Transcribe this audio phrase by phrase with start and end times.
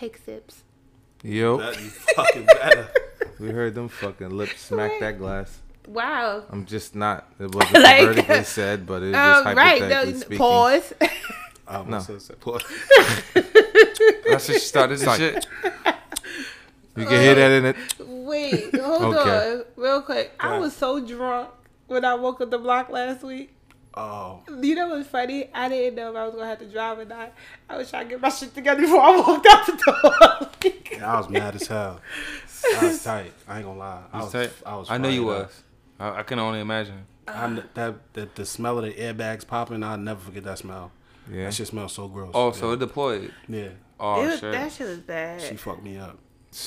[0.00, 0.62] take sips.
[1.22, 2.88] Yo, That you fucking better.
[3.38, 5.58] we heard them fucking lips smack that glass.
[5.86, 6.44] Wow.
[6.50, 7.30] I'm just not.
[7.38, 9.80] It wasn't Like, vertically said, but it's just Um, right.
[9.82, 10.38] hypothetically No, speaking.
[10.38, 10.92] pause.
[11.68, 12.40] I almost said that.
[12.40, 12.62] Pause.
[14.28, 15.46] That's what she started this like- shit.
[16.96, 17.76] You can hear that in it.
[18.00, 19.52] Wait, hold Okay.
[19.52, 20.32] on, real quick.
[20.40, 20.60] I ahead.
[20.60, 21.50] was so drunk
[21.86, 23.52] when I woke up the block last week.
[23.94, 25.50] Oh, You know what's funny?
[25.52, 27.32] I didn't know if I was gonna have to drive or not.
[27.68, 31.02] I was trying to get my shit together before I walked out the door.
[31.04, 32.00] I was mad as hell.
[32.78, 33.32] I was tight.
[33.48, 34.02] I ain't gonna lie.
[34.12, 34.32] I was.
[34.32, 34.52] Tight.
[34.64, 34.90] I was.
[34.90, 35.46] I know you fired up.
[35.46, 35.62] was.
[35.98, 37.06] I, I can only imagine.
[37.26, 40.90] I'm, that, that the smell of the airbags popping, I'll never forget that smell.
[41.30, 41.44] Yeah.
[41.44, 42.30] That shit smells so gross.
[42.34, 42.74] Oh, so yeah.
[42.74, 43.32] it deployed.
[43.48, 43.68] yeah,
[44.00, 44.52] Oh It was- shit.
[44.52, 45.40] that shit was bad.
[45.40, 46.18] she fucked me up.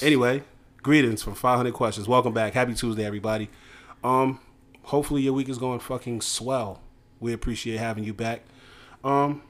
[0.01, 0.43] Anyway,
[0.81, 2.07] greetings from 500 questions.
[2.07, 2.53] Welcome back.
[2.53, 3.49] Happy Tuesday, everybody.
[4.03, 4.39] Um,
[4.83, 6.81] hopefully your week is going fucking swell.
[7.23, 8.41] We appreciate having you back.
[9.01, 9.43] Um,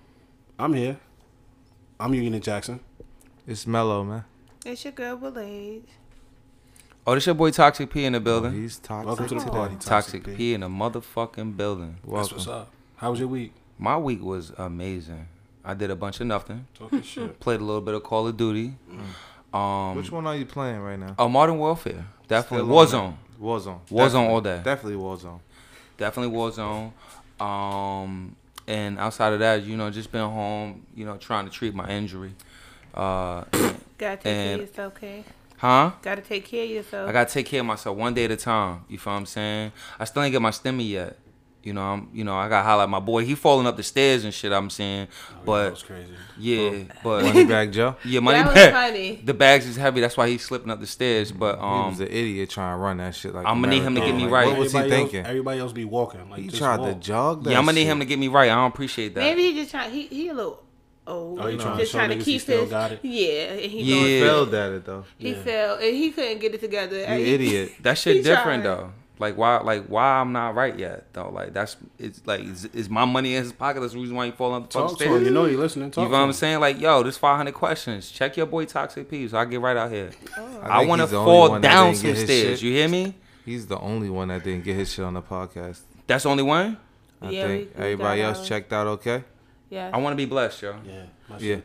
[0.60, 1.00] I'm here.
[2.00, 2.80] I'm Union Jackson.
[3.48, 4.26] It's mellow, man.
[4.64, 5.82] It's your girl Blaze.
[7.08, 8.54] Oh, this your boy Toxic P in the Oh, building.
[8.54, 9.08] he's toxic.
[9.08, 10.36] Welcome to the party, Toxic P.
[10.36, 11.98] P in the motherfucking building.
[12.08, 12.70] That's what's up.
[12.98, 13.54] How was your week?
[13.80, 15.28] My week was amazing.
[15.66, 16.68] I did a bunch of nothing.
[16.76, 17.40] Talking shit.
[17.40, 18.76] Played a little bit of Call of Duty.
[19.52, 21.16] Um, Which one are you playing right now?
[21.18, 22.06] Oh, Modern Warfare.
[22.28, 23.16] Definitely Still Warzone.
[23.42, 23.80] Warzone.
[23.88, 24.28] Warzone Definitely.
[24.28, 24.62] all day.
[24.64, 25.40] Definitely Warzone.
[25.98, 26.92] Definitely Warzone.
[27.40, 28.36] Um,
[28.68, 30.86] and outside of that, you know, just been home.
[30.96, 32.34] You know, trying to treat my injury.
[32.94, 33.44] Uh,
[33.98, 35.24] Gotta take And- care of yourself, okay?
[35.58, 35.92] huh?
[36.02, 37.10] Gotta take care of yourself.
[37.10, 38.86] I gotta take care of myself one day at a time.
[38.90, 39.72] You feel what I'm saying?
[40.00, 41.18] I still ain't get my stimmy yet.
[41.64, 43.24] You know, I'm you know, I got holla at my boy.
[43.26, 45.08] He falling up the stairs and shit, I'm saying.
[45.08, 46.10] that But was crazy.
[46.38, 47.96] yeah, but Money bag Joe.
[48.04, 48.74] yeah, money that bag.
[48.74, 49.22] funny.
[49.26, 51.32] The bags is heavy, that's why he's slipping up the stairs.
[51.32, 53.46] But he um was an idiot trying to run that shit like.
[53.48, 54.48] I'm gonna need him to get me Like, right.
[54.48, 55.26] What was he Everybody else- thinking?
[55.30, 56.30] everybody else be walking.
[56.30, 57.52] Like He just tried to jog that.
[57.52, 57.92] yeah, I'm gonna need shit.
[57.92, 58.52] him to get me right.
[58.52, 59.22] I don't appreciate that.
[59.22, 59.90] Maybe he just trying.
[59.92, 60.62] He he a little
[61.08, 61.40] old.
[61.40, 62.70] Oh, he trying to just show trying to niggas he keep still his.
[62.72, 63.00] got it?
[63.04, 63.96] Yeah, and he Yeah.
[63.96, 65.06] going- failed at it though.
[65.18, 65.44] He Yeah.
[65.44, 66.98] fell and he couldn't get it together.
[66.98, 67.72] You idiot.
[67.84, 68.92] That shit different though.
[69.20, 71.30] Like why like why I'm not right yet though.
[71.30, 73.80] Like that's it's like is, is my money in his pocket.
[73.80, 75.20] That's the reason why he falling up the fucking Talk to stairs.
[75.22, 75.26] him.
[75.28, 75.92] You know you're listening.
[75.92, 76.24] Talk You know what.
[76.26, 76.60] I'm saying?
[76.60, 78.10] Like, yo, this 500 questions.
[78.10, 80.10] Check your boy Toxic P, so I get right out here.
[80.64, 82.60] I, think want to he's fall down didn't some stairs.
[82.60, 82.62] shit.
[82.64, 83.14] You hear me?
[83.46, 85.82] He's the only one that didn't get his shit on the podcast.
[86.08, 86.78] That's the only one.
[87.22, 88.48] I Yeah, think we- we everybody got else ours.
[88.50, 89.24] checked out okay.
[89.70, 89.92] Yeah.
[89.94, 90.76] I want to be blessed, yo.
[90.86, 91.38] Yeah.
[91.40, 91.58] Yeah.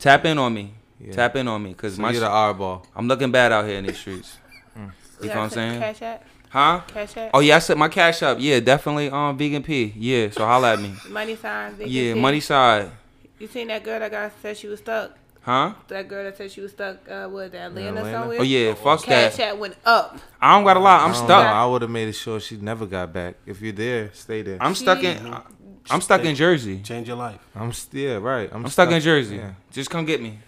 [0.00, 0.74] Tap in on me.
[1.00, 1.12] Yeah.
[1.12, 2.84] Tap in on me, cause So my you're sh- the oddball.
[2.96, 4.36] I'm looking bad out here in these streets.
[4.76, 4.90] Mm.
[5.22, 5.80] You You know what I'm saying?
[5.80, 6.24] Cash app.
[6.48, 6.80] Huh?
[6.86, 7.30] Cash app.
[7.34, 8.38] Oh yeah, I set my cash up.
[8.40, 9.10] Yeah, definitely.
[9.10, 9.92] Um, vegan P.
[9.96, 10.94] Yeah, so holla at me.
[11.08, 11.74] Money sign.
[11.74, 12.20] Big Yeah, T.
[12.20, 12.90] money side.
[13.38, 15.16] You seen that girl that got said she was stuck?
[15.42, 15.74] Huh?
[15.88, 17.08] That girl that said she was stuck.
[17.08, 18.18] Uh, what that Atlanta, Atlanta?
[18.18, 18.40] somewhere?
[18.40, 19.30] Oh yeah, fuck that.
[19.30, 19.52] Cash that.
[19.52, 20.18] app went up.
[20.40, 21.02] I don't got a lot.
[21.02, 21.46] I'm I don't know, stuck.
[21.46, 23.34] I would have made sure she never got back.
[23.46, 24.58] If you're there, stay there.
[24.60, 25.36] I'm stuck in.
[25.88, 26.80] I'm stuck in Jersey.
[26.80, 27.38] Change your life.
[27.54, 28.50] I'm still right.
[28.52, 29.36] I'm, I'm stuck in Jersey.
[29.36, 29.52] Yeah.
[29.70, 30.38] Just come get me.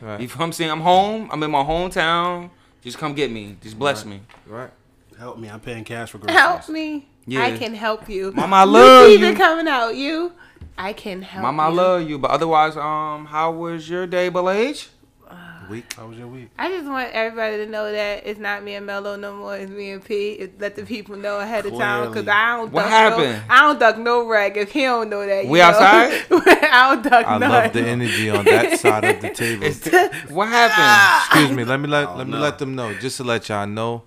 [0.00, 0.20] Right.
[0.20, 0.70] You feel what I'm saying?
[0.70, 1.28] I'm home.
[1.30, 2.50] I'm in my hometown.
[2.82, 3.56] Just come get me.
[3.62, 4.20] Just bless me.
[4.46, 4.70] Right.
[5.22, 5.48] Help me.
[5.48, 6.36] I'm paying cash for groceries.
[6.36, 7.06] Help me.
[7.26, 7.44] Yeah.
[7.44, 8.32] I can help you.
[8.32, 9.36] Mama, I love season you.
[9.36, 9.94] coming out.
[9.94, 10.32] You.
[10.76, 12.18] I can help Mama, I love you.
[12.18, 14.88] But otherwise, um, how was your day, Belage?
[15.70, 15.92] Week.
[15.92, 16.50] How was your week?
[16.58, 19.56] I just want everybody to know that it's not me and Mello no more.
[19.56, 20.30] It's me and P.
[20.32, 22.72] It, let the people know ahead of time because I don't.
[22.72, 23.42] What duck happened?
[23.48, 25.44] No, I don't duck no rag if he don't know that.
[25.44, 25.66] you We know?
[25.66, 26.24] outside?
[26.32, 27.48] I don't duck I none.
[27.48, 29.68] love the energy on that side of the table.
[30.34, 31.26] What happened?
[31.46, 31.64] Excuse me.
[31.64, 32.92] Let me let Oh, let me let them know.
[32.94, 34.02] Just to let y'all know,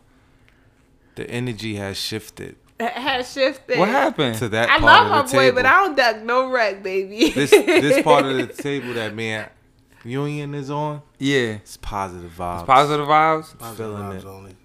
[1.15, 3.79] the energy has shifted It has shifted.
[3.79, 4.37] What happened?
[4.39, 5.55] to that I part love of my the boy, table.
[5.55, 7.29] but I don't duck no rag, baby.
[7.31, 9.49] this this part of the table that man
[10.03, 11.57] Union is on, Yeah.
[11.63, 12.65] it's positive vibes.
[12.67, 13.57] Positive vibes.
[13.57, 14.25] Positive feeling vibes it.
[14.27, 14.55] only.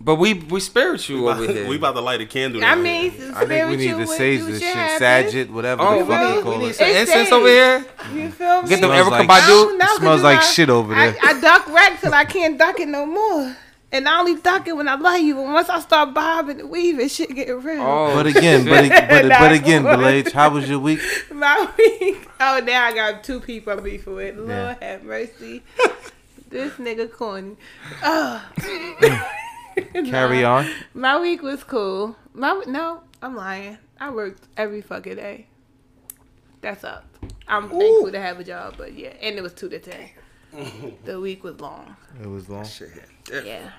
[0.00, 1.66] But we we spiritual over here.
[1.68, 2.62] we about to light a candle.
[2.64, 3.12] I mean.
[3.34, 4.98] I think we need to sage this shit shit, happen.
[5.30, 6.74] sage it, whatever Oh, the we fuck need, you call it.
[6.74, 7.84] some incense over here.
[8.14, 8.68] You feel me?
[8.68, 9.78] Get them Smells Erykah like- I Badu.
[9.78, 11.16] know, smells you like know, shit over there.
[11.22, 13.56] I duck rag till I can't duck it no more.
[13.92, 15.40] And I only duck it when I love you.
[15.40, 17.80] And once I start bobbing and weaving, shit get real.
[17.82, 21.00] Oh, But again, but but, but again, what- Belage, how was your week?
[21.32, 22.28] My week.
[22.40, 24.36] Oh, now I got two people I'm beefing with.
[24.36, 24.74] Lord Yeah.
[24.82, 25.62] have mercy.
[26.50, 27.56] this nigga corny.
[28.02, 28.44] Oh.
[30.04, 30.56] Carry Nah.
[30.56, 30.70] on.
[30.94, 32.16] My week was cool.
[32.34, 33.78] My no, I'm lying.
[34.00, 35.46] I worked every fucking day.
[36.60, 37.04] That's up.
[37.46, 40.10] I'm thankful to have a job, but yeah, and it was two to ten.
[41.04, 41.96] The week was long.
[42.22, 42.66] It was long.
[43.30, 43.70] Yeah,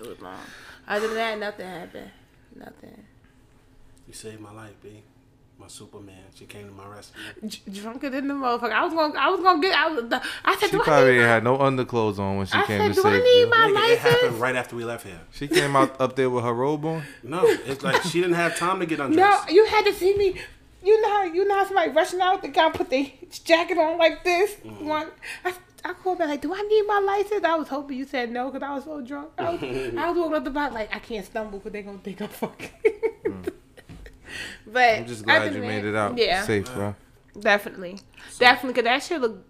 [0.00, 0.38] it was long.
[0.86, 2.10] Other than that, nothing happened.
[2.56, 3.04] Nothing.
[4.06, 5.02] You saved my life, B.
[5.58, 6.16] My Superman.
[6.34, 7.20] She came to my rescue.
[7.46, 8.72] J- drunker than the motherfucker.
[8.72, 9.18] I was gonna.
[9.18, 9.76] I was gonna get.
[9.78, 10.12] I was.
[10.44, 11.20] I said, She do probably I need?
[11.22, 13.56] had no underclothes on when she I came said, to do I save need my
[13.72, 15.20] Nigga, it happened right after we left here.
[15.32, 17.04] She came out up there with her robe on.
[17.22, 19.48] No, it's like she didn't have time to get undressed.
[19.48, 20.40] No, you had to see me.
[20.82, 23.06] You know how you know how somebody rushing out, they gotta put their
[23.44, 24.54] jacket on like this.
[24.56, 24.86] Mm-hmm.
[24.86, 25.08] One,
[25.44, 25.54] I,
[25.84, 27.44] I called back like, do I need my license?
[27.44, 29.30] I was hoping you said no because I was so drunk.
[29.36, 29.62] I was,
[29.96, 32.28] I was walking up the block like I can't stumble because they're gonna think I'm
[32.28, 32.70] fucking.
[34.66, 36.94] but I'm just glad you than made it out Yeah, safe, bro.
[37.38, 38.00] definitely,
[38.38, 38.72] definitely.
[38.72, 39.44] Because that shit look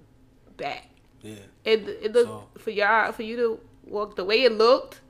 [0.57, 0.83] bad.
[1.23, 1.35] Yeah.
[1.65, 5.01] It it looked So- for y'all for you to walk the way it looked.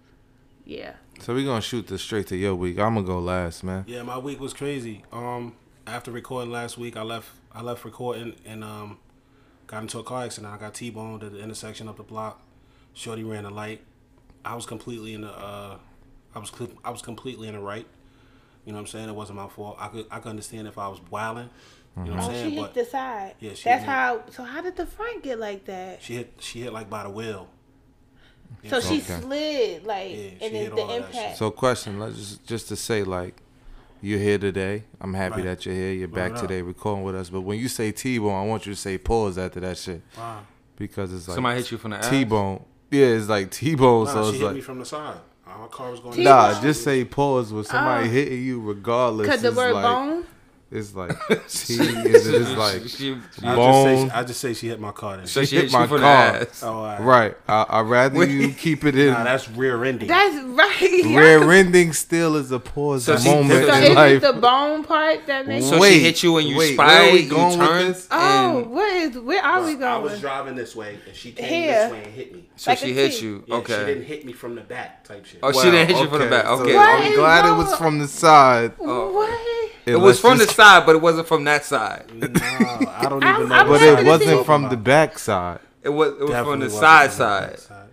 [0.65, 0.94] Yeah.
[1.21, 2.79] So we gonna shoot this straight to your week.
[2.79, 3.85] I'm gonna go last, man.
[3.87, 5.05] Yeah, my week was crazy.
[5.12, 5.55] Um,
[5.87, 7.31] after recording last week, I left.
[7.53, 8.99] I left recording and um,
[9.75, 10.53] got into a car accident.
[10.53, 12.41] I got T-boned at the intersection of the block.
[12.94, 13.81] Shorty ran a light.
[14.44, 15.31] I was completely in the.
[15.31, 15.79] Uh,
[16.35, 16.53] I was.
[16.85, 17.87] I was completely in the right.
[18.65, 19.09] You know what I'm saying?
[19.09, 19.76] It wasn't my fault.
[19.81, 20.06] I could.
[20.11, 21.50] I could understand if I was wilding.
[21.97, 22.35] You know what Oh, I'm saying?
[22.35, 22.53] she saying?
[22.55, 23.35] hit But the side.
[23.41, 24.23] Yeah, she That's hit- how.
[24.31, 26.03] So how did the front get like that?
[26.03, 26.32] she hit.
[26.41, 27.49] She hit like by the wheel.
[28.69, 29.21] So she Okay.
[29.21, 31.37] slid like, Yeah, and hit then the impact.
[31.38, 33.41] So question, let's just just to say like
[34.05, 34.85] you're here today.
[35.01, 35.45] I'm happy Right.
[35.47, 35.93] that you're here.
[35.93, 37.31] You're back today recording with us.
[37.31, 40.41] But when you say T-bone, I want you to say pause after that shit Wow.
[40.77, 41.99] because it's like Somebody hit you from the.
[41.99, 42.62] T-bone.
[42.91, 44.05] Yeah, it's like T-bone.
[44.05, 45.17] Nah, so she it's hit me like from the side.
[45.47, 46.17] Our car was going.
[46.17, 46.25] T-bone?
[46.33, 46.61] nah.
[46.61, 48.12] Just say pause with somebody Oh.
[48.12, 49.29] hitting you regardless.
[49.29, 50.25] Cause the word like, bone.
[50.70, 51.12] It's like
[51.49, 54.11] she Is it just like She- she- I just, say, bone?
[54.11, 55.19] I just say she hit my car.
[55.19, 55.26] Then.
[55.26, 55.99] so She she hit hit my car.
[55.99, 56.62] the ass.
[56.64, 57.00] oh, all right.
[57.00, 57.37] right?
[57.46, 59.12] I I rather you keep it in.
[59.12, 60.08] Nah, that's rear ending.
[60.08, 60.81] That's right.
[61.05, 64.22] Rear ending still is a pause So moment so So in is life.
[64.25, 65.66] it the bone part that makes?
[65.66, 67.69] So Wait, she hit you and you wait, where are spied, we you going with
[67.96, 68.08] this?
[68.11, 69.19] oh, and what is?
[69.19, 69.84] Where are we going?
[69.84, 71.72] I was driving this way, and she came Here.
[71.84, 72.49] this way and hit me.
[72.56, 73.25] so like she hit T.
[73.25, 73.44] you.
[73.46, 73.78] Yeah, okay.
[73.78, 75.38] She didn't hit me from the back type shit.
[75.43, 76.46] Oh, she didn't hit you from the back.
[76.46, 76.75] Okay.
[76.75, 78.72] What I'm glad it was from the side.
[78.78, 79.70] what?
[79.87, 82.05] It was from the side, but it wasn't from that side.
[82.12, 82.26] no,
[82.88, 83.64] I don't even know.
[83.64, 85.61] But it wasn't from the back side.
[85.82, 86.12] It was.
[86.20, 87.84] It was from the wasn't side from the back side.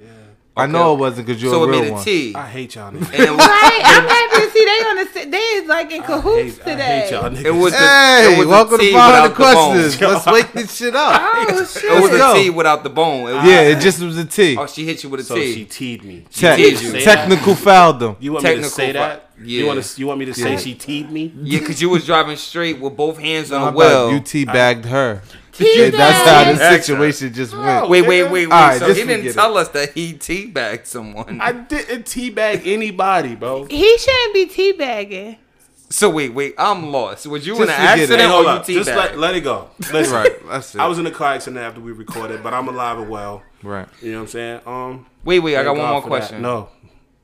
[0.57, 0.63] Yeah.
[0.63, 2.03] I know it wasn't because you're So a it real made a one.
[2.03, 2.35] T.
[2.35, 3.05] I hate y'all niggas.
[3.05, 6.01] And it Right, I'm happy to see they on the si- they is like in
[6.01, 6.83] I cahoots hate, I today.
[6.99, 7.45] hate y'all niggas.
[7.45, 9.53] it was the, Hey, it was welcome to Five the bone.
[9.53, 10.01] Questions.
[10.01, 11.21] Let's wake this shit up.
[11.23, 11.89] Oh It was shit!
[11.89, 12.33] Let's a go.
[12.33, 13.29] T without the bone.
[13.29, 14.57] It was, Yeah, it just was a T.
[14.57, 15.53] Oh, she hit you with a so T.
[15.53, 16.25] she teed me.
[16.29, 16.99] Te- teed you.
[16.99, 19.29] Technical fouled You want me to say that?
[19.39, 19.45] Yeah.
[19.61, 19.99] You want to?
[20.01, 20.57] You want me to say Yeah.
[20.57, 21.31] she teed me?
[21.41, 24.09] Yeah, because you was driving straight with both hands on the wheel.
[24.09, 25.21] about you teabagged her?
[25.51, 25.91] Teabag.
[25.91, 27.89] That's how the situation just went.
[27.89, 28.43] wait, wait, wait, wait.
[28.45, 31.39] All right, so just he didn't forget tell us that he teabagged someone.
[31.41, 33.65] I didn't teabag anybody, bro.
[33.65, 35.37] He shouldn't be teabagging.
[35.89, 36.55] so wait, wait.
[36.57, 37.27] I'm lost.
[37.27, 38.01] Was you in an Just forget it.
[38.03, 38.65] accident or hold you up.
[38.65, 39.69] Just let, let it go.
[39.91, 40.79] Listen, Right, that's it.
[40.81, 43.43] I was in a car accident after we recorded, but I'm alive and well.
[43.61, 43.87] right.
[44.01, 44.61] You know what I'm saying?
[44.65, 45.55] Um, Wait, wait.
[45.55, 46.17] I thank got one God more for that.
[46.17, 46.41] question.
[46.41, 46.69] No,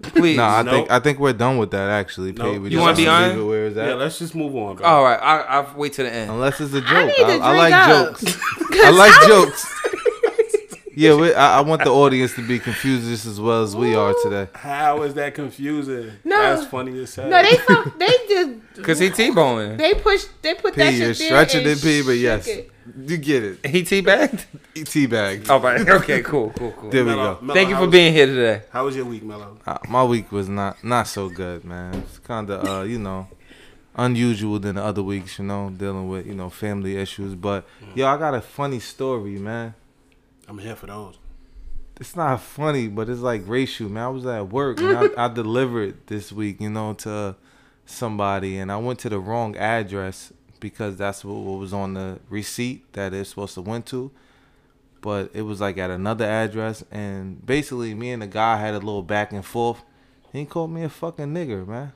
[0.02, 0.38] please.
[0.38, 0.74] No, I Nope.
[0.74, 1.90] think I think we're done with that.
[1.90, 2.42] Actually, P.
[2.44, 2.58] Nope.
[2.62, 3.50] We You just wanna be on?
[3.50, 4.86] leave it yeah, let's just move on, bro.
[4.86, 6.32] All right, I, I'll wait to the end.
[6.32, 6.90] Unless it's a joke.
[6.92, 8.20] I need to I, I like up.
[8.20, 8.38] jokes.
[8.74, 9.74] I like jokes.
[11.00, 13.94] Yeah, we, I, I want the audience to be confused just as well as we
[13.94, 14.48] are today.
[14.56, 16.12] How is that confusing?
[16.24, 16.36] No.
[16.56, 17.30] That's funny as hell.
[17.30, 19.78] No, they fuck, they just Cause he T-boning.
[19.78, 22.48] they push they put that P, you're shit there stretching and it, P, but yes,
[22.48, 22.72] it.
[23.06, 23.66] You get it.
[23.66, 24.46] He T-bagged.
[24.76, 25.50] Teabag.
[25.50, 25.88] All right.
[25.88, 26.22] Okay.
[26.22, 26.52] Cool.
[26.58, 26.72] Cool.
[26.72, 26.90] Cool.
[26.90, 27.42] There we Mello- go.
[27.42, 28.62] Mello, Thank you for was- being here today.
[28.72, 29.58] How was your week, Mello?
[29.66, 31.94] Uh, my week was not not so good, man.
[31.96, 33.28] It's kind of uh, you know,
[33.96, 35.40] unusual than the other weeks.
[35.40, 37.36] You know, dealing with you know family issues.
[37.36, 39.74] But yo, I got a funny story, man.
[40.48, 41.16] I'm here for those.
[42.00, 44.04] It's not funny, but it's like racial, man.
[44.04, 47.36] I was at work and I, I delivered this week, you know, to
[47.88, 52.20] somebody, and I went to the wrong address because that's what, what was on the
[52.30, 54.12] receipt that it's supposed to went to.
[55.02, 58.80] But it was like at another address, and basically, me and the guy had a
[58.80, 59.82] little back and forth.
[60.34, 61.94] He called me a fucking nigger, man.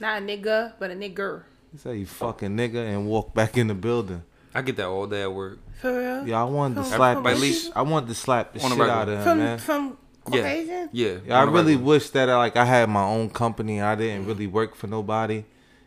[0.00, 1.42] Not a nigga, but a nigger.
[1.72, 4.22] He said, "You fucking nigga," and walked back in the building.
[4.54, 5.58] I get that all day at work.
[5.80, 6.28] For real?
[6.28, 7.14] Yeah, I wanted to From- slap.
[7.16, 9.00] from the at least- I wanted to slap the on shit regular.
[9.00, 9.58] out of him, From man.
[9.58, 10.88] from Caucasian?
[10.92, 11.16] Yeah.
[11.26, 11.84] Yeah, I really regular.
[11.84, 13.82] wish that I, like I had my own company.
[13.82, 15.44] I didn't really work for nobody,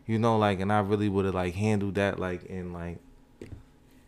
[0.07, 2.97] you know, like, and I really would have like handled that like in like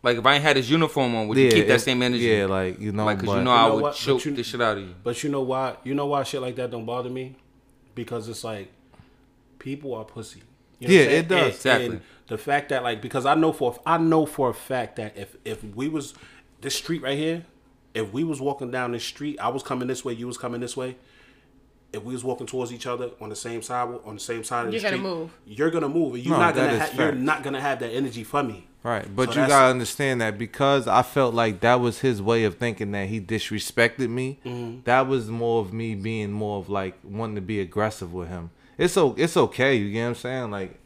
[0.02, 2.24] Like if I ain't had his uniform on, would you keep that it- same energy?
[2.24, 3.94] Yeah, like you know, Like, cause but you know I know would what?
[3.94, 4.94] Choke you- the shit out of you.
[5.04, 5.76] But you know why?
[5.84, 7.36] You know why shit like that don't bother me?
[7.94, 8.70] Because it's like
[9.58, 10.42] people are pussy.
[10.78, 11.24] You know Yeah, what I'm saying?
[11.24, 11.38] it does.
[11.42, 11.86] And- Exactly.
[11.96, 15.16] and the fact that like because I know for I know for a fact that
[15.18, 16.14] if if we was
[16.62, 17.44] this street right here,
[17.92, 20.60] if we was walking down this street, I was coming this way, you was coming
[20.60, 20.96] this way.
[21.92, 24.66] If we was walking towards each other on the same side on the same side
[24.66, 25.30] of the You're gonna move.
[25.44, 27.18] You're gonna move, and you're No, not that gonna is ha- you're fact.
[27.22, 28.66] not gonna have that energy for me.
[28.84, 29.04] right.
[29.14, 32.44] But So you that's- gotta understand that because I felt like that was his way
[32.44, 34.38] of thinking that he disrespected me.
[34.46, 34.80] Mm-hmm.
[34.84, 38.50] That was more of me being more of like wanting to be aggressive with him.
[38.78, 39.74] It's so it's okay.
[39.74, 40.50] You get what I'm saying?
[40.52, 40.78] Like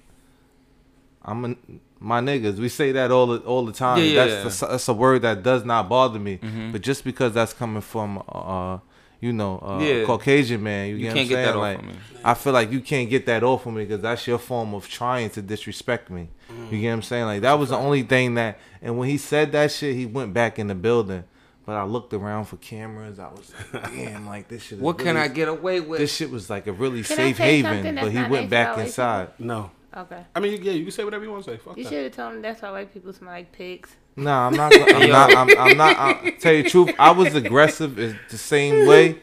[1.22, 1.56] I'm a,
[2.00, 2.56] my niggas.
[2.58, 3.98] We say that all the all the time.
[3.98, 4.68] Yeah, yeah, that's yeah.
[4.68, 6.38] that's a word that does not bother me.
[6.72, 8.78] But just because that's coming from uh
[9.24, 10.02] you know uh, Yeah.
[10.02, 11.56] a Caucasian man, you, You get can't what I'm get that saying?
[11.56, 11.94] off like of me.
[12.24, 14.88] I feel like you can't get that off of me because that's your form of
[14.88, 16.28] trying to disrespect me.
[16.70, 17.24] You get what I'm saying?
[17.24, 18.58] Like that was the only thing that.
[18.82, 21.24] And when he said that shit, he went back in the building.
[21.66, 23.18] But I looked around for cameras.
[23.18, 24.78] I was like, damn, like this shit.
[24.78, 25.98] Is What can I get away with?
[25.98, 28.86] This shit was like a really Can safe haven, but he went back about white
[28.86, 29.28] inside.
[29.38, 29.70] No.
[29.96, 30.24] Okay.
[30.34, 31.56] I mean, yeah, you can say whatever you want to say.
[31.58, 31.90] Fuck You that.
[31.90, 33.94] should have told him that's why white people smell like pigs.
[34.16, 34.72] Nah, I'm not.
[34.94, 35.30] I'm not.
[35.34, 35.96] I'm, I'm not.
[35.98, 36.94] I'll tell you the truth.
[36.98, 39.18] I was aggressive is the same way,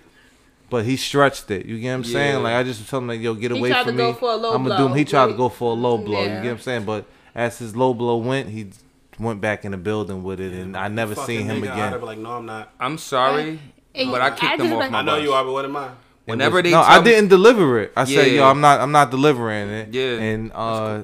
[0.70, 1.66] but he stretched it.
[1.66, 2.12] You get what I'm Yeah.
[2.14, 2.44] saying?
[2.44, 4.18] Like I just told him like, yo, get He away tried from to go me.
[4.20, 4.96] for a low I'm gonna do him.
[4.96, 6.24] He tried to go for a low blow.
[6.24, 6.36] You Yeah.
[6.42, 6.86] get what I'm saying?
[6.86, 8.68] But as his low blow went, he
[9.20, 11.88] went back in the building with it, and I never Fucking seen him nigga, I'd
[11.90, 12.00] again.
[12.00, 12.74] be like, no, I'm not.
[12.80, 13.60] I'm sorry,
[13.94, 15.24] And but I I kicked just them off my I know bus.
[15.24, 15.90] you are, but what am I?
[16.26, 17.94] Whenever was- they no, tell I me- didn't deliver it.
[17.96, 18.80] I said, yo, I'm not.
[18.80, 19.94] I'm not delivering it.
[19.94, 20.20] Yeah.
[20.20, 21.04] And uh,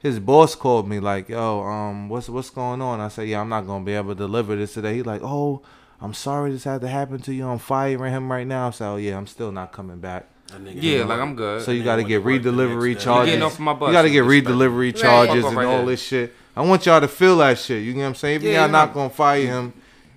[0.00, 3.00] his boss called me like, yo, um, what's what's going on?
[3.00, 4.94] I said, yeah, I'm not gonna be able to deliver this today.
[4.94, 5.62] He like, oh,
[6.00, 7.46] I'm sorry this had to happen to you.
[7.48, 8.70] I'm firing him right now.
[8.70, 10.26] So oh yeah, I'm still not coming back.
[10.48, 11.20] That Yeah, like.
[11.20, 11.62] I'm good.
[11.62, 13.40] So you got to get to work the re-delivery charges.
[13.40, 13.86] off my bus.
[13.88, 14.30] You got to get Respect.
[14.48, 14.96] re-delivery Right.
[15.00, 15.86] charges and right all there.
[15.86, 16.34] this shit.
[16.56, 17.84] I want y'all to feel that shit.
[17.84, 18.36] You know what I'm saying?
[18.36, 18.94] If Yeah, y'all not know.
[18.94, 19.72] gonna fire him,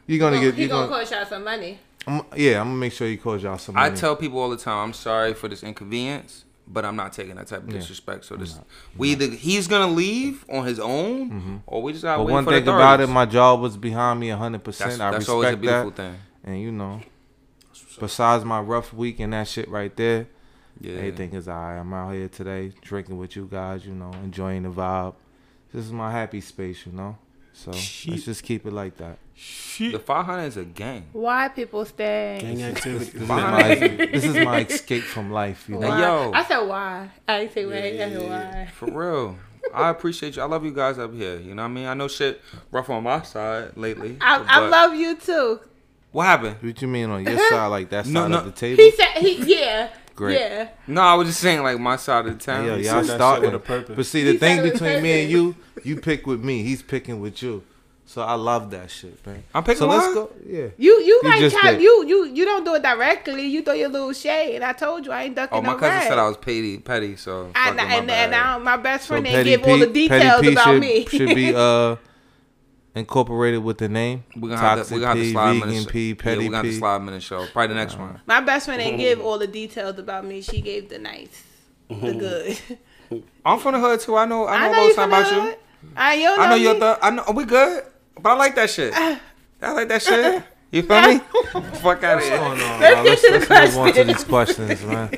[0.08, 0.56] you're gonna Oh, get.
[0.56, 1.02] he You gonna gonna.
[1.02, 1.78] cost y'all some money.
[2.08, 3.96] I'm, yeah, I'm gonna make sure he calls y'all some I money.
[4.00, 7.48] tell people all the time, I'm sorry for this inconvenience, but I'm not taking that
[7.48, 7.80] type of Yeah.
[7.80, 8.26] disrespect.
[8.26, 8.60] So this,
[8.98, 11.56] we either he's gonna leave on his own, mm-hmm.
[11.66, 13.14] or we just gotta but wait one for thing the about it, authorities.
[13.14, 14.64] my job was behind me 100.
[14.64, 15.96] percent I that's respect always a beautiful that.
[15.98, 16.16] thing.
[16.44, 17.02] And you know,
[18.00, 20.28] besides my rough week and that shit right there,
[20.82, 21.80] Yeah, everything is alright.
[21.80, 23.86] I'm out here today drinking with you guys.
[23.86, 25.16] You know, enjoying the vibe.
[25.74, 26.86] This is my happy space.
[26.86, 27.18] You know.
[27.54, 28.12] So Shit.
[28.14, 29.20] let's just keep it like that.
[29.36, 30.02] The Shit.
[30.02, 31.06] 500 is a gang.
[31.12, 32.38] Why people stay?
[32.40, 33.06] Gang activity.
[33.12, 35.68] This is my this is my escape from life.
[35.68, 35.88] You know.
[35.90, 36.00] Why?
[36.00, 36.32] yo.
[36.34, 37.10] I said why.
[37.28, 37.74] I didn't say why.
[37.78, 38.70] I said why.
[38.74, 39.36] For real.
[39.74, 40.42] I appreciate you.
[40.42, 41.38] I love you guys up here.
[41.40, 41.86] You know what I mean?
[41.88, 44.18] I know shit rough on my side lately.
[44.22, 45.60] I, I love you too.
[46.12, 46.58] What happened?
[46.62, 48.38] What you mean on your side, like that No, side no.
[48.40, 48.84] of the table?
[48.84, 49.90] He said he yeah.
[50.16, 50.40] Great.
[50.40, 50.70] Yeah.
[50.86, 52.66] No, I was just saying like my side of the town.
[52.66, 53.96] Yeah, yo, He y'all said that shit starting with a purpose.
[53.96, 56.44] But see, the He thing said it with between me and you, you pick with
[56.44, 56.62] me.
[56.62, 57.64] He's picking with you.
[58.06, 59.44] So I love that shit, man.
[59.56, 60.30] I'm picking So let's go.
[60.46, 60.68] Yeah.
[60.78, 63.48] You you You like just how you you you don't do it directly.
[63.48, 64.56] You throw your little shade.
[64.56, 66.08] And I told you I ain't ducking Oh, my no cousin rag.
[66.10, 67.16] said I was petty, petty.
[67.16, 69.64] So I, fuck it, my and, and I, my best So friend didn't Petty give
[69.64, 71.06] all the details Petty P about should, me.
[71.06, 71.96] should be uh
[72.96, 74.24] incorporated with the name.
[74.36, 76.16] We're gonna have to, we're gonna have to slide him in Vegan the P, show.
[76.16, 77.46] Petty yeah, we're gonna have to slide him in the show.
[77.48, 78.22] Probably the next one.
[78.26, 80.42] my best friend didn't give all the details about me.
[80.42, 81.44] She gave the nice,
[81.90, 82.14] the
[83.10, 83.24] good.
[83.46, 84.16] I'm from the hood too.
[84.18, 84.48] I know.
[84.48, 85.42] I know, I a know little you something from about you.
[85.52, 85.58] hood.
[85.98, 86.62] I, you don't I know me.
[86.64, 87.00] you're the.
[87.02, 87.84] I know we good,
[88.20, 88.94] but I like that shit.
[89.62, 90.44] I like that shit.
[90.72, 91.20] You feel me?
[91.80, 92.38] Fuck out of here.
[92.42, 95.10] Oh, no, Let's no, get let's, to the let's move on to these questions, man.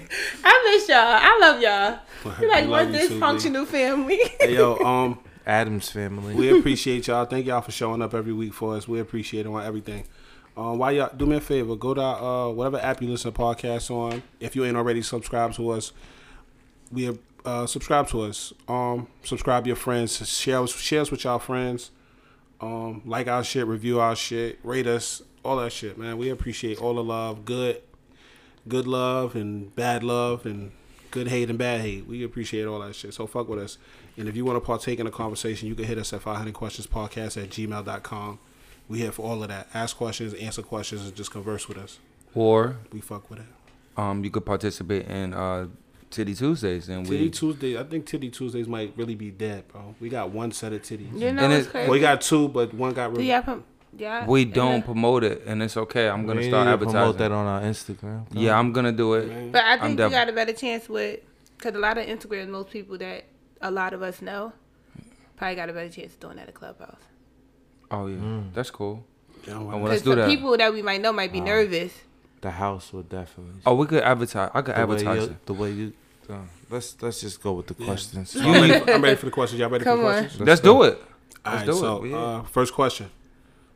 [0.43, 0.97] I miss y'all.
[0.99, 1.99] I love y'all.
[2.41, 3.19] You like We one love you too, B.
[3.21, 4.19] dysfunctional family.
[4.39, 6.33] Hey, yo, um, Addams family.
[6.33, 7.25] we appreciate y'all.
[7.25, 8.87] Thank y'all for showing up every week for us.
[8.87, 10.05] We appreciate it on everything.
[10.57, 11.75] Um, why y'all do me a favor?
[11.75, 14.23] Go to uh, whatever app you listen to podcasts on.
[14.39, 15.91] If you ain't already subscribed to us,
[16.91, 18.51] we uh, subscribe to us.
[18.67, 20.27] Um, subscribe to your friends.
[20.27, 21.91] Share us, share us with y'all friends.
[22.65, 26.17] Um, like our shit, review our shit, rate us, all that shit, man.
[26.17, 27.81] We appreciate all the love, good,
[28.67, 30.71] good love and bad love and
[31.11, 32.07] good hate and bad hate.
[32.07, 33.13] We appreciate all that shit.
[33.13, 33.77] So fuck with us.
[34.17, 36.53] And if you want to partake in the conversation, you can hit us at 500
[36.53, 38.39] questions podcast at gmail.com.
[38.87, 39.67] We here for all of that.
[39.73, 41.99] Ask questions, answer questions, and just converse with us.
[42.33, 43.45] Or We fuck with it.
[43.97, 45.67] um, you could participate in uh,
[46.11, 49.95] Titty Tuesdays, and Titty we Tuesday, I think Titty Tuesdays might really be dead, bro.
[49.99, 51.11] We got one set of titties.
[51.19, 51.91] You know And what's it- crazy?
[51.91, 53.63] We got two, but one got Do re- y'all prom-
[53.97, 56.07] y'all- we don't the- promote it, and it's okay.
[56.07, 56.99] I'm gonna We start need to advertising.
[56.99, 58.25] promote that on our Instagram.
[58.31, 59.27] yeah, I'm gonna do it.
[59.27, 59.51] Man.
[59.51, 61.19] But I I'm think you def- got a better chance with,
[61.57, 63.25] because a lot of Instagram, most people that
[63.61, 64.53] a lot of us know,
[65.37, 67.01] probably got a better chance of doing that at a Clubhouse.
[67.91, 68.53] Oh yeah, Mm.
[68.53, 69.03] that's cool.
[69.47, 70.27] Yeah, well, well, let's Because do the that.
[70.29, 71.93] people that we might know might be nervous.
[72.41, 73.61] The house would definitely.
[73.65, 74.51] Oh, we could advertise.
[74.53, 75.45] I could the way advertise you, it.
[75.45, 75.93] the way you.
[76.29, 76.37] Uh,
[76.69, 78.35] let's let's just go with the questions.
[78.35, 79.59] I'm ready, I'm ready for the questions.
[79.59, 80.21] Y'all ready Come for the on.
[80.23, 80.47] questions?
[80.47, 81.01] Let's do it.
[81.45, 82.09] Let's right, do so it.
[82.09, 82.17] Yeah.
[82.17, 83.09] uh, first question: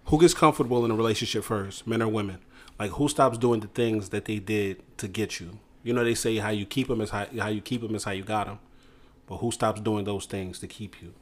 [0.05, 2.39] Who gets comfortable in a relationship first, men or women?
[2.79, 5.59] Like, who stops doing the things that they did to get you?
[5.83, 8.03] You know, they say how you keep them is how, how you keep them is
[8.03, 8.59] how you got them.
[9.27, 11.13] But who stops doing those things to keep you?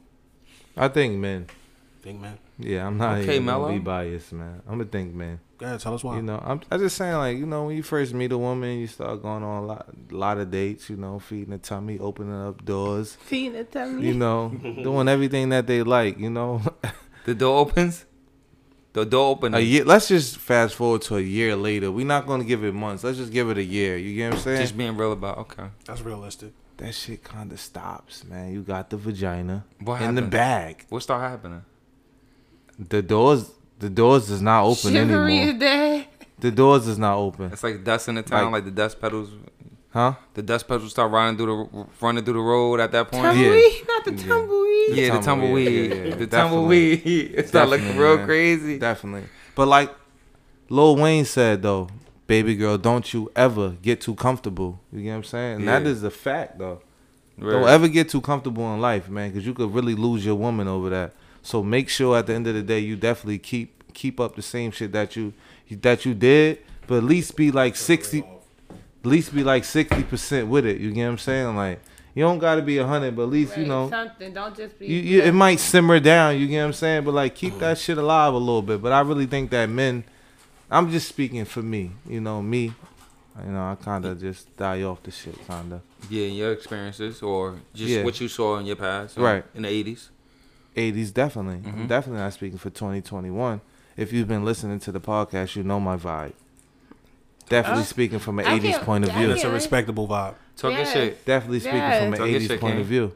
[0.76, 1.46] I think men.
[2.00, 2.38] Think, man.
[2.58, 4.62] Yeah, I'm not Okay, even gonna be biased, man.
[4.66, 5.40] I'm gonna think men.
[5.58, 6.16] Go ahead, tell us why.
[6.16, 8.78] You know, I'm I'm just saying like you know when you first meet a woman,
[8.78, 10.88] you start going on a lot, lot of dates.
[10.88, 13.16] You know, feeding the tummy, opening up doors.
[13.22, 14.06] Feeding the tummy.
[14.06, 14.48] You know,
[14.82, 16.18] doing everything that they like.
[16.18, 16.62] You know,
[17.24, 18.06] The door opens.
[18.94, 19.54] The door opens.
[19.56, 19.84] a year.
[19.84, 21.90] Let's just fast forward to a year later.
[21.92, 23.02] We're not gonna give it months.
[23.04, 23.96] Let's just give it a year.
[23.98, 24.60] You get what I'm saying?
[24.62, 25.38] Just being real about.
[25.38, 25.64] Okay.
[25.86, 26.52] That's realistic.
[26.78, 28.52] that shit kind of stops, man.
[28.52, 30.30] You got the vagina What in the happened?
[30.30, 30.86] bag.
[30.88, 31.64] What start happening?
[32.78, 35.54] The doors, the doors is not open Chivalry anymore.
[35.54, 36.06] is dead.
[36.40, 39.00] The doors is not open, It's like dust in the town, Like- like, the dust
[39.00, 39.30] pedals.
[39.90, 40.14] huh?
[40.34, 43.24] The dust pedals start running through the running through the road at that point.
[43.24, 44.26] Tumbleweed, not the Yeah.
[44.28, 44.96] tumbleweed.
[44.96, 45.90] Yeah, the tumbleweed, tumbleweed.
[45.90, 46.14] yeah, yeah, yeah.
[46.14, 47.02] The tumbleweed.
[47.34, 48.26] it's start looking real man.
[48.26, 48.78] crazy.
[48.78, 49.28] Definitely.
[49.54, 49.92] But like,
[50.68, 51.88] Lil Wayne said though,
[52.26, 54.78] baby girl, don't you ever get too comfortable.
[54.92, 55.56] You get what I'm saying?
[55.60, 55.88] And that Yeah.
[55.88, 56.80] is a fact though.
[57.38, 57.52] Right.
[57.52, 60.66] Don't ever get too comfortable in life, man, because you could really lose your woman
[60.68, 61.14] over that.
[61.42, 64.42] So make sure at the end of the day you definitely keep keep up the
[64.42, 65.32] same shit that you
[65.82, 68.20] that you did, but at least be like sixty,
[68.70, 70.78] at least be like sixty percent with it.
[70.80, 71.56] You get what I'm saying?
[71.56, 71.80] Like
[72.14, 74.32] you don't got to be a hundred, but at least you know something.
[74.34, 74.86] Don't just be.
[74.86, 76.38] you, you it might simmer down.
[76.38, 77.04] You get what I'm saying?
[77.04, 78.82] But like keep that shit alive a little bit.
[78.82, 80.04] But I really think that men,
[80.70, 81.92] I'm just speaking for me.
[82.08, 82.72] You know me.
[83.44, 85.80] You know I kind of just die off the shit, kind of.
[86.10, 88.02] Yeah, your experiences or just Yeah.
[88.02, 89.44] what you saw in your past, Right.
[89.54, 90.10] In the eighties.
[90.78, 91.60] 80s definitely.
[91.70, 91.88] I'm Mhm.
[91.88, 93.60] definitely not speaking for 2021.
[93.96, 96.32] If you've been listening to the podcast, you know my vibe.
[97.48, 99.24] Definitely Uh, speaking from an I 80s can't- point of view.
[99.24, 100.34] And it's a respectable vibe.
[100.56, 100.92] Talk your Yes.
[100.92, 101.24] shit.
[101.24, 102.02] Definitely speaking Yes.
[102.04, 102.80] from an Talk 80s shit, point King.
[102.82, 103.12] of view.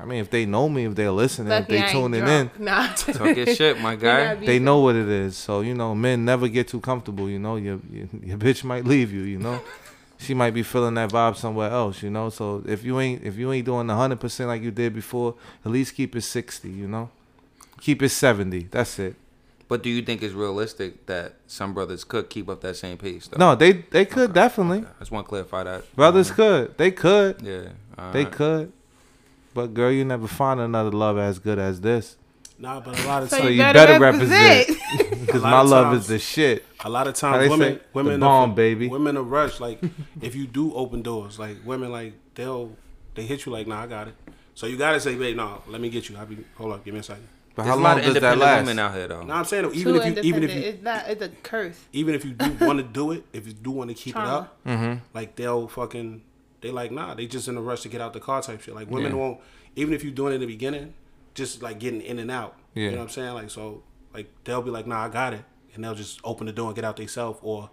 [0.00, 2.26] I mean, if they know me, if they're listening, if they I ain't tuning in,
[2.26, 2.50] drunk.
[2.60, 2.86] Nah.
[2.94, 4.34] Talk your shit, my guy.
[4.34, 5.36] they know what it is.
[5.36, 7.28] So you know, men never get too comfortable.
[7.30, 9.22] You know, your your, your bitch might leave you.
[9.22, 9.60] You know,
[10.24, 12.02] she might be feeling that vibe somewhere else.
[12.02, 14.70] You know, so if you ain't if you ain't doing the hundred percent like you
[14.70, 16.70] did before, at least keep it sixty.
[16.70, 17.10] You know,
[17.80, 18.64] keep it seventy.
[18.70, 19.16] That's it.
[19.66, 23.26] But do you think it's realistic that some brothers could keep up that same pace?
[23.28, 23.38] Though?
[23.38, 24.80] No, they they could definitely.
[24.80, 25.96] I just want to clarify that.
[25.96, 26.78] Brothers Um, could.
[26.78, 27.40] They could.
[27.42, 27.60] Yeah.
[27.96, 28.32] They alright.
[28.32, 28.72] could.
[29.54, 32.16] But girl, you never find another love as good as this.
[32.58, 34.68] Nah, but a lot of So, times, you you better, better represent.
[35.40, 36.64] Because my of love times- is the shit.
[36.84, 37.74] a lot of times women say?
[37.74, 38.88] The women bomb, are, baby.
[38.88, 39.80] women are rush like
[40.20, 42.76] if you do open doors like women like they'll
[43.14, 44.14] they hit you like nah I got it
[44.54, 46.94] so you gotta say babe no let me get you I be hold up give
[46.94, 48.60] me a second But There's how a lot long of does that last?
[48.62, 49.22] women out here, though.
[49.22, 51.08] no I'm saying though, even Too if you even if you it's not.
[51.08, 51.78] It's a curse.
[51.92, 54.22] even if you do want to do it if you do want to keep it
[54.22, 54.98] up Mm-hmm.
[55.14, 56.22] like they'll fucking
[56.60, 58.74] they like nah they just in a rush to get out the car type shit
[58.74, 59.18] like women Yeah.
[59.18, 59.40] won't
[59.76, 60.94] even if you're doing it in the beginning
[61.34, 62.84] just like getting in and out Yeah.
[62.84, 63.82] you know what I'm saying like so
[64.14, 65.44] like they'll be like nah I got it
[65.74, 67.70] and they'll just open the door and get out themselves or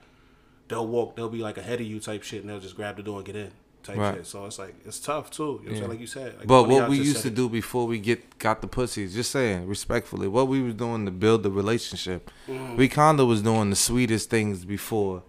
[0.67, 3.03] they'll walk they'll be like ahead of you type shit and they'll just grab the
[3.03, 3.51] door and get in
[3.83, 4.15] type Right.
[4.17, 5.87] shit so it's like it's tough too you know what Yeah.
[5.87, 8.67] like you said like, But what we used to do before we get got the
[8.67, 12.77] pussies, just saying respectfully, what we was doing to build the relationship, Mm.
[12.77, 15.23] we kinda was doing the sweetest things before,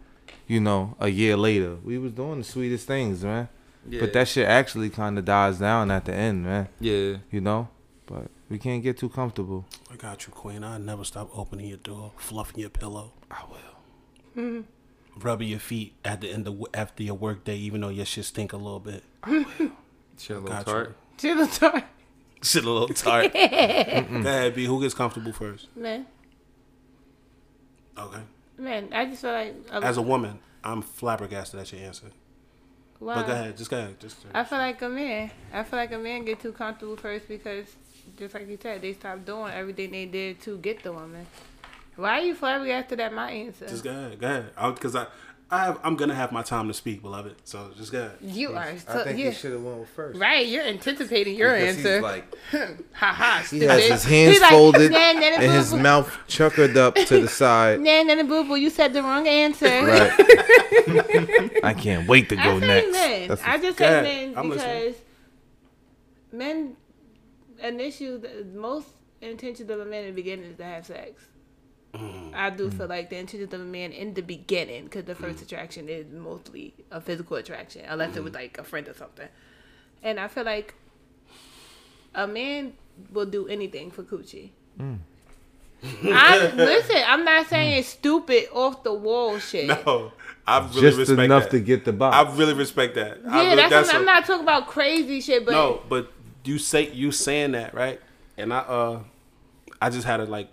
[0.46, 1.76] you know, a year later.
[1.84, 3.48] We was doing the sweetest things, man.
[3.88, 4.00] Yeah.
[4.00, 6.68] But that shit actually kind of dies down at the end, man.
[6.78, 7.16] Yeah.
[7.30, 7.68] You know,
[8.06, 9.64] but we can't get too comfortable.
[9.90, 13.74] I got you queen I never stop opening your door fluffing your pillow I will.
[14.34, 14.60] Hmm.
[15.18, 18.26] rubbing your feet at the end of after your work day even though your shit
[18.26, 19.70] stink a little bit I will.
[20.18, 20.96] Shit, a little Got tart.
[21.16, 21.84] Chill little tart.
[22.42, 23.32] shit a little tart.
[23.32, 26.06] go ahead B who gets comfortable first man.
[27.98, 28.20] okay
[28.58, 32.08] Man, I just feel like a, As a woman, I'm flabbergasted at your answer.
[33.00, 33.14] wow.
[33.14, 33.98] But go ahead, just go ahead.
[33.98, 35.30] Just I feel like a man.
[35.52, 37.66] I feel like a man get too comfortable first because,
[38.18, 41.26] just like you said, they stopped doing everything they did to get the woman.
[41.96, 43.66] Why are you flabbergasted at my answer?
[43.68, 44.74] just go ahead, go ahead.
[44.74, 45.06] Because I,
[45.50, 47.34] I have, I'm gonna have my time to speak, beloved.
[47.44, 48.12] So just go ahead.
[48.22, 50.18] you are I think you you should have went first.
[50.18, 50.46] right.
[50.46, 52.00] You're anticipating your Because he's answer.
[52.00, 52.34] like-
[52.92, 53.46] ha ha.
[53.50, 55.82] He has his hands He's like, folded "Nah, nah, nah, and his boo, boo.
[55.82, 57.80] mouth chuckered up to the side.
[57.80, 58.54] Nah, nah, nah, boo boo.
[58.56, 59.66] You said the wrong answer.
[59.66, 60.12] Right.
[61.64, 62.92] I can't wait to go I say next.
[62.92, 63.38] men.
[63.44, 64.94] I just Go say men because listening.
[66.32, 66.76] men
[67.62, 68.18] an issue.
[68.18, 68.88] The most
[69.20, 71.22] intentions of a man in the beginning is to have sex.
[71.94, 72.34] Mm.
[72.34, 75.42] I do feel like the intentions of a man in the beginning, because the first
[75.42, 78.16] attraction is mostly a physical attraction, unless Mm.
[78.16, 79.28] it was like a friend or something.
[80.02, 80.74] And I feel like
[82.14, 82.72] a man
[83.12, 84.50] will do anything for coochie.
[84.80, 84.98] Mm.
[86.04, 86.96] I listen.
[87.06, 89.66] I'm not saying it's stupid, off the wall shit.
[89.66, 90.12] no,
[90.46, 91.50] I really Just respect enough that.
[91.50, 92.16] to get the box.
[92.16, 93.18] I really respect that.
[93.24, 96.10] Yeah, really, that's, what I'm, a- I'm not talking about crazy shit, but No, but
[96.44, 98.00] you say you saying that right,
[98.36, 99.00] and I uh,
[99.80, 100.48] I just had it like.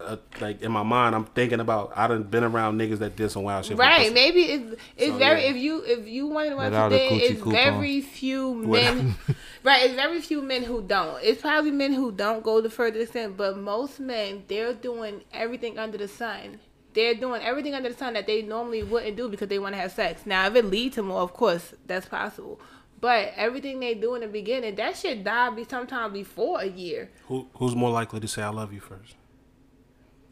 [0.00, 3.32] Uh, like in my mind, I'm thinking about I done been around niggas that did
[3.32, 3.76] some wild shit.
[3.76, 5.50] Right, maybe it's it's So, very yeah.
[5.50, 7.52] if you if you want to watch Without a it, coochie it's coupon.
[7.52, 9.16] very few men.
[9.64, 11.18] right, it's very few men who don't.
[11.20, 15.80] It's probably men who don't go the further extent, but most men they're doing everything
[15.80, 16.60] under the sun.
[16.94, 19.80] They're doing everything under the sun that they normally wouldn't do because they want to
[19.80, 20.24] have sex.
[20.24, 22.60] Now, if it leads to more, of course, that's possible.
[23.00, 27.10] But everything they do in the beginning, that shit die be sometime before a year.
[27.26, 29.14] Who who's more likely to say I love you first?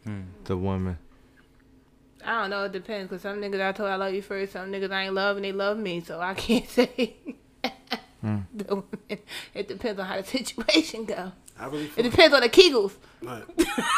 [0.05, 0.99] Hmm, the woman.
[2.25, 2.65] I don't know.
[2.65, 3.11] It depends.
[3.11, 4.53] Cause some niggas I told I love you first.
[4.55, 6.01] Some niggas I ain't love and they love me.
[6.01, 7.17] So I can't say.
[8.21, 8.39] Hmm.
[8.55, 9.23] the women.
[9.55, 11.33] It depends on how the situation go.
[11.59, 12.93] I really It feel depends on the Kegels.
[13.23, 13.43] right.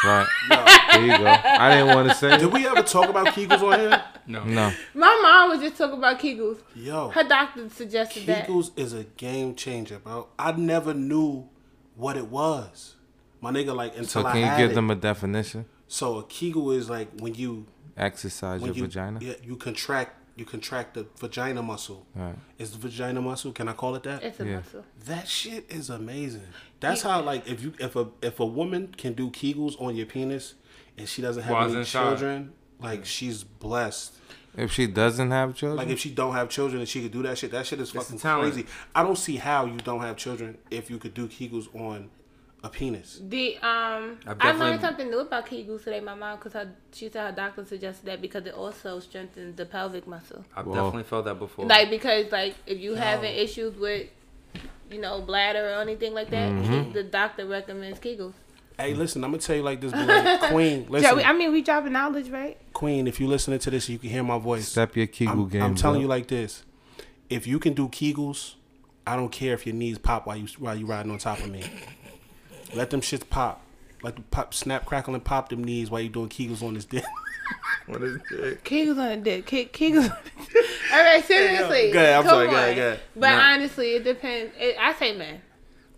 [0.05, 0.27] Right.
[0.93, 1.27] There you go.
[1.27, 4.03] I didn't want to say Did we ever talk about Kegels on here?
[4.27, 4.45] No.
[4.45, 4.73] No.
[4.95, 6.59] My mom was just talking about Kegels.
[6.75, 8.47] Yo, Her doctor suggested that.
[8.47, 10.29] Kegels is a game changer, bro.
[10.39, 11.49] I never knew
[11.97, 12.95] what it was.
[13.41, 14.75] My nigga, like So until I can you had give it.
[14.75, 15.67] them a definition?
[15.89, 17.67] So a Kegel is like when you
[17.97, 19.19] Exercise when your you vagina.
[19.21, 22.07] yeah you contract you contract the vagina muscle.
[22.15, 22.35] Right.
[22.59, 23.53] Is the vagina muscle?
[23.53, 24.23] Can I call it that?
[24.23, 24.57] It's a Yeah.
[24.57, 24.85] muscle.
[25.07, 26.47] That shit is amazing.
[26.81, 30.07] That's how like if you if a if a woman can do Kegels on your
[30.07, 30.55] penis
[30.97, 32.03] and she doesn't have While it's any inside.
[32.11, 34.15] children, like she's blessed.
[34.57, 37.23] If she doesn't have children, Like if she don't have children and she could do
[37.23, 38.67] that shit, that shit is fucking crazy.
[38.95, 42.11] I don't see how you don't have children if you could do Kegels on
[42.65, 43.21] a penis.
[43.23, 46.01] The um, I've I learned something new about Kegels today.
[46.01, 50.07] My mom, because she said her doctor suggested that because it also strengthens the pelvic
[50.07, 50.45] muscle.
[50.57, 50.75] I've Whoa.
[50.75, 51.67] definitely felt that before.
[51.67, 54.09] Like because like if you having issues with,
[54.91, 56.93] you know, bladder or anything like that, Mm-hmm.
[56.93, 58.35] the doctor recommends Kegels.
[58.81, 60.83] Hey, listen, I'm gonna tell you like this, but like, Queen.
[60.85, 62.57] Yeah, Listen, we, I mean, we dropping knowledge, right?
[62.73, 63.07] Queen.
[63.09, 64.69] If you listening to this, you can hear my voice.
[64.69, 65.63] step your Kegel I'm, game.
[65.63, 66.03] I'm telling up.
[66.03, 66.65] you like this:
[67.29, 68.55] if you can do Kegels,
[69.05, 71.51] I don't care if your knees pop while you while you riding on top of
[71.51, 71.65] me.
[72.75, 73.63] Let them shits pop,
[74.03, 76.85] like the pop, snap, crackle, and pop them knees while you doing Kegels on this
[76.85, 77.05] dick.
[77.87, 78.63] what is it?
[78.65, 79.47] Kegels on the dick.
[79.47, 80.11] Ke- Kegels.
[80.93, 81.91] All right, seriously.
[81.93, 82.59] Go ahead, I'm Come sorry, go on.
[82.63, 83.01] ahead, go ahead.
[83.17, 83.53] But Nah.
[83.55, 84.53] honestly, it depends.
[84.59, 85.41] It, I say man.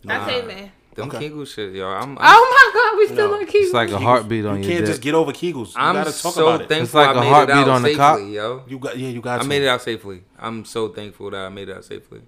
[0.09, 0.73] I say man.
[0.95, 1.19] Them Okay.
[1.21, 1.87] Kegel shit, yo.
[1.89, 3.35] I'm, I'm, Oh my God, we still No.
[3.39, 3.55] on Kegels.
[3.65, 4.65] It's like a heartbeat on your head.
[4.65, 4.91] you can't dick.
[4.93, 5.69] just get over Kegels.
[5.69, 6.69] You I'm gotta talk so about it.
[6.69, 8.65] thankful like I a made heartbeat it out on the safely, yo.
[8.69, 9.41] You got yeah, you got.
[9.41, 9.49] I to.
[9.49, 10.23] made it out safely.
[10.39, 12.23] I'm so thankful that I made it out safely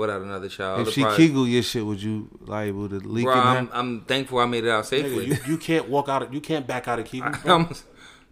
[0.00, 0.86] without another child.
[0.88, 3.70] if she prize- Kegel your shit, would you liable to leak Bro, in I'm.
[3.72, 5.26] I'm thankful I made it out Nigga, safely.
[5.26, 6.22] you, you can't walk out.
[6.22, 7.42] Of, you can't back out of Kegels.
[7.42, 7.68] bro.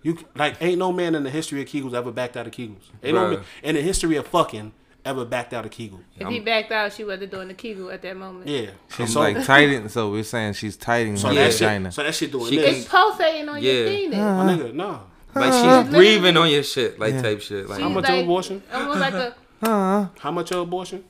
[0.02, 2.82] You like ain't no man in the history of Kegels ever backed out of Kegels.
[3.02, 4.72] Ain't no man in the history of fucking
[5.04, 6.00] ever backed out of Kegel.
[6.18, 8.46] if he backed out, she wasn't doing the Kegel at that moment.
[8.48, 9.88] Yeah, She's so, like tighten.
[9.88, 11.88] So we're saying she's tightening so her that vagina.
[11.88, 11.94] shit.
[11.94, 12.78] So that shit doing She this.
[12.80, 13.88] It's pulsating on your Yeah.
[13.88, 14.18] penis.
[14.18, 15.00] My nigga, no.
[15.34, 17.22] like Uh, she's breathing on your shit, like Yeah.
[17.22, 17.68] type shit.
[17.68, 18.62] Like How She's much like- of abortion?
[18.72, 19.34] Almost like a.
[19.62, 21.02] Uh, How much of abortion?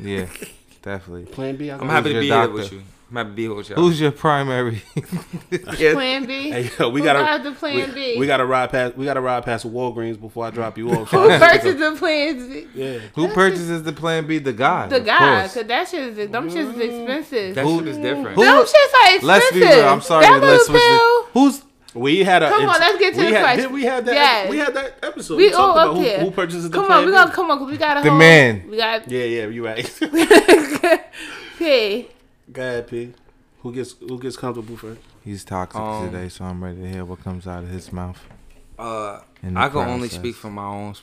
[0.00, 0.26] Yeah,
[0.82, 1.26] definitely.
[1.26, 1.70] Plan B.
[1.70, 2.52] I'm got- happy to your be here doctor?
[2.52, 2.82] with you.
[3.08, 3.78] I'm happy to be here with y'all.
[3.78, 4.82] Who's your primary?
[5.76, 6.50] Plan B.
[6.50, 8.18] Hey, yo, we Who gotta got the plan we, B?
[8.18, 11.10] we gotta ride past we gotta ride past Walgreens before I drop you off.
[11.10, 12.66] Who purchased the Plan B?
[12.74, 12.98] yeah.
[13.14, 14.38] Who purchases the Plan B?
[14.38, 14.88] The guy.
[14.88, 15.54] The of guy, course.
[15.54, 16.52] cause that shit is them mm.
[16.52, 17.54] shit is expensive.
[17.54, 18.34] that Who- shit is different.
[18.34, 19.22] who- them shits are expensive.
[19.22, 19.88] Let's be real.
[19.88, 20.24] I'm sorry.
[20.24, 20.98] That let's little switch it.
[21.32, 21.42] pill.
[21.44, 21.62] Who's
[21.96, 23.62] We had a Come on, let's get to we the had, question.
[23.64, 24.50] Did we had that Yes.
[24.50, 25.36] we had that episode.
[25.36, 26.18] We We, all talked up about who, here.
[26.20, 27.12] who purchases the Come on, we B.
[27.12, 28.68] gonna come on, cause we got a The whole, man.
[28.70, 29.84] We got Yeah, yeah, you right.
[31.58, 32.08] P.
[32.52, 33.12] Go ahead, P.
[33.62, 35.00] Who gets who gets comfortable first?
[35.24, 36.28] he's toxic Um, today?
[36.28, 38.22] So I'm ready to hear what comes out of his mouth.
[38.78, 40.94] Uh, in I can only speak from my own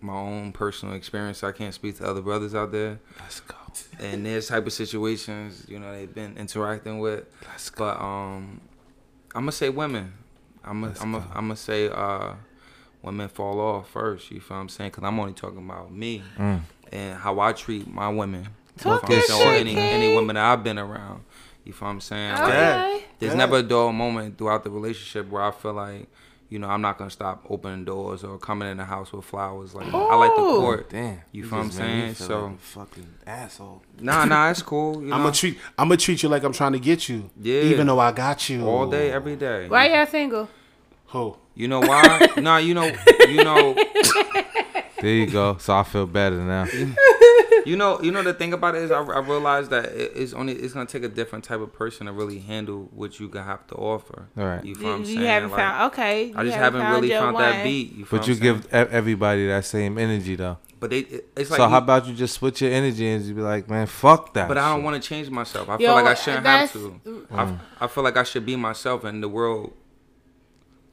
[0.00, 1.42] my own personal experience.
[1.42, 3.00] I can't speak to other brothers out there.
[3.20, 3.56] Let's go.
[4.00, 7.26] And there's type of situations, you know, they've been interacting with.
[7.48, 7.84] Let's go.
[7.84, 8.60] But um,
[9.34, 10.14] I'm gonna say women.
[10.64, 11.18] I'm gonna Let's I'm go.
[11.20, 12.34] gonna I'm gonna say uh,
[13.02, 14.30] women fall off first.
[14.30, 14.90] You feel what I'm saying?
[14.92, 16.60] Cause I'm only talking about me Mm.
[16.92, 18.48] and how I treat my women.
[18.78, 19.66] Talk You your feel what I'm saying?
[19.66, 21.24] shit, Or any any women that I've been around.
[21.64, 22.32] You feel what I'm saying?
[22.32, 23.38] Like, there's Yeah.
[23.38, 26.08] never a dull moment throughout the relationship where I feel like,
[26.48, 29.74] you know, I'm not gonna stop opening doors or coming in the house with flowers.
[29.74, 30.60] Like I like the oh.
[30.60, 30.90] court.
[30.90, 31.20] Damn.
[31.32, 32.14] You feel what I'm just made me saying?
[32.14, 33.82] feel So- like a fucking asshole.
[34.00, 35.02] Nah, nah, it's cool.
[35.02, 37.30] You know, I'm gonna treat I'm gonna treat you like I'm trying to get you.
[37.40, 37.62] Yeah.
[37.62, 39.68] Even though I got you all day, every day.
[39.68, 40.48] Why y'all single?
[41.08, 41.36] Who?
[41.54, 42.28] You know why?
[42.38, 42.90] nah, you know,
[43.28, 43.74] you know,
[45.00, 45.56] There you go.
[45.58, 46.66] So I feel better now.
[47.68, 48.22] You know, you know.
[48.22, 51.02] The thing about it is, I, I realized that it- it's only it's gonna take
[51.04, 54.28] a different type of person to really handle what you gonna have to offer.
[54.36, 54.64] All right.
[54.64, 55.26] You feel You, what I'm you saying?
[55.26, 56.32] haven't Like, found okay.
[56.34, 57.64] I just haven't, really your found that one.
[57.64, 57.92] beat.
[57.94, 58.88] You But you I'm give saying?
[58.90, 60.58] everybody that same energy though.
[60.80, 60.98] But they,
[61.36, 61.56] it's like.
[61.58, 64.32] so you- how about you just switch your energy and just be like, man, fuck
[64.34, 64.46] that.
[64.48, 65.68] But I don't want to change myself.
[65.68, 67.00] I Yo, feel like I shouldn't have that's- to.
[67.06, 67.58] Mm.
[67.80, 69.72] I, I feel like I should be myself, and the world.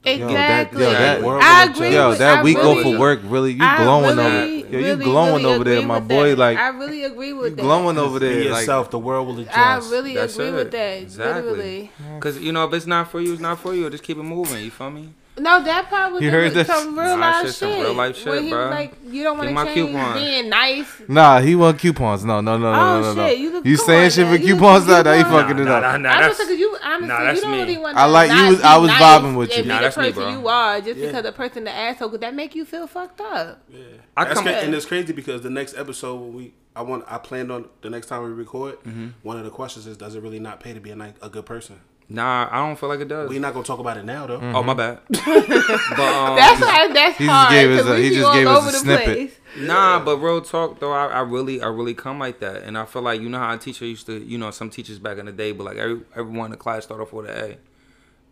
[0.05, 0.83] Yo, that, Exactly.
[0.83, 1.93] yo, that, I agree.
[1.93, 4.71] yo, that I week really, off of work, really, you I glowing really, over.
[4.71, 6.29] Yo, you really, glowing really over there, my boy.
[6.29, 6.37] that.
[6.37, 7.61] Like I really agree with you that.
[7.63, 8.43] glowing over Be there.
[8.51, 8.91] Like yourself.
[8.91, 9.57] the world will adjust.
[9.57, 10.53] I really That's agree it.
[10.53, 11.01] with that.
[11.01, 11.41] Exactly.
[11.51, 11.91] Literally.
[12.19, 13.89] Cause you know if it's not for you, it's not for you.
[13.89, 14.63] Just keep it moving.
[14.63, 15.09] You feel me?
[15.37, 16.67] No, that part was You some- heard this?
[16.67, 17.55] some real Nah, life shit, shit.
[17.55, 18.69] some real life shit, Where he bruh.
[18.69, 20.13] was like, you don't want to change coupon.
[20.13, 20.87] being nice.
[21.09, 22.23] Nah, he want coupons.
[22.23, 23.27] No, no, no, no, Oh, no, no, no.
[23.27, 24.85] shit, you look- You saying on shit for coupons?
[24.85, 25.41] for Nah, nah, he coupons.
[25.43, 25.81] fucking it up.
[25.81, 27.59] nah, I that's, just because you honestly nah, that's you don't me.
[27.59, 29.57] really want I like- you was- I was nice vibing with you.
[29.59, 30.31] And Nah, be that's the me, person bro.
[30.41, 31.07] you are just Yeah.
[31.07, 33.61] because the person the asshole could that make you feel fucked up.
[33.69, 33.79] Yeah,
[34.15, 34.47] I That's come.
[34.47, 37.89] and it's crazy because the next episode when we I want I planned on the
[37.89, 38.81] next time we record.
[38.83, 39.07] Mm-hmm.
[39.23, 41.45] One of the questions is does it really not pay to be a, a good
[41.45, 41.79] person?
[42.07, 43.29] Nah, I don't feel like it does.
[43.29, 44.39] We're not gonna talk about it now though.
[44.39, 44.99] Oh my bad.
[45.09, 47.51] but um, That's why that's He just hard.
[47.51, 49.05] gave us 'cause a- he just gave us a snippet.
[49.05, 49.39] place.
[49.57, 52.85] Nah, but real talk though, I, I really, I really come like that, and I
[52.85, 55.25] feel like you know how a teacher used to, you know, some teachers back in
[55.25, 57.37] the day, but like every everyone in the class started off with an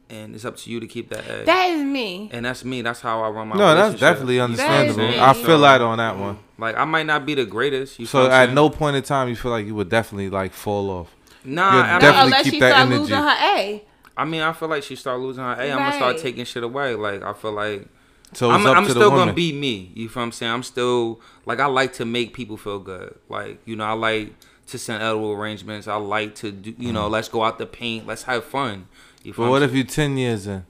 [0.09, 1.45] A, and it's up to you to keep that A.
[1.45, 2.29] That is me.
[2.31, 2.81] and that's me.
[2.83, 3.55] That's how I run my.
[3.57, 5.07] No, that's definitely You feel what I'm understandable.
[5.07, 5.12] me.
[5.13, 5.23] saying?
[5.23, 6.38] I feel that on that one.
[6.59, 7.99] Like I might not be the greatest.
[7.99, 8.55] You So feel what I'm at saying?
[8.55, 11.15] no point in time you feel like you would definitely like fall off.
[11.45, 12.99] Nah, you're I, mean, definitely Unless keep she that start energy.
[12.99, 13.84] losing her A.
[14.15, 15.71] I mean, I feel like she start losing her A.
[15.71, 16.95] I'm gonna start taking shit away.
[16.95, 17.88] Like I feel like
[18.34, 19.19] So I'm, I'm still woman.
[19.19, 19.91] gonna be me.
[19.95, 20.51] You feel what I'm saying?
[20.51, 23.15] I'm still like I like to make people feel good.
[23.29, 24.34] Like you know, I like
[24.67, 25.88] to send edible arrangements.
[25.88, 26.73] I like to do.
[26.77, 27.13] You know, mm-hmm.
[27.13, 28.06] let's go out to paint.
[28.08, 28.88] Let's have fun.
[29.23, 30.65] You feel But what I'm if you ten years in?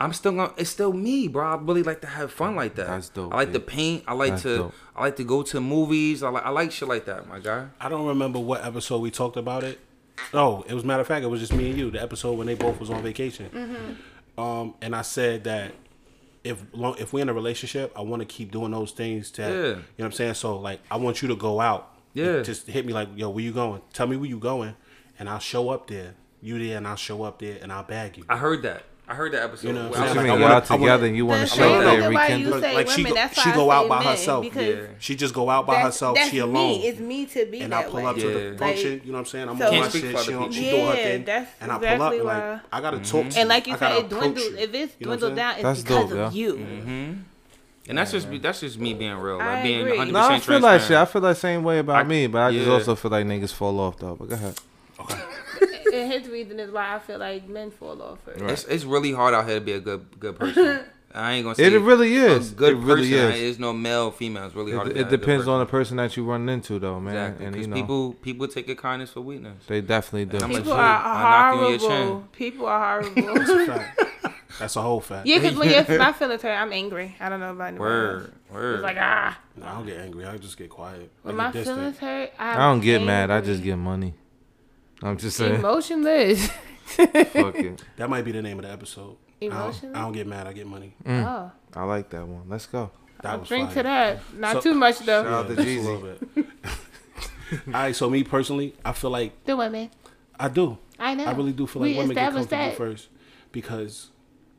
[0.00, 0.52] I'm still gonna.
[0.56, 1.44] It's still me, bro.
[1.46, 2.86] I really like to have fun like that.
[2.86, 3.66] That's dope, I like to dude.
[3.66, 4.04] paint.
[4.06, 4.56] I like That's to.
[4.58, 4.74] dope.
[4.94, 6.22] I like to go to movies.
[6.22, 6.44] I like.
[6.44, 7.66] I like shit like that, my guy.
[7.80, 9.80] I don't remember what episode we talked about it.
[10.32, 11.90] Oh, it was matter of fact, it was just me and you.
[11.90, 13.50] The episode when they both was on vacation.
[13.50, 14.40] mm-hmm.
[14.40, 15.72] Um, and I said that
[16.44, 19.30] if long, if we're in a relationship, I want to keep doing those things.
[19.32, 19.48] To Yeah.
[19.48, 20.34] you know what I'm saying.
[20.34, 21.92] So like, I want you to go out.
[22.14, 22.42] Yeah.
[22.42, 23.80] Just hit me like, yo, where you going?
[23.92, 24.76] Tell me where you going,
[25.18, 26.14] and I'll show up there.
[26.40, 28.24] You there, and I'll show up there, and I'll bag you.
[28.28, 28.84] I heard that.
[29.10, 29.68] I heard that episode.
[29.68, 31.24] You know, Where so I What was like, Y'all wanna- I wanna- together and you
[31.26, 31.90] want to show up that.
[31.90, 32.60] there and why you rekindle?
[32.74, 33.14] Like, she women.
[33.34, 34.46] go- she go out by herself.
[34.54, 34.74] Yeah.
[34.98, 36.16] She just go out by that's- herself.
[36.16, 36.54] That's she alone.
[36.68, 36.86] Me.
[36.86, 38.04] It's me to be and I pull way.
[38.04, 38.34] up to Yeah.
[38.34, 39.00] the Like- function.
[39.04, 39.48] You know what I'm saying?
[39.48, 39.92] I'm So- on my shit.
[39.92, 40.78] for She, other on, she people.
[40.78, 43.38] doing her thing, that's and I pull up exactly and like I gotta talk to
[43.40, 44.52] And like you I gotta said, it approach dwindled.
[44.52, 44.58] you.
[44.58, 46.52] If it's You know what I'm dwindled down, it's That's because of you.
[46.54, 47.12] Mm-hmm.
[47.88, 49.92] And that's just that's just me being real, like I being agree.
[49.96, 50.90] 100 No, I feel like shit.
[50.98, 53.80] I feel that same way about me, but I just also feel like niggas fall
[53.80, 54.16] off though.
[54.20, 55.30] But go ahead.
[56.12, 58.40] And his reason is why I feel like men fall off first.
[58.40, 58.50] Right.
[58.52, 60.80] It's it's really hard out here to be a good good person.
[61.14, 62.52] I ain't gonna say It really is.
[62.52, 63.32] A good It really person.
[63.32, 63.40] is.
[63.40, 64.44] There's no male, female.
[64.44, 64.88] It's really hard.
[64.88, 65.96] It, to be it a good depends on the person.
[65.96, 67.14] person that you run into though, man.
[67.16, 69.56] Exactly, And 'cause you know, people people take your kindness for weakness.
[69.66, 70.44] they definitely do.
[70.44, 70.78] I'm a People G.
[70.78, 72.28] are I knock you in your horrible.
[72.32, 73.72] People are That's horrible.
[73.74, 74.34] a.
[74.58, 75.26] That's a whole fact.
[75.26, 77.14] yeah, because when your, my feelings hurt, I'm angry.
[77.20, 78.22] I don't know about anybody else.
[78.22, 78.74] Word, word.
[78.74, 79.38] It's like ah.
[79.56, 80.26] No, I don't get angry.
[80.26, 81.10] I just get quiet.
[81.24, 81.76] I When get my distant.
[81.78, 83.30] feelings hurt, I I'm don't get mad.
[83.30, 84.14] I just get money.
[85.02, 85.56] I'm just saying.
[85.56, 86.48] emotionless.
[86.86, 87.14] Fuck
[87.56, 87.82] it.
[87.96, 89.16] That might be the name of the episode.
[89.40, 90.46] I don't, I don't get mad.
[90.46, 90.94] I get money.
[91.04, 91.24] Mm.
[91.24, 92.48] Oh, I like that one.
[92.48, 92.90] Let's go.
[93.22, 93.74] That I'll was drink fire.
[93.76, 94.34] to that.
[94.34, 95.22] Not So- too much though.
[95.24, 95.84] Shout out to Yeah, a Jeezy.
[95.84, 96.46] little bit.
[97.68, 97.96] All right.
[97.96, 99.90] So me personally, I feel like The women.
[100.38, 100.78] I do.
[100.98, 101.24] I know.
[101.24, 102.76] I really do feel like We women get comfortable that.
[102.76, 103.08] first
[103.52, 104.08] because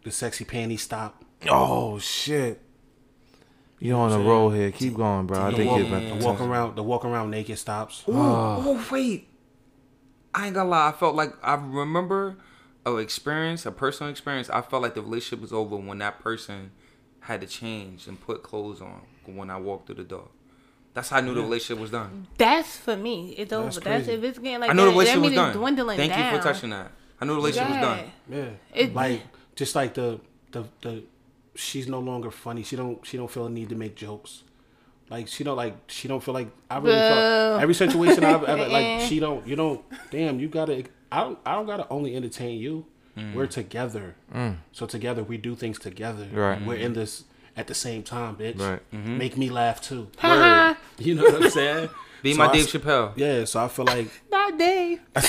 [0.03, 1.23] the sexy panties stop.
[1.49, 2.61] Oh shit.
[3.79, 4.71] You on a roll here.
[4.71, 5.39] Keep going, bro.
[5.41, 8.03] I The think walk, it's the been walk around, the walk around naked stops.
[8.09, 9.28] Ooh, oh wait,
[10.33, 10.89] I ain't gonna lie.
[10.89, 12.37] I felt like I remember
[12.85, 14.49] a experience, a personal experience.
[14.49, 16.71] I felt like the relationship was over when that person
[17.21, 20.27] had to change and put clothes on when I walked through the door.
[20.93, 22.27] That's how I knew the relationship was done.
[22.37, 23.35] That's for me.
[23.37, 23.65] It's over.
[23.65, 25.55] That's That's, if it's getting like I knew the relationship that was done.
[25.57, 26.33] dwindling Thank down.
[26.33, 26.91] you for touching that.
[27.21, 28.11] I knew the relationship was done.
[28.29, 28.37] Yeah.
[28.37, 29.21] Yeah, It- like
[29.55, 30.19] just like the
[30.51, 31.03] the the
[31.55, 32.63] she's no longer funny.
[32.63, 34.43] She don't she don't feel a need to make jokes.
[35.09, 36.99] Like she don't like she don't feel like I really Boo.
[36.99, 41.39] felt every situation I've ever like she don't you don't damn you gotta I don't
[41.45, 42.85] I don't gotta only entertain you.
[43.17, 43.33] Mm.
[43.33, 44.57] We're together, mm.
[44.71, 46.27] so together we do things together.
[46.31, 46.63] Right.
[46.63, 47.25] We're in this
[47.57, 48.59] at the same time, bitch.
[48.59, 48.79] Right.
[48.91, 48.97] Mm-hmm.
[48.97, 49.17] Mm-hmm.
[49.17, 50.09] Make me laugh too.
[50.17, 50.75] Haha.
[50.99, 51.89] You know what I'm saying?
[52.21, 53.13] Be So my I Dave Chappelle.
[53.15, 54.99] Yeah, so I feel like Not Dave.
[55.15, 55.21] I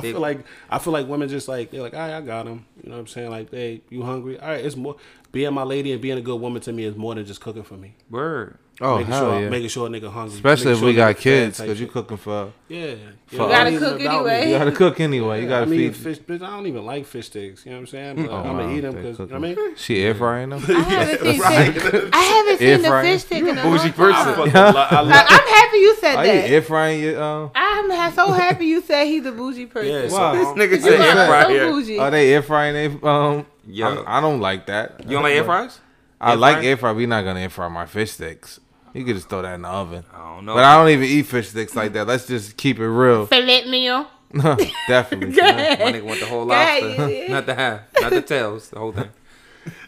[0.00, 2.46] They- feel like I feel like women just like they're like, all right, I got
[2.46, 2.64] him.
[2.82, 3.30] You know what I'm saying?
[3.30, 4.38] Like, hey, you hungry?
[4.40, 4.96] All right, it's more
[5.32, 7.62] being my lady and being a good woman to me is more than just cooking
[7.62, 7.94] for me.
[8.08, 8.58] Word.
[8.82, 9.48] Oh making hell sure, yeah.
[9.50, 12.52] making sure a nigga hungry, Especially if sure we got kids, because you cooking for.
[12.68, 12.94] Yeah,
[13.26, 13.46] For You us.
[13.46, 14.50] know, it Gotta cook anyway.
[14.50, 15.42] You gotta cook anyway.
[15.42, 15.96] You gotta don't feed.
[15.96, 16.42] fish, bitch.
[16.42, 17.66] I don't even like fish sticks.
[17.66, 18.16] You know what I'm saying?
[18.16, 19.76] But Oh, I'm gonna wow, eat them because you know what I mean.
[19.76, 20.62] She air frying them.
[20.66, 22.10] I haven't seen fish.
[22.12, 24.14] I haven't seen the fish stick in a Bougie long person.
[24.14, 24.34] I time.
[24.36, 26.50] fucking lo- I Like, love- I'm happy you said Are that.
[26.50, 27.22] air frying your?
[27.22, 29.90] Um, I'm so happy you said he's a bougie person.
[29.92, 30.32] Yeah, Wow.
[30.32, 32.00] This nigga You said air so fryer.
[32.00, 32.74] are they air frying?
[32.74, 33.46] They um.
[33.66, 33.86] Yo.
[34.04, 35.00] I'm- don't like that.
[35.04, 35.80] You don't like air fries?
[36.20, 36.92] I like air fry.
[36.92, 38.58] We not gonna air fry my fish sticks.
[38.92, 40.04] You could just throw that in the oven.
[40.12, 40.54] I don't know.
[40.54, 42.06] But I don't even eat fish sticks like that.
[42.06, 43.26] Let's just keep it real.
[43.26, 44.06] Filet mignon.
[44.88, 45.32] Definitely.
[45.36, 45.94] Go My ahead.
[45.94, 49.10] nigga want the whole lobster, not the half, not the tails, the whole thing.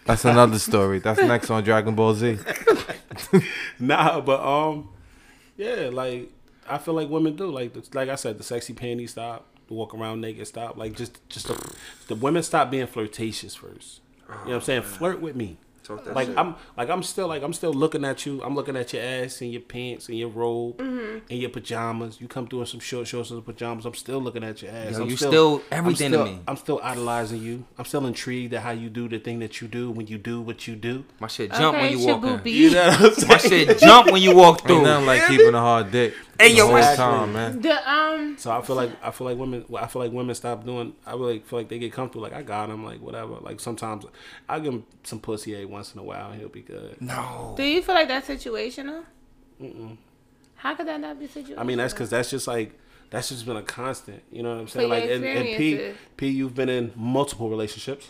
[0.05, 0.99] That's another story.
[0.99, 2.39] That's next on Dragon Ball Z.
[3.79, 4.89] Nah, but um,
[5.57, 6.31] yeah, like
[6.69, 7.51] I feel like women do.
[7.51, 10.77] Like the, like I said, the sexy panties stop, the walk around naked stop.
[10.77, 11.75] Like just just the,
[12.09, 14.01] the women stop being flirtatious first.
[14.29, 14.83] You know what I'm saying?
[14.83, 15.59] Flirt with me.
[15.83, 16.39] Talk that Like shit.
[16.39, 18.43] I'm like I'm still like I'm still looking at you.
[18.43, 21.19] I'm looking at your ass and your pants and your robe Mm-hmm.
[21.31, 22.21] and your pajamas.
[22.21, 23.85] You come through in some short shorts and pajamas.
[23.85, 24.93] I'm still looking at your ass.
[24.93, 26.41] Yo, I'm you still everything I'm to still, me.
[26.49, 27.65] I'm still idolizing you.
[27.79, 30.41] I'm still intrigued at how you do the thing that you do when you do
[30.41, 31.05] what you do.
[31.21, 32.41] My shit jump when you walk in.
[32.53, 34.77] You know what I'm My shit jump when you walk through.
[34.77, 34.93] Ain't through.
[34.93, 36.15] nothing like keeping a hard dick.
[36.39, 37.61] Hey, the yo, whole time, man.
[37.61, 38.37] The um.
[38.39, 39.65] So I feel like I feel like women.
[39.79, 40.95] I feel like women stop doing.
[41.07, 42.23] I really feel like they get comfortable.
[42.23, 42.85] Like I got him.
[42.85, 43.35] Like whatever.
[43.41, 44.05] Like sometimes
[44.49, 46.31] I give them some pussy every once in a while.
[46.33, 47.01] He'll be good.
[47.01, 47.55] No.
[47.57, 49.03] Do you feel like that's situational?
[50.57, 51.59] How could that not be situational?
[51.59, 52.79] I mean that's because that's just like
[53.11, 54.23] that's just been a constant.
[54.31, 54.89] You know what I'm saying?
[54.89, 55.93] Like and, and P.
[56.17, 58.09] P you've been in multiple relationships.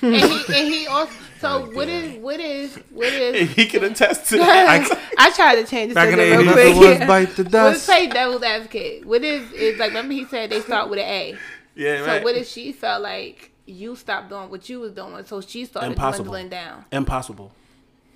[0.00, 1.12] and he and he also.
[1.40, 3.50] So what is what is what is?
[3.54, 5.08] he can attest to that.
[5.18, 6.98] I tried to change the Back in subject the real 80s, quick.
[6.98, 7.86] the ones bite the Let's dust.
[7.86, 9.04] play devil's advocate.
[9.04, 9.88] What is is like?
[9.88, 11.36] Remember he said they start with an A.
[11.74, 12.24] yeah, So right.
[12.24, 15.88] what if she felt like you stopped doing what you was doing, so she started
[15.92, 16.24] Impossible.
[16.32, 16.84] dwindling down?
[16.92, 17.52] Impossible.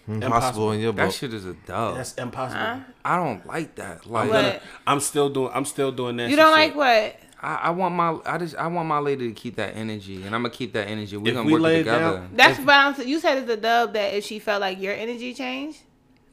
[0.07, 1.97] Impossible in your That shit is a dub.
[1.97, 2.61] That's impossible.
[2.63, 2.79] Huh?
[3.05, 4.07] I don't like that.
[4.07, 4.43] Like I'm, What?
[4.43, 5.51] gonna, I'm still doing.
[5.55, 6.31] I'm still doing that.
[6.31, 7.17] You don't like what?
[7.41, 10.35] I, I want my I just I want my lady to keep that energy, and
[10.35, 11.17] I'm gonna keep that energy.
[11.19, 12.17] We're If gonna we work lay it it together.
[12.17, 12.95] down- That's what I'm.
[12.95, 13.09] saying.
[13.09, 15.79] You said it's a dub that if she felt like your energy changed.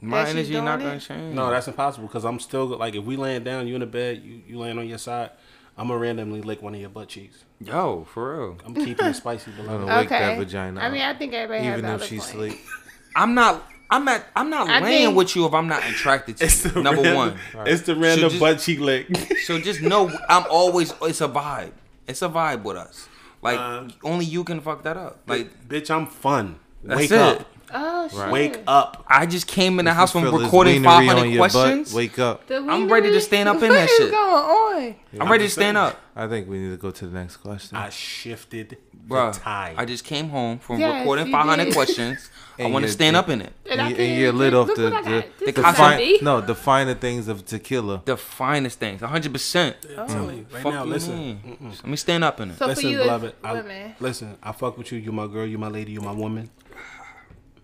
[0.01, 0.99] my energy not doing gonna it?
[1.01, 1.35] change.
[1.35, 4.21] No, that's impossible because I'm still like if we laying down, you in the bed,
[4.23, 5.31] you you laying on your side.
[5.77, 7.43] I'm gonna randomly lick one of your butt cheeks.
[7.59, 8.57] yo for real.
[8.65, 9.87] I'm keeping it spicy, beloved.
[9.87, 10.39] Wake that Okay.
[10.39, 11.01] vagina I mean.
[11.01, 12.31] I think everybody has Even if she's she points.
[12.31, 12.59] sleep.
[13.15, 13.63] I'm not.
[13.89, 14.25] I'm at.
[14.35, 16.81] I'm not I laying think- with you if I'm not attracted to It's you.
[16.81, 17.15] Number random,
[17.53, 17.67] one.
[17.67, 19.07] It's the random just- butt cheek lick.
[19.45, 20.93] So just know I'm always.
[21.03, 21.71] It's a vibe.
[22.07, 23.07] It's a vibe with us.
[23.41, 25.19] Like Uh, only you can fuck that up.
[25.27, 26.59] Like like, bitch, I'm fun.
[26.83, 27.17] That's Wake it.
[27.19, 27.47] up.
[27.77, 28.29] Oh shit.
[28.31, 29.03] Wake up.
[29.07, 31.93] I just came in the house You from feel recording 500 your butt, questions.
[31.93, 32.49] Wake up.
[32.49, 34.11] I'm ready to stand up in what that is shit.
[34.11, 34.95] going on?
[35.19, 37.77] I'm ready to stand up, I think we need to go to the next question.
[37.77, 39.75] I shifted Bruh, the tide.
[39.77, 41.73] I just came home from Yes, recording you 500 did.
[41.79, 42.29] questions.
[42.57, 43.53] I And want to you- stand up in it.
[43.69, 45.37] And I and, can't and you're even lit off Look the what I the, got.
[45.39, 46.17] This the, is fine, coffee.
[46.21, 48.01] no the finer things of tequila.
[48.05, 49.31] The finest things, 100.
[49.33, 50.53] percent I'm telling you, oh.
[50.53, 51.57] right Fuck now, listen.
[51.61, 52.53] Let me stand up in it.
[52.57, 53.35] So for listen, you, beloved.
[53.43, 53.95] I, women.
[53.99, 54.99] listen, I fuck with you.
[54.99, 55.45] You my girl.
[55.45, 55.91] You my lady.
[55.93, 56.49] You my woman.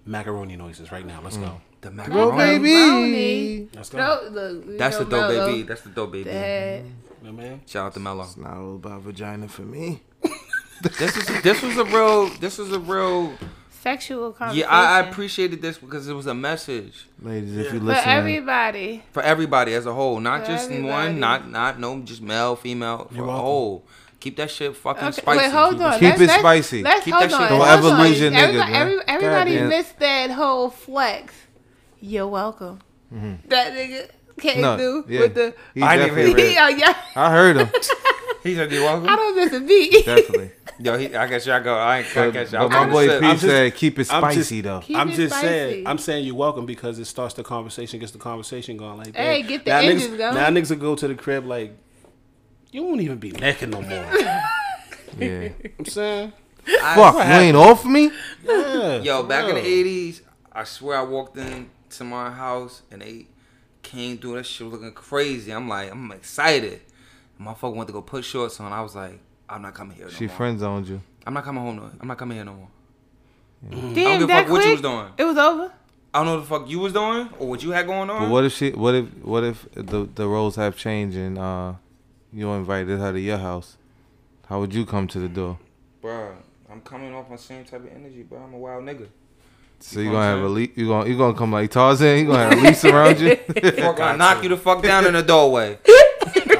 [0.05, 1.19] Macaroni noises right now.
[1.23, 1.41] Let's Mm.
[1.45, 1.61] go.
[1.81, 2.37] The Macaroni.
[2.37, 3.69] macaroni.
[3.75, 3.97] Let's go.
[3.97, 5.47] No, look, That's the dope Mello.
[5.47, 5.63] baby.
[5.63, 6.29] That's the dope baby.
[6.29, 6.83] That-
[7.23, 7.61] Yeah, man.
[7.67, 8.23] Shout out to Mello.
[8.23, 10.01] It's not all about vagina for me.
[10.97, 12.29] This is this was a real.
[12.39, 13.33] This was a real.
[13.69, 14.67] Sexual conversation.
[14.69, 18.09] Yeah, I, I appreciated this because it was a message Ladies, if you listen For
[18.09, 19.03] everybody.
[19.11, 20.89] for everybody as a whole, not For just everybody.
[21.13, 23.43] one, not not no, just male, female, for You're a welcome.
[23.45, 23.85] whole.
[24.21, 25.37] Keep that shit fucking Okay, spicy.
[25.39, 25.93] wait, hold on.
[25.93, 26.83] Keep let's, it let's- spicy.
[26.83, 27.49] Let's Keep hold that shit on.
[27.59, 28.81] Don't ever lose your nigga, everybody, man.
[28.81, 29.69] every- everybody Goddamn.
[29.69, 31.33] missed that whole flex.
[31.99, 32.79] You're welcome.
[33.11, 34.61] That nigga came Mm-hmm.
[34.61, 35.19] No, through yeah.
[35.21, 35.53] with the.
[35.75, 37.69] He I didn't definitely- even hear oh yeah, I heard him.
[38.43, 40.03] He said, "You welcome." I don't miss a beat.
[40.03, 40.49] Definitely.
[40.79, 41.75] Yo, he, I guess y'all go.
[41.77, 42.07] I ain't.
[42.17, 42.69] I But, guess but y'all.
[42.69, 43.21] my boy Shit.
[43.21, 44.79] P I'm just- said keep it I'm just- spicy though.
[44.79, 45.47] Keep I'm just spicy.
[45.47, 45.87] saying.
[45.87, 48.97] I'm saying you're welcome because it starts the conversation, gets the conversation going.
[48.97, 49.17] Like, that.
[49.17, 49.47] Hey, damn.
[49.49, 50.33] get the now engines niggas, going.
[50.33, 51.77] Now niggas will go to the crib like,
[52.71, 54.05] you won't even be necking no more.
[55.19, 55.49] Yeah.
[55.77, 56.31] I'm saying,
[56.95, 58.11] Fuck, you ain't off me?
[58.45, 58.95] yeah.
[58.99, 60.21] Yo, back in the '80s,
[60.53, 63.27] I swear I walked into my house and they
[63.83, 64.35] came through.
[64.35, 65.51] That shit was looking crazy.
[65.51, 66.79] I'm like, I'm excited.
[67.41, 68.71] Motherfucker went to go put shorts on.
[68.71, 70.35] I was like, I'm not coming here no She more.
[70.37, 71.01] friend zoned you.
[71.27, 71.75] I'm not coming home.
[71.75, 72.67] No, I'm not coming here no more.
[73.69, 74.71] Damn, give a that fuck what you quick?
[74.71, 75.07] was doing.
[75.17, 75.73] It was over.
[76.13, 78.21] I don't know what the fuck you was doing or what you had going on.
[78.23, 78.71] But what if she?
[78.71, 79.05] What if?
[79.23, 81.73] What if the the roles have changed and uh,
[82.33, 83.77] you invited her to your house?
[84.47, 85.57] How would you come to the door?
[86.03, 86.33] Bruh,
[86.69, 88.39] I'm coming off my same type of energy, bro.
[88.39, 89.07] I'm a wild nigga.
[89.79, 90.53] So You you gonna have a saying?
[90.53, 92.19] le- you gonna you gonna come like Tarzan?
[92.19, 93.35] You gonna have a leash around you?
[93.81, 95.79] Fuck, I knock you the fuck down in the doorway.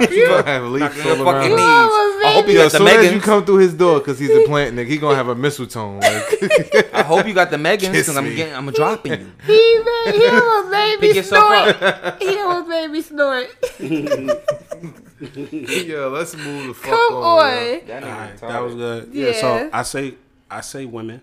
[0.10, 1.57] you gonna have a leash Knock you the all fucking around.
[1.57, 2.15] knees.
[2.15, 2.20] you.
[2.31, 3.99] Almost I hope you Yo, got as the soon as you come through his door,
[3.99, 5.99] cause he's a plant nigga, he gonna have a mistletoe.
[5.99, 9.31] Like, I hope you got the Megans Kiss because I'm getting, I'm dropping you.
[9.45, 12.21] He made, he almost made me yourself snort.
[12.21, 13.47] He almost made me snort.
[15.51, 17.23] yo, let's move the fuck Come on.
[17.23, 17.81] on.
[17.87, 19.09] That, right, that was good.
[19.13, 19.33] Yeah.
[19.33, 20.15] So I say,
[20.49, 21.21] I say women.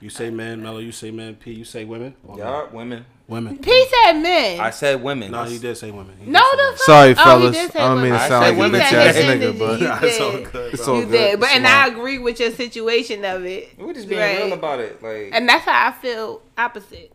[0.00, 0.78] You say men, Mello.
[0.78, 1.34] You say men.
[1.36, 1.52] P.
[1.52, 2.14] You say women.
[2.26, 2.38] Or?
[2.38, 3.04] Yeah, women.
[3.30, 3.60] Women.
[3.64, 4.60] He said men.
[4.60, 5.30] I said women.
[5.30, 6.16] No, he did say women.
[6.18, 6.78] He no, the fuck.
[6.78, 7.56] Sorry, Oh, he fellas.
[7.56, 9.86] did say I don't mean to sound I like a bitch ass nigga, but- You
[9.88, 10.52] Nah, it's all did.
[10.52, 10.74] good.
[10.74, 11.12] It's all You good.
[11.12, 11.74] did, but and Smart.
[11.74, 13.78] I agree with your situation of it.
[13.78, 14.42] We're just being Right.
[14.44, 15.00] real about it.
[15.02, 17.12] Like, And that's how I feel opposite.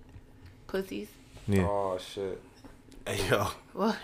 [0.67, 1.09] Pussies.
[1.47, 1.67] Yeah.
[1.67, 2.41] oh shit,
[3.05, 3.47] Hey, yo.
[3.73, 3.97] What?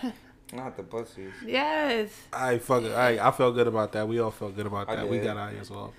[0.52, 1.32] not the pussies.
[1.46, 2.10] yes.
[2.32, 2.92] I fuck it.
[2.92, 4.06] I I felt good about that.
[4.06, 5.08] We all felt good about that.
[5.08, 5.90] We got our ears off.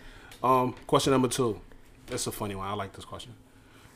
[0.43, 1.60] Um, question number two.
[2.06, 2.67] That's a funny one.
[2.67, 3.34] I like this question.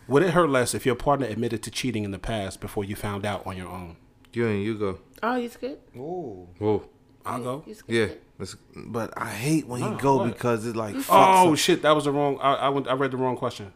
[0.07, 2.95] Would it hurt less if your partner admitted to cheating in the past before you
[2.95, 3.97] found out on your own?
[4.33, 4.99] You and you go.
[5.23, 5.79] Oh, you scared?
[5.95, 6.83] Ooh, Whoa.
[7.25, 7.65] I'll go.
[7.87, 8.07] Yeah.
[8.39, 10.31] Let's, but I hate when No, you go what?
[10.33, 11.57] because it's like, Oh up.
[11.57, 12.37] shit, that was the wrong.
[12.39, 13.73] I I, went, I read the wrong question.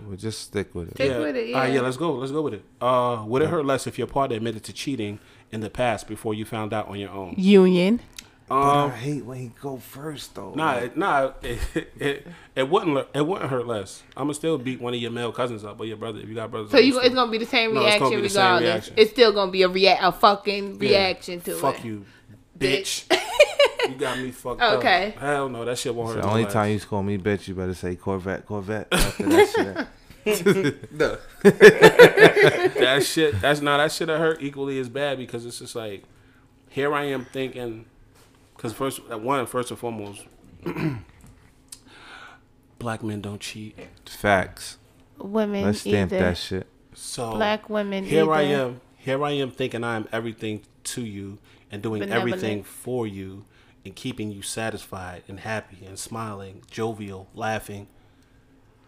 [0.00, 0.94] Well, just stick with it.
[0.96, 1.18] Stick yeah.
[1.20, 1.76] with it, All right, yeah.
[1.76, 1.80] yeah.
[1.80, 2.12] Let's go.
[2.14, 2.64] Let's go with it.
[2.80, 5.20] Uh, would it hurt less if your partner admitted to cheating
[5.52, 7.34] in the past before you found out on your own?
[7.38, 8.00] Union.
[8.52, 10.52] But I Um, hate when he go first though.
[10.54, 11.32] nah, Like, it, nah.
[11.42, 11.58] It,
[11.98, 13.06] it, it wouldn't.
[13.14, 14.02] It wouldn't hurt less.
[14.16, 16.34] I'm gonna still beat one of your male cousins up, or your brother if you
[16.34, 16.70] got brothers.
[16.70, 18.68] So you, it's gonna be the same No, it's reaction be the same regardless.
[18.70, 18.94] reaction.
[18.98, 20.88] It's still gonna be a react, a fucking Yeah.
[20.90, 21.76] reaction to Fuck it.
[21.78, 22.04] Fuck you,
[22.58, 23.04] bitch.
[23.88, 24.78] you got me fucked up.
[24.78, 25.14] Okay.
[25.16, 25.22] up.
[25.22, 26.22] Hell no, that shit won't hurt.
[26.22, 26.52] the only less.
[26.52, 28.88] time you call me bitch, you better say Corvette, Corvette.
[28.92, 29.86] After that shit.
[30.98, 31.18] the
[32.78, 36.04] that shit that's not that shit hurt equally as bad because it's just like
[36.68, 37.86] here I am thinking
[38.62, 40.24] because first uh, one first and foremost
[42.78, 44.78] black men don't cheat Facts.
[45.18, 46.22] Women Let's stamp either.
[46.24, 46.66] that shit.
[46.94, 51.38] so Black women here I am here I am thinking I am everything to you
[51.72, 52.34] and doing Benevolent.
[52.34, 53.44] everything for you
[53.84, 57.88] and keeping you satisfied and happy and smiling jovial laughing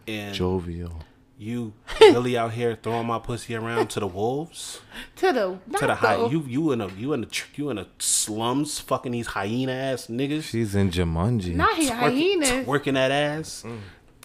[0.07, 1.03] and Jovial.
[1.37, 4.81] You really out here throwing my pussy around to the wolves,
[5.17, 6.27] To the not to the high.
[6.27, 9.73] You you in a you in the tr- you in the slums, fucking these hyena
[9.73, 10.45] ass niggas.
[10.45, 11.55] She's in Jumanji.
[11.55, 12.67] not he hyenas.
[12.67, 13.79] working that ass, mm.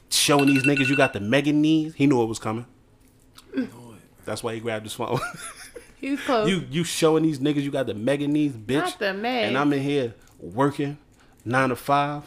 [0.10, 1.95] showing these niggas you got the Megan knees.
[1.95, 2.66] He knew it was coming.
[3.55, 3.70] Mm.
[4.26, 5.20] That's why he grabbed his phone.
[5.99, 6.49] He was close.
[6.49, 8.78] you you showing these niggas you got the Megan knees, bitch.
[8.78, 9.47] Not the Meg.
[9.47, 10.97] And I'm in here working
[11.43, 12.24] nine to five.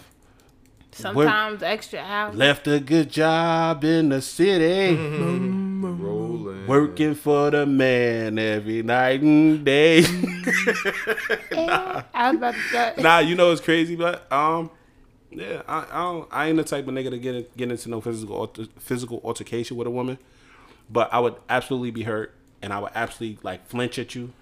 [0.93, 2.37] Sometimes extra hours.
[2.37, 6.67] Left a good job in the city, Rolling.
[6.67, 10.01] working for the man every night and day.
[11.55, 12.95] I was about to say.
[12.99, 14.71] nah, you know it's crazy, but um,
[15.31, 18.03] yeah, I I, don't, I ain't the type of nigga to get get into no
[18.03, 20.19] physical alter, physical altercation with a woman,
[20.91, 24.33] but I would absolutely be hurt, and I would absolutely like flinch at you,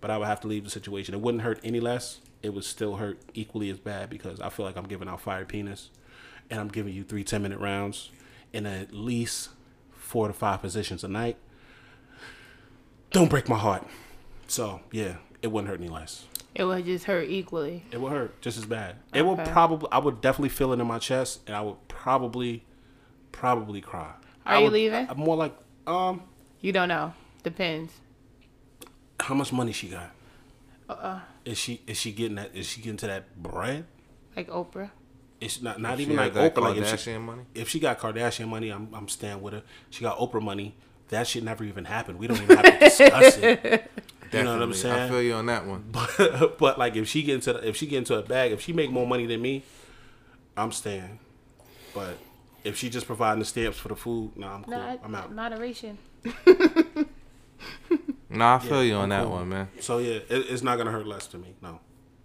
[0.00, 1.14] but I would have to leave the situation.
[1.14, 2.20] It wouldn't hurt any less.
[2.42, 5.44] It would still hurt equally as bad because I feel like I'm giving out fire
[5.44, 5.90] penis,
[6.50, 8.10] and I'm giving you three 10 minute rounds
[8.52, 9.48] in at least
[9.92, 11.36] four to five positions a night.
[13.10, 13.86] Don't break my heart.
[14.46, 16.26] So yeah, it wouldn't hurt any less.
[16.54, 17.84] It would just hurt equally.
[17.90, 18.96] It would hurt just as bad.
[19.12, 19.88] It would probably.
[19.92, 22.64] I would definitely feel it in my chest, and I would probably,
[23.32, 24.12] probably cry.
[24.46, 25.06] Are I you would- leaving?
[25.10, 25.54] I'm more like,
[25.86, 26.22] um,
[26.60, 27.12] You don't know.
[27.42, 27.92] Depends.
[29.20, 30.10] how much money she got?
[30.88, 31.20] Uh-uh.
[31.44, 32.54] Is she is she getting that?
[32.54, 33.86] Is she getting to that bread?
[34.36, 34.90] Like Oprah.
[35.40, 36.58] It's not not She even like Oprah.
[36.58, 37.42] Like if she, Kardashian money.
[37.54, 39.62] if she got Kardashian money, I'm I'm staying with her.
[39.90, 40.74] She got Oprah money.
[41.08, 42.18] That shit never even happened.
[42.18, 43.90] We don't even have to discuss it.
[44.32, 44.94] You know what I'm saying?
[44.94, 45.84] I feel you on that one.
[45.92, 48.60] But, but like if she get into the, if she get into a bag, if
[48.60, 49.62] she make more money than me,
[50.56, 51.20] I'm staying.
[51.94, 52.18] But
[52.64, 54.74] if she just providing the stamps for the food, nah, I'm cool.
[54.74, 55.32] Nah, I'm out.
[55.32, 55.96] moderation.
[58.28, 59.32] Nah, I feel you I'm on that cool.
[59.32, 59.68] one, man.
[59.80, 61.54] So yeah, it, it's not gonna hurt less to me.
[61.62, 61.80] No,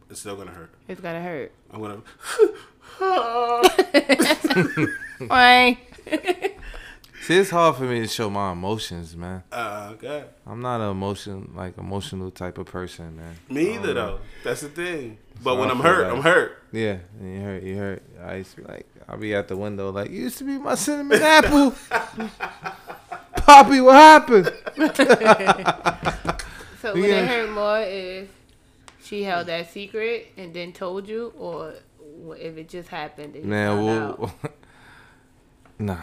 [0.09, 0.71] it's still gonna hurt.
[0.87, 1.51] It's gotta hurt.
[1.71, 2.01] I'm gonna.
[5.27, 5.77] Why?
[7.23, 9.43] See, it's hard for me to show my emotions, man.
[9.51, 10.25] uh, okay.
[10.47, 13.35] I'm not an emotion like emotional type of person, man.
[13.47, 14.19] Me either though.
[14.43, 15.19] That's the thing.
[15.43, 16.57] But So when I I'm hurt, like- I'm hurt.
[16.71, 18.03] Yeah, and you hurt, you hurt.
[18.23, 20.57] I used to be like, I'll be at the window like, you used to be
[20.57, 21.73] my cinnamon apple.
[23.45, 24.51] Poppy, what happened?
[26.81, 27.17] So would Yeah.
[27.21, 28.27] it hurt more if
[29.03, 31.75] she held that secret and then told you, or
[32.39, 33.35] if it just happened?
[33.35, 34.33] And Man, found well,
[35.79, 35.97] nah,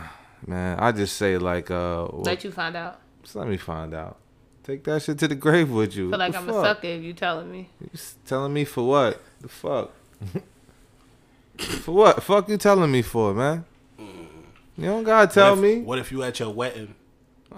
[0.46, 0.78] man.
[0.78, 3.00] I just say like, uh, well, let you find out.
[3.24, 4.18] just let me find out.
[4.62, 6.10] Take that shit to the grave with you.
[6.10, 7.70] Feel like What I'm the a sucker if you telling me.
[7.80, 9.20] You s- telling me for what?
[9.40, 9.90] The fuck?
[11.58, 12.22] for what?
[12.22, 13.64] Fuck you telling me for, man?
[13.98, 15.82] You don't gotta tell what if, me.
[15.82, 16.94] What if you at your wedding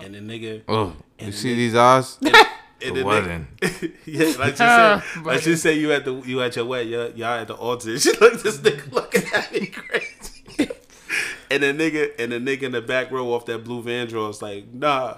[0.05, 2.19] and the nigga Oh, you And see the- these eyes?
[2.23, 2.35] and
[2.81, 3.47] The the wedding.
[3.61, 6.65] nigga, yeah, let's just Ah, say, let's just say you at the you at your
[6.65, 7.99] wedding, y'all, y'all at the altar.
[8.01, 10.71] She look this nigga looking at me crazy.
[11.51, 14.43] and the nigga and the nigga in the back row off that blue Van is
[14.43, 15.17] like, nah.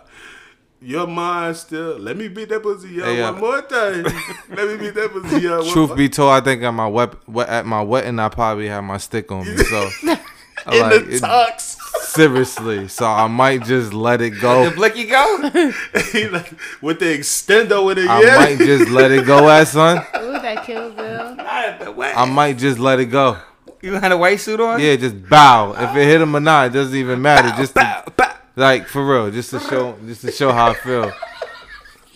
[0.85, 1.97] Your mind still.
[1.97, 4.03] Let me beat that pussy up Hey, uh, one more time.
[4.51, 5.61] Let me beat that pussy up.
[5.63, 8.29] one Truth more- be told, I think at my wep- we- at my wedding, I
[8.29, 9.57] probably had my stick on me.
[9.59, 10.19] So, in like
[10.67, 11.77] the it, tux.
[12.15, 12.89] Seriously.
[12.89, 14.71] So I might just let it The go.
[14.75, 15.51] blicky go?
[16.13, 18.37] He like, with the extendo in it, I yeah.
[18.39, 19.99] might just let it go, ass son.
[20.21, 21.37] Ooh, that Kill Bill.
[21.39, 23.39] I might just let it go.
[23.81, 24.81] You had a white suit on?
[24.81, 25.73] Yeah, just bow.
[25.73, 27.49] If it hit him or not, it doesn't even matter.
[27.57, 28.35] Just to, Bow, bow.
[28.55, 31.11] like for real, just to show, just to show how I feel.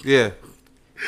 [0.04, 0.30] Yeah,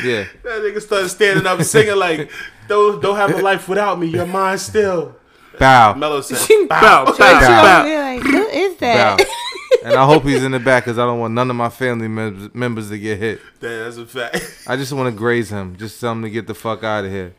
[0.03, 0.25] yeah.
[0.43, 2.31] That nigga started standing up and singing like,
[2.67, 4.09] "Don't don't have a life without me.
[4.09, 5.15] Your mind still."
[5.59, 6.39] Bow, Mello said,
[6.69, 7.17] Bow, bow, Bow.
[7.17, 7.87] bow.
[7.87, 9.17] You're like, who is bow.
[9.17, 9.27] that?
[9.85, 12.09] And I hope he's in the back because I don't want none of my family
[12.09, 13.41] members, members to get hit.
[13.61, 14.65] Damn, that's a fact.
[14.67, 15.77] I just want to graze him.
[15.77, 17.35] Just tell him to get the fuck out of here.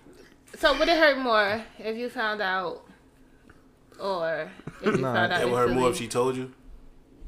[0.58, 2.86] So would it hurt more if you found out,
[4.00, 4.50] or
[4.82, 5.42] if you Nah, found out?
[5.42, 6.54] It would hurt more if she told you.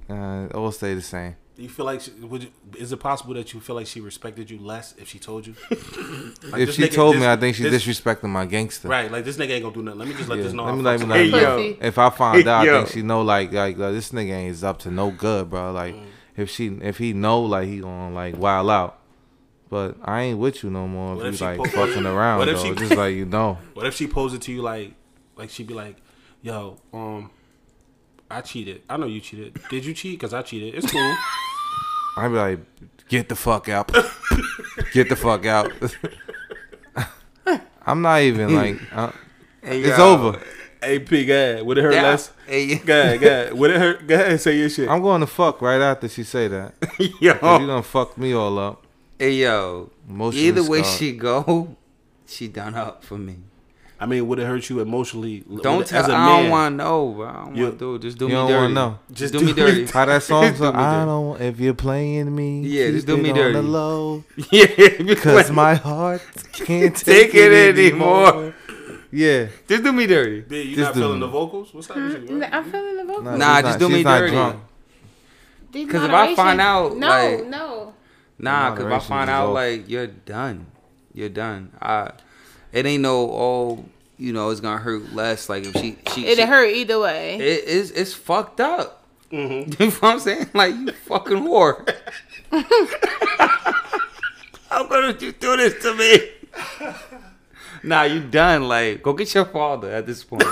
[0.09, 1.35] Uh, it will stay the same.
[1.57, 2.43] Do you feel like she, would?
[2.43, 5.45] You, is it possible that you feel like she respected you less if she told
[5.45, 5.53] you?
[6.51, 8.87] Like, if she nigga- told this- me, I think she's this- disrespecting my gangster.
[8.87, 9.99] Right, like this nigga ain't gonna do nothing.
[9.99, 10.65] Let me just let Yeah, this know.
[10.65, 11.75] let me let me some- let Hey, yo.
[11.81, 14.63] If I find out, I think she know like like, like this nigga ain't is
[14.63, 15.71] up to no good, bro.
[15.71, 16.05] Like Mm.
[16.37, 18.99] if she if he know like he gonna like wild out.
[19.69, 21.15] But I ain't with you no more.
[21.15, 22.63] What If if you like po- fucking around, What if though.
[22.63, 23.57] she- just like you know.
[23.73, 24.93] What if she posed it to you like,
[25.37, 25.95] like she'd be like,
[26.41, 27.29] "Yo, um,
[28.31, 28.81] I cheated.
[28.89, 29.59] I know you cheated.
[29.69, 30.19] Did you cheat?
[30.19, 30.75] Cause I cheated.
[30.75, 31.15] It's cool.
[32.17, 32.59] I'd be like,
[33.09, 33.91] get the fuck out.
[34.93, 35.71] get the fuck out.
[37.85, 39.11] I'm not even like, uh,
[39.63, 40.39] Hey, it's over.
[40.83, 41.65] hey, P, go ahead.
[41.65, 42.03] Would it hurt Yeah.
[42.03, 42.31] less?
[42.47, 43.53] Hey, Go ahead, go ahead.
[43.53, 44.07] Would it hurt?
[44.07, 44.89] Go ahead and say your shit.
[44.89, 46.73] I'm going to fuck right after she say that.
[47.19, 47.33] yo.
[47.35, 48.85] Cause you gonna fuck me all up.
[49.17, 49.89] Hey, yo.
[50.07, 50.97] Emotionally Either way scarred.
[50.99, 51.75] she go,
[52.27, 53.37] she done up for me.
[54.01, 55.43] I mean, would it hurt you emotionally?
[55.61, 56.03] Don't tell.
[56.03, 57.27] as a I don't want to know, bro.
[57.27, 57.99] I don't You- want to do.
[57.99, 58.61] Just do You me don't dirty.
[58.61, 58.99] wanna know.
[59.09, 59.85] Just Just do do me dirty.
[59.93, 60.51] How that song?
[60.51, 61.39] Do So I don't.
[61.39, 63.57] If you're playing me, Yeah, keep just do me it dirty.
[63.59, 68.27] On the low, yeah, cause my heart can't Take take, it it anymore.
[68.33, 68.53] anymore.
[69.11, 69.47] Yeah.
[69.67, 70.41] just do me dirty.
[70.41, 71.25] B, you Just not do feeling me.
[71.27, 71.71] the vocals?
[71.73, 72.37] What's up with you?
[72.37, 73.23] Mm, N- I'm feeling the vocal.
[73.23, 74.31] Nah, Nah, she's just not- do me she's not dirty.
[74.31, 74.55] drunk.
[75.71, 77.93] Because if I find out, no, like- no.
[78.39, 80.65] Nah, because if I find out like you're done,
[81.13, 81.71] you're done.
[81.81, 82.11] I,
[82.73, 83.85] it ain't no oh,
[84.17, 85.49] you know, it's gonna hurt less.
[85.49, 87.35] Like if she, she, It'd she hurt either way.
[87.35, 89.03] It is, it's fucked up.
[89.31, 89.71] Mm-hmm.
[89.83, 90.49] You know what I'm saying?
[90.53, 91.87] Like you fucking whore.
[94.69, 96.19] How could you do this to me?
[97.83, 98.67] Nah, you done.
[98.67, 100.43] Like, go get your father at this point.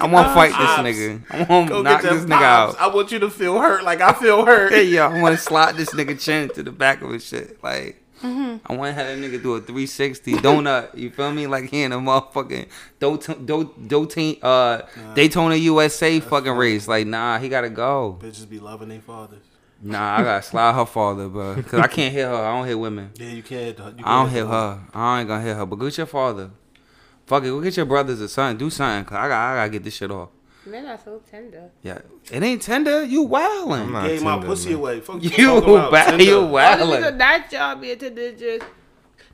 [0.00, 1.22] I want to fight this nigga.
[1.30, 2.76] I want Go to knock get this them nigga pops.
[2.76, 2.80] out.
[2.90, 4.72] I want you to feel hurt like I feel hurt.
[4.72, 7.62] Hey, yo, I want to slide this nigga chin to the back of his shit.
[7.62, 8.56] Like, Mm-hmm.
[8.66, 10.94] I want to have that nigga do a 360 donut.
[10.96, 11.46] You feel me?
[11.46, 12.68] Like he in a motherfucking
[13.00, 14.82] Dot- Dot- Dot- uh,
[15.14, 16.86] Daytona USA fucking race.
[16.88, 18.18] Like, nah, he gotta go.
[18.22, 19.42] Bitches be loving their fathers.
[19.82, 21.62] Nah, I gotta slide her father, bro.
[21.62, 22.34] Cause I can't hit her.
[22.34, 23.10] I don't hit women.
[23.16, 23.76] Yeah, you can't.
[23.78, 24.80] You I don't hit her.
[24.94, 25.66] I ain't gonna hit her.
[25.66, 26.50] But go get your father.
[27.26, 27.48] Fuck it.
[27.48, 28.56] Go get your brothers or something.
[28.56, 29.04] Do something.
[29.04, 29.52] Cause I got.
[29.52, 30.30] I gotta get this shit off.
[30.66, 31.70] Men are so tender.
[31.82, 31.98] Yeah.
[32.32, 33.04] It ain't tender.
[33.04, 33.72] You wildin'.
[33.82, 33.92] I'm it.
[33.92, 34.78] not Gave my pussy man.
[34.78, 35.00] away.
[35.00, 35.90] Fuck You talking about?
[35.90, 36.24] ba- Tender.
[36.24, 36.96] you Only wildin'.
[36.96, 38.64] reason not y'all be tender just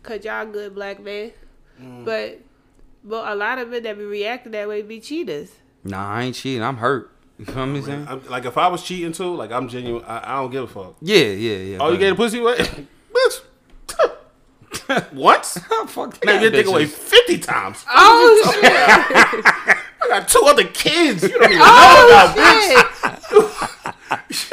[0.03, 1.33] cause y'all good black men.
[1.81, 2.05] Mm.
[2.05, 2.41] But
[3.05, 5.51] but a lot of men that be reacting that way be cheaters.
[5.85, 6.63] Nah, I ain't cheating.
[6.63, 7.11] I'm hurt.
[7.39, 8.07] You feel me saying?
[8.09, 10.05] I'm, like if I was cheating too, like I'm genuine.
[10.05, 10.97] I, I don't give a fuck.
[11.01, 11.79] Yeah, yeah, yeah.
[11.81, 12.57] Oh, you but- gave the pussy away,
[13.15, 13.41] bitch.
[15.13, 15.59] Once?
[15.87, 17.85] Fuck Man, that, you dick away fifty times.
[17.89, 18.53] Oh
[19.67, 19.77] shit!
[20.11, 21.23] I got two other kids.
[21.23, 23.29] You don't even oh, know Oh about, bitch.
[23.29, 23.67] shit!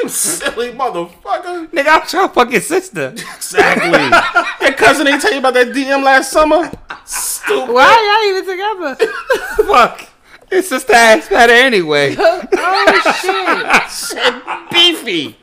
[0.00, 1.66] You silly motherfucker.
[1.70, 3.08] Nigga, I'm your fucking fuck your sister.
[3.08, 3.90] Exactly.
[4.68, 6.70] Your cousin ain't tell you about that DM last summer?
[7.04, 7.72] Stupid.
[7.74, 9.66] Why are y'all even together?
[9.66, 10.08] fuck.
[10.50, 12.14] It's sister ass better anyway.
[12.18, 14.16] oh shit!
[14.22, 15.36] Shit beefy.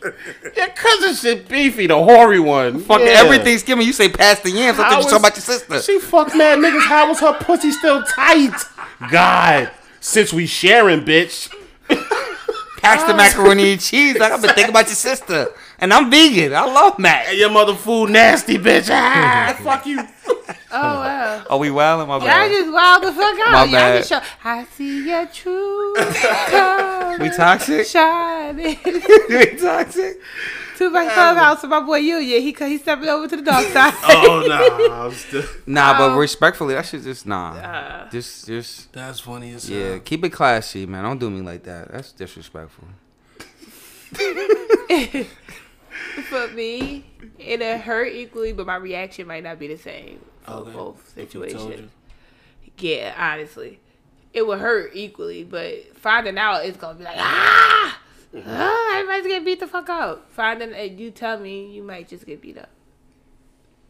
[0.55, 2.79] Your cousin shit beefy, the hoary one.
[2.79, 3.07] Fuck Yeah.
[3.21, 4.79] every Thanksgiving, you say pass the yams.
[4.79, 5.81] I How think you talking about your sister.
[5.81, 6.85] She fucked mad niggas.
[6.87, 8.53] How was her pussy still tight?
[9.11, 9.69] God,
[10.05, 11.51] since we sharing, bitch.
[12.81, 14.17] Pass the macaroni and cheese.
[14.17, 15.49] Like I've been thinking about your sister,
[15.79, 16.53] and I'm vegan.
[16.53, 17.25] I love Mac.
[17.25, 18.89] Hey, your mother food nasty, bitch.
[18.91, 19.99] Ah, fuck you.
[20.37, 21.43] Oh wow!
[21.49, 22.07] Are we wilding?
[22.07, 23.51] My Y'all just wild the fuck out.
[23.51, 23.97] My bad.
[23.97, 24.21] just show.
[24.43, 27.87] I see your true colors We toxic?
[27.87, 28.77] shining.
[28.85, 30.19] we toxic?
[30.77, 32.39] Two back clubhouse for my boy Yuya.
[32.41, 33.93] He he stepping over to the dark side.
[34.03, 35.43] Oh no, I'm still.
[35.65, 37.53] Nah, but Um, respectfully, that should just nah.
[37.53, 39.89] Uh, just, just That's funny as yeah.
[39.91, 39.99] hell.
[39.99, 41.03] Keep it classy, man.
[41.03, 41.91] Don't do me like that.
[41.91, 42.87] That's disrespectful.
[46.29, 47.05] for me,
[47.39, 50.71] it'll hurt equally, but my reaction might not be the same for Okay.
[50.71, 51.91] both If he told situations.
[52.77, 53.79] Yeah, honestly,
[54.33, 57.97] it will hurt equally, but finding out it's gonna be like ah,
[58.45, 60.31] ah everybody's getting beat the fuck up.
[60.31, 62.69] Finding and you tell me you might just get beat up,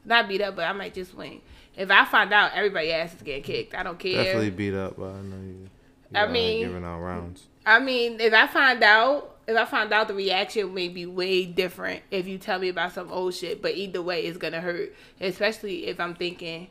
[0.03, 1.41] not beat up, but I might just win.
[1.75, 4.23] If I find out everybody ass is getting kicked, I don't care.
[4.23, 5.69] Definitely beat up, but I know you.
[5.69, 5.69] you
[6.13, 7.47] I mean- giving out rounds.
[7.65, 11.45] I mean, if I find out, if I find out the reaction may be way
[11.45, 14.93] different if you tell me about some old shit, but either way, it's gonna hurt.
[15.19, 16.67] Especially if I'm thinking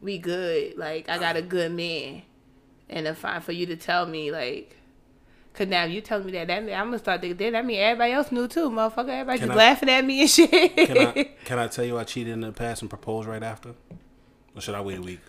[0.00, 2.22] we good, like I got a good man,
[2.88, 4.76] and if I for you to tell me like,
[5.54, 7.78] cause now you telling me that, that mean, I'm gonna start thinking then that mean
[7.80, 9.08] everybody else knew too, motherfucker.
[9.08, 10.50] Everybody Can just I- laughing at me and shit.
[10.76, 13.74] Can I can I tell you I cheated in the past and proposed right after?
[14.54, 15.20] Or should I wait a week?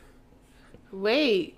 [0.91, 1.55] wait,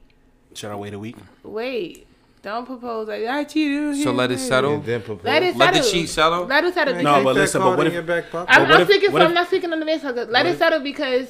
[0.54, 1.16] Should I wait a week?
[1.44, 2.08] wait.
[2.42, 4.04] Don't propose like I cheated.
[4.04, 4.74] So let it settle.
[4.74, 5.24] And then propose.
[5.24, 5.90] Let it Let settle.
[5.90, 6.46] the cheat settle.
[6.46, 7.02] Let it settle.
[7.02, 8.26] No, but listen, but what if- your back.
[8.34, 9.22] I'm, But what I'm if- speaking what from.
[9.22, 10.02] if- I'm not speaking on the man.
[10.30, 11.30] Let it settle because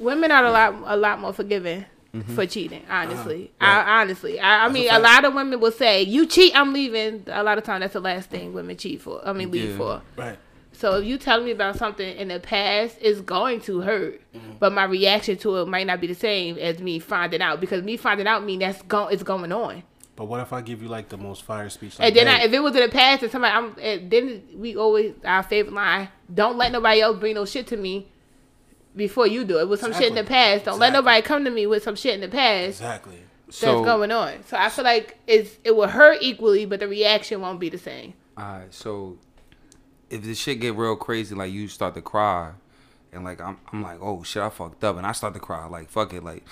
[0.00, 1.84] women are a lot, a lot more forgiving
[2.14, 2.34] Mm-hmm.
[2.34, 2.84] for cheating.
[2.90, 3.84] Honestly, Uh-huh.
[3.86, 5.02] I, honestly, I, I mean, a, fact.
[5.02, 8.00] lot of women will say, "You cheat, I'm leaving." A lot of time, that's the
[8.00, 9.26] last thing women cheat for.
[9.26, 9.76] I mean, leave Yeah.
[9.78, 10.02] for.
[10.16, 10.38] Right.
[10.74, 14.52] So if you tell me about something in the past, it's going to hurt, Mm-hmm.
[14.58, 17.82] but my reaction to it might not be the same as me finding out because
[17.82, 19.82] me finding out mean that's go, it's going on.
[20.14, 21.98] But what if I give you like the most fire speech?
[21.98, 24.42] Like, And then I, if it was in the past and somebody, I'm, and then
[24.54, 28.08] we always our favorite line: "Don't let nobody else bring no shit to me
[28.96, 31.50] before you do it." With some shit in the past, don't let nobody come to
[31.50, 33.18] me with some shit in the past exactly.
[33.46, 34.44] that's So, going on.
[34.46, 37.78] So I feel like it's it will hurt equally, but the reaction won't be the
[37.78, 38.14] same.
[38.38, 39.18] Alright, so
[40.10, 42.52] if the shit get real crazy, like you start to cry,
[43.12, 45.66] and like I'm, I'm like, oh shit, I fucked up, and I start to cry,
[45.66, 46.44] like fuck it, like,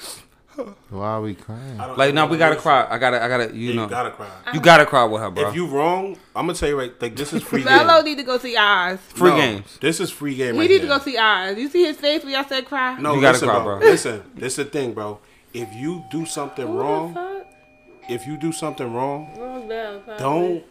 [0.90, 1.78] Why are we crying?
[1.96, 2.86] Like no, we gotta Yeah, cry.
[2.90, 4.28] I gotta, I gotta, you know, You gotta cry.
[4.53, 5.48] you gotta cry with her, bro.
[5.48, 6.92] If you wrong, I'm gonna tell you right.
[7.01, 7.86] Like this is free game.
[7.86, 8.98] Mello need to go see Oz.
[9.01, 9.78] Free No, games.
[9.80, 10.55] This is free game.
[10.55, 11.57] He right need to go see Oz.
[11.57, 12.98] You see his face when y'all said cry.
[12.98, 13.78] No, You gotta listen, cry, bro.
[13.78, 13.88] bro.
[13.88, 15.20] Listen, this is the thing, bro.
[15.55, 17.42] if you do something Who wrong,
[18.09, 20.64] if you do something wrong, Wrong bell, don't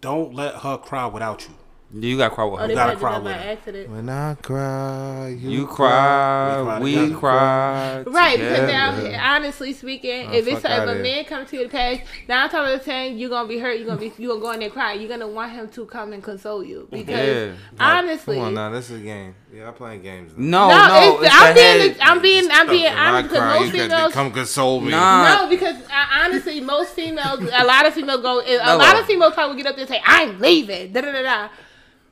[0.00, 1.54] don't let her cry without you.
[1.94, 2.68] You got to cry with Oh, her.
[2.68, 3.50] they gotta cry with by her.
[3.52, 3.90] accident.
[3.90, 7.16] When I cry, you, You cry, We cry we together.
[7.18, 8.02] cry.
[8.06, 11.64] Right, because now, honestly speaking, Oh, if it's fuck if a man comes to you
[11.64, 13.76] the past, nine times out of ten, you're gonna be hurt.
[13.78, 15.00] You're gonna be you gonna go in there crying.
[15.00, 17.52] You're gonna want him to come and console you because Yeah.
[17.78, 19.34] honestly, Come on now, this is a game.
[19.54, 20.32] Yeah, I'm playing games.
[20.34, 21.96] No, no, no, it's, it's I'm the being head.
[22.00, 24.12] I'm being I'm being When I honest because most you got to females.
[24.14, 24.90] come console me.
[24.92, 25.36] Nah.
[25.42, 28.40] No, because uh, honestly, most females, a lot of females go.
[28.40, 28.78] A Hello.
[28.78, 31.48] lot of females probably get up there and say, "I'm leaving." Da da da da.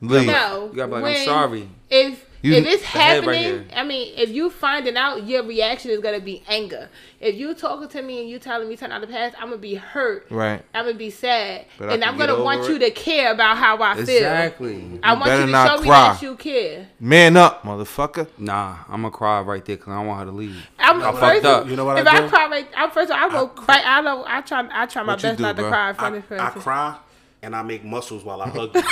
[0.01, 0.26] Leave.
[0.26, 1.68] No, You gotta be like, when- I'm sorry.
[1.90, 3.68] If You- if it's The head right happening.
[3.76, 6.88] I mean, if you finding out, your reaction is gonna be anger.
[7.20, 9.48] If you talking to me and you telling me something out of the past, I'm
[9.51, 10.24] gonna be hurt.
[10.30, 10.62] Right.
[10.72, 12.70] I'm gonna be sad, But and I'm gonna want it.
[12.70, 14.05] you to care about how I feel.
[14.16, 15.01] Exactly.
[15.03, 16.12] I want you to not show me cry.
[16.14, 16.86] that you care.
[16.98, 18.26] Man up, motherfucker.
[18.38, 20.66] Nah, I'm gonna cry right there because I don't want her to leave.
[20.78, 21.68] I'm I first, fucked up.
[21.68, 22.07] You know what I mean?
[22.07, 22.28] if I I, do?
[22.30, 23.12] cry right, I'm first.
[23.12, 23.82] I go right.
[23.86, 24.24] I know.
[24.26, 24.66] I try.
[24.72, 26.51] I try my What best do, not to cry in front I, of this I
[26.59, 26.96] cry
[27.43, 28.82] and I make muscles while I hug you,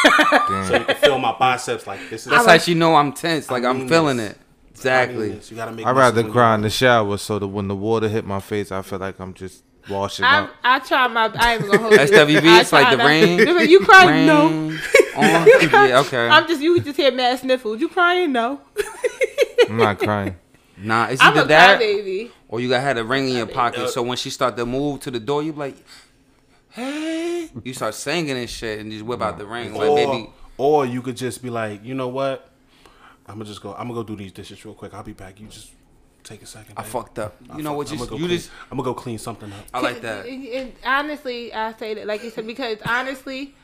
[0.66, 1.86] so you can feel my biceps.
[1.86, 2.30] Like this is.
[2.30, 3.50] That's how she know I'm tense.
[3.50, 4.32] Like I I'm mean feeling this.
[4.32, 4.36] it.
[4.36, 5.40] I mean Exactly.
[5.50, 5.86] You gotta make.
[5.86, 8.70] I'd rather cry you- in the shower so that when the water hit my face,
[8.72, 10.50] I feel like I'm just washing I up.
[10.62, 11.30] I try my.
[11.36, 11.98] I ain't gonna hold you.
[11.98, 13.68] SWV, I it's like try the not- rain.
[13.68, 14.08] You crying?
[14.08, 14.46] Rain No.
[14.46, 14.78] on-
[15.20, 16.28] yeah, okay.
[16.28, 17.80] I'm just you just hear mad sniffles.
[17.80, 18.30] You crying?
[18.32, 18.60] No.
[19.68, 20.36] I'm not crying.
[20.80, 22.30] Nah, it's I'm either a that baby.
[22.48, 23.90] or you got had a ring in your pocket.
[23.90, 25.76] So when she start to move to the door, you be like,
[26.78, 29.74] hey, you start singing and shit, and just whip out the ring.
[29.74, 32.50] Like, or, baby, or you could just be like, you know what?
[33.26, 33.72] I'm gonna just go.
[33.74, 34.94] I'm gonna go do these dishes real quick.
[34.94, 35.38] I'll be back.
[35.40, 35.70] You just
[36.24, 36.74] take a second.
[36.78, 36.90] I babe.
[36.92, 37.36] fucked up.
[37.50, 37.88] I You know what?
[37.88, 39.64] fucked- You, I'ma go you clean- just, I'm gonna go clean something up.
[39.74, 40.26] I like that.
[40.26, 43.54] And- and honestly, I say that like you said because honestly,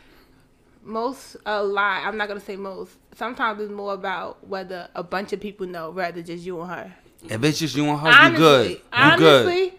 [0.83, 2.05] most a lot.
[2.07, 2.93] I'm not gonna say most.
[3.17, 6.95] Sometimes it's more about whether a bunch of people know rather just you and her.
[7.29, 8.71] If it's just you and her, honestly, you good.
[8.71, 9.73] You good.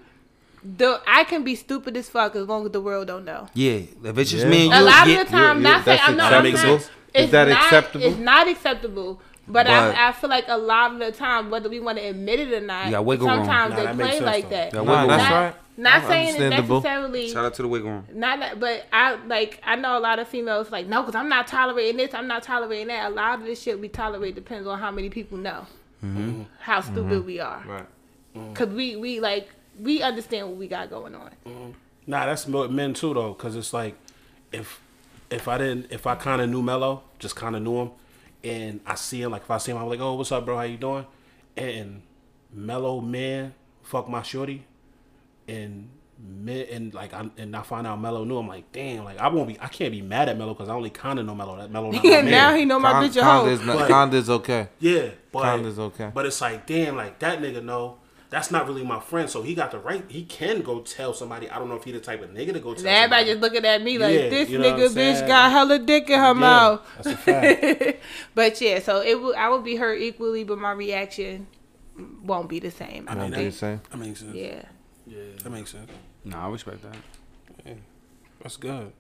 [0.66, 3.47] Honestly, the I can be stupid as fuck as long as the world don't know.
[3.53, 3.82] Yeah.
[4.03, 4.49] If it's just Yeah.
[4.49, 6.26] me and you, a lot yeah, of the time, you- not saying I'm not.
[6.26, 6.26] acceptable?
[6.26, 6.91] I'm That makes not sense?
[7.13, 8.05] it's Is that not, acceptable?
[8.05, 9.22] It's not acceptable.
[9.47, 12.03] But, But- I, I feel like a lot of the time, whether we want to
[12.03, 13.20] admit it or not, You got room.
[13.20, 14.55] sometimes Nah, they play sense, like though.
[14.55, 14.74] that.
[14.74, 15.55] Yeah, Nah, that's not, right.
[15.78, 16.76] Not That's saying it understandable.
[16.78, 17.30] necessarily.
[17.30, 18.07] Shout out to the wiggle room.
[18.13, 21.28] Not that, but I like I know a lot of females like no, because I'm
[21.28, 23.11] not tolerating this, I'm not tolerating that.
[23.11, 25.68] A lot of this shit we tolerate depends on how many people know
[26.03, 26.43] mm-hmm.
[26.59, 27.26] how stupid mm-hmm.
[27.26, 27.61] we are.
[27.68, 27.86] Right.
[28.38, 28.53] Mm.
[28.53, 29.49] Because we we like
[29.80, 31.32] we understand what we got going on.
[31.45, 31.73] Mm.
[32.07, 33.95] Nah, that's men too though, because it's like
[34.51, 34.82] if
[35.30, 37.91] if I didn't if I kind of knew Mello, just kind of knew him,
[38.43, 40.57] and I see him like if I see him, I'm like, oh, what's up, bro?
[40.57, 41.05] How you doing?
[41.57, 42.01] And
[42.53, 43.53] Mello man,
[43.84, 44.65] fuck my shorty,
[45.47, 48.38] and men and like I and I find out Mello knew.
[48.38, 50.73] I'm like, damn, like I won't be, I can't be mad at Mello because I
[50.73, 51.57] only kind of know Mello.
[51.57, 52.26] That Mello not my man.
[52.26, 53.32] now he know my Con- bitch a hoe.
[53.41, 54.69] Conda's, not, But- Conda's okay.
[54.80, 56.11] Yeah, but Kinda's okay.
[56.13, 57.97] But it's like, damn, like that nigga know
[58.30, 59.30] that's not really my friend.
[59.30, 60.03] So he got the right.
[60.07, 61.49] He can go tell somebody.
[61.49, 62.80] I don't know if he the type of nigga to go tell.
[62.80, 63.26] And everybody somebody.
[63.32, 66.19] just looking at me like Yeah, this you know nigga bitch got hella dick in
[66.19, 66.88] her Yeah, mouth.
[66.97, 67.97] That's a fact.
[68.36, 71.47] but yeah, so it will I would be hurt equally, but my reaction
[72.23, 73.05] won't be the same.
[73.07, 73.84] I I don't mean, What you think.
[73.84, 73.89] say?
[73.91, 74.36] that makes sense.
[74.36, 74.61] Yeah.
[75.07, 75.89] Yeah, that makes sense.
[76.23, 76.95] Nah, I respect that.
[77.65, 77.73] Yeah.
[78.41, 78.91] That's good.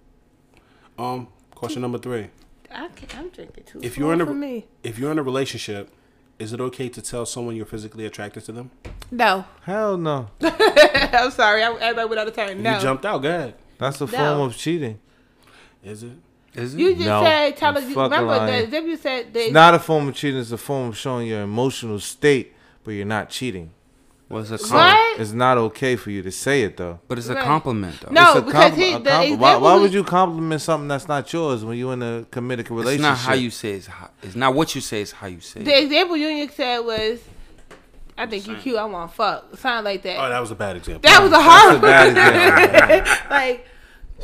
[0.97, 2.29] Um, question number three:
[2.71, 3.79] I can't, I'm drinking too.
[3.79, 5.89] If If you're in a- for me, If you're in a relationship,
[6.39, 8.71] is it okay to tell someone you're physically attracted to them?
[9.11, 9.45] no.
[9.63, 10.27] Hell no.
[10.41, 11.63] I'm sorry.
[11.63, 12.61] I, everybody without a turn.
[12.63, 12.75] No.
[12.75, 13.21] You jumped out.
[13.21, 13.55] Go ahead.
[13.77, 14.11] That's a No.
[14.11, 14.99] form of cheating.
[15.83, 16.11] Is it?
[16.53, 16.79] Is it?
[16.79, 17.83] You just No, said tell I'm us.
[17.83, 18.65] fucking Remember lying.
[18.65, 20.39] the Zip you said they It's not a form of cheating.
[20.39, 23.71] It's a form of showing your emotional state, but you're not cheating.
[24.27, 24.61] What's a What?
[24.69, 25.19] compliment?
[25.21, 26.99] It's not okay for you to say it though.
[27.07, 27.43] But it's a Right.
[27.43, 28.11] compliment though.
[28.11, 30.87] No, It's a because compli- he- a the compli- why, why would you compliment something
[30.87, 33.11] that's not yours when you're in a committed relationship?
[33.13, 35.41] It's not how you say it's, how, it's not what you say, it's how you
[35.41, 35.65] say it.
[35.65, 35.83] the it.
[35.83, 37.19] example Union said was,
[38.17, 38.77] "I think you cute.
[38.77, 40.17] I want to fuck." Sound like that.
[40.19, 41.01] Oh, that was a bad example.
[41.07, 41.81] that was a That's a horrible.
[41.81, 42.07] bad
[43.05, 43.27] example.
[43.29, 43.67] like,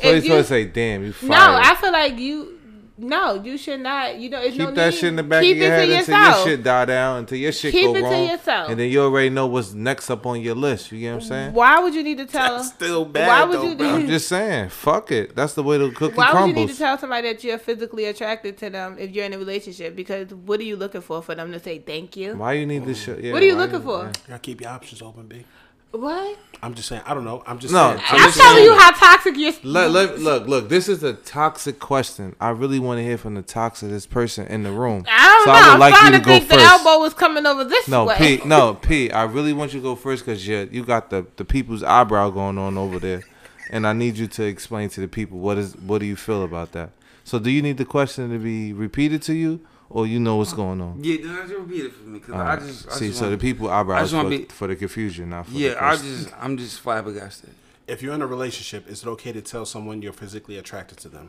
[0.00, 2.58] if you're you- supposed to say, "Damn, you fired." no, I feel like you.
[2.98, 4.16] No, you should not.
[4.18, 4.94] You know, it's Keep no that need.
[4.94, 6.36] shit in the back Keep of your head until yourself.
[6.46, 8.70] your shit die down, until your shit Keep go it to wrong, yourself.
[8.70, 10.92] and then you already know what's next up on your list.
[10.92, 11.52] You get what I'm saying?
[11.54, 12.56] Why would you need to tell?
[12.56, 13.88] That's still bad Why would though, you bro.
[13.94, 15.34] I'm just saying, fuck it.
[15.34, 17.42] That's the way to cook the cookie Why would you need to tell somebody that
[17.42, 19.96] you're physically attracted to them if you're in a relationship?
[19.96, 22.34] Because what are you looking for for them to say thank you?
[22.36, 23.20] Why you need this shit?
[23.20, 24.04] Yeah, What are you why looking for?
[24.04, 25.44] You gotta keep your options open, B.
[25.92, 26.38] What?
[26.62, 27.02] I'm just saying.
[27.04, 27.42] I don't know.
[27.46, 28.00] I'm just No, saying.
[28.08, 28.66] I'm I'm just telling saying.
[28.66, 29.52] you how toxic you're.
[29.62, 30.68] Look, look, look, look.
[30.68, 32.34] This is a toxic question.
[32.40, 35.04] I really want to hear from the toxicest person in the room.
[35.08, 35.58] I don't so know.
[35.58, 36.66] I would I'm like you starting to to, go think the first.
[36.86, 38.16] elbow was coming over this No, way.
[38.16, 38.40] P.
[38.46, 39.10] No, P.
[39.10, 42.30] I really want you to go first because you you got the the people's eyebrow
[42.30, 43.22] going on over there,
[43.70, 46.42] and I need you to explain to the people what is what do you feel
[46.44, 46.90] about that.
[47.24, 49.60] So, do you need the question to be repeated to you,
[49.92, 51.02] or you know what's going on?
[51.04, 53.06] Yeah, no, just repeat it for me, cause I just I see.
[53.08, 55.52] just So wanna- the people I eyebrows just for, be- for the confusion, not for
[55.52, 57.50] the Yeah, I just I'm just flabbergasted.
[57.86, 61.08] If you're in a relationship, is it okay to tell someone you're physically attracted to
[61.08, 61.28] them?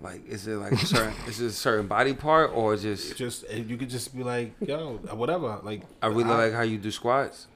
[0.00, 3.44] Like, is it like a certain is it a certain body part or just Just
[3.48, 5.58] eh, you could just be like, yo, whatever.
[5.62, 7.46] Like I really like how you do squats?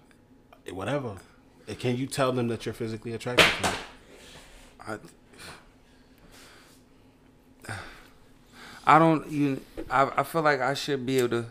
[0.67, 1.15] Eh, whatever.
[1.69, 3.75] Eh, can you tell them that you're physically attracted to them?
[4.81, 4.99] I
[8.87, 9.61] I don't you
[9.91, 11.47] I I feel like I should be able to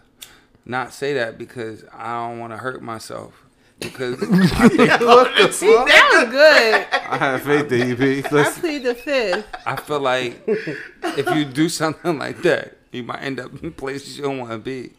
[0.66, 3.42] not say that because I don't want to hurt myself
[3.82, 6.88] because I think, That was good.
[7.10, 8.24] I have faith in you, P.
[8.24, 9.48] I Listen, plead the fifth.
[9.66, 14.18] I feel like if you do something like that, you might end up in places
[14.18, 14.92] you don't want to be,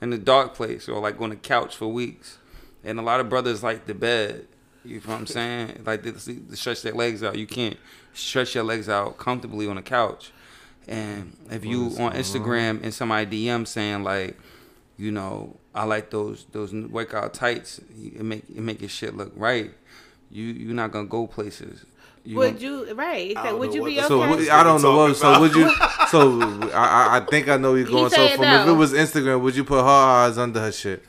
[0.00, 2.38] in a dark place or like on the couch for weeks.
[2.84, 4.46] And a lot of brothers like the bed.
[4.84, 5.82] You know what I'm saying?
[5.84, 7.36] Like they, they stretch their legs out.
[7.36, 7.76] You can't
[8.14, 10.30] stretch your legs out comfortably on a couch.
[10.88, 14.38] And if you on Instagram and somebody DM saying like,
[14.96, 19.32] you know, I like those those workout tights, it make it make your shit look
[19.36, 19.72] right.
[20.30, 21.84] You you're not gonna go places.
[22.24, 23.28] You Would you right?
[23.28, 24.08] He said, would you be the- okay?
[24.08, 25.16] so what- what- I don't know what.
[25.16, 25.70] So would you?
[26.10, 28.10] So I, I- I think I know where you're going.
[28.10, 31.04] So said from if it was Instagram, would you put heart eyes under her shit?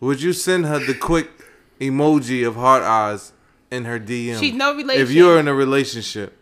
[0.00, 1.28] Would you send her the quick
[1.80, 3.32] emoji of heart eyes
[3.70, 4.40] in her DM?
[4.40, 5.08] She's no relationship.
[5.08, 6.36] If you're in a relationship,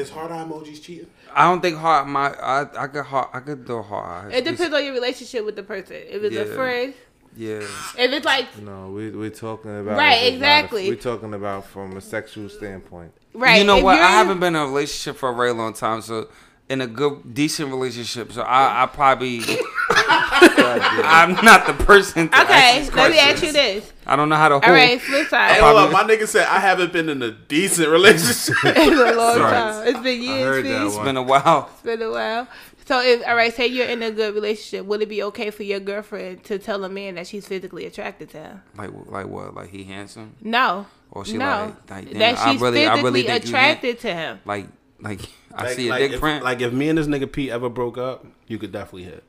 [0.00, 1.06] Is hard eye emojis cheating?
[1.34, 4.38] I don't think heart my I I could heart I could do heart eyes.
[4.38, 5.96] it depends on your relationship with the person.
[5.96, 6.94] If it's a friend,
[7.36, 7.58] Yeah.
[7.58, 10.88] if it's like no, we we're talking about Right, if it's not a- exactly.
[10.88, 13.12] we're talking about from a sexual standpoint.
[13.34, 13.98] right, You know if what?
[14.00, 16.28] I haven't been in a relationship for a very long time, so
[16.70, 19.40] in a good decent relationship, so I I probably
[19.90, 23.92] I'm not the person to ask Okay, these let me ask you this.
[24.06, 24.64] I don't know how to hold.
[24.64, 25.52] All right, flip side.
[25.52, 28.56] Hey, hold up, my nigga said I haven't been in a decent relationship.
[28.64, 29.50] it's a long Sorry.
[29.52, 29.88] time.
[29.88, 30.42] It's been years.
[30.44, 31.04] heard that Fee.
[31.04, 31.68] Been a while.
[31.72, 32.48] It's been a while.
[32.86, 35.62] So if all right, say you're in a good relationship, would it be okay for
[35.62, 38.62] your girlfriend to tell a man that she's physically attracted to him?
[38.76, 39.54] Like like what?
[39.54, 40.34] Like he handsome?
[40.40, 40.86] No.
[41.12, 41.74] Or she no.
[41.88, 44.40] like- like, damn, that I she's really- I physically really attracted to him.
[44.44, 44.66] Like
[45.00, 45.20] like
[45.54, 46.44] I Like- see a like dick if, print.
[46.44, 49.24] Like if me and this nigga Pete ever broke up, you could definitely hit.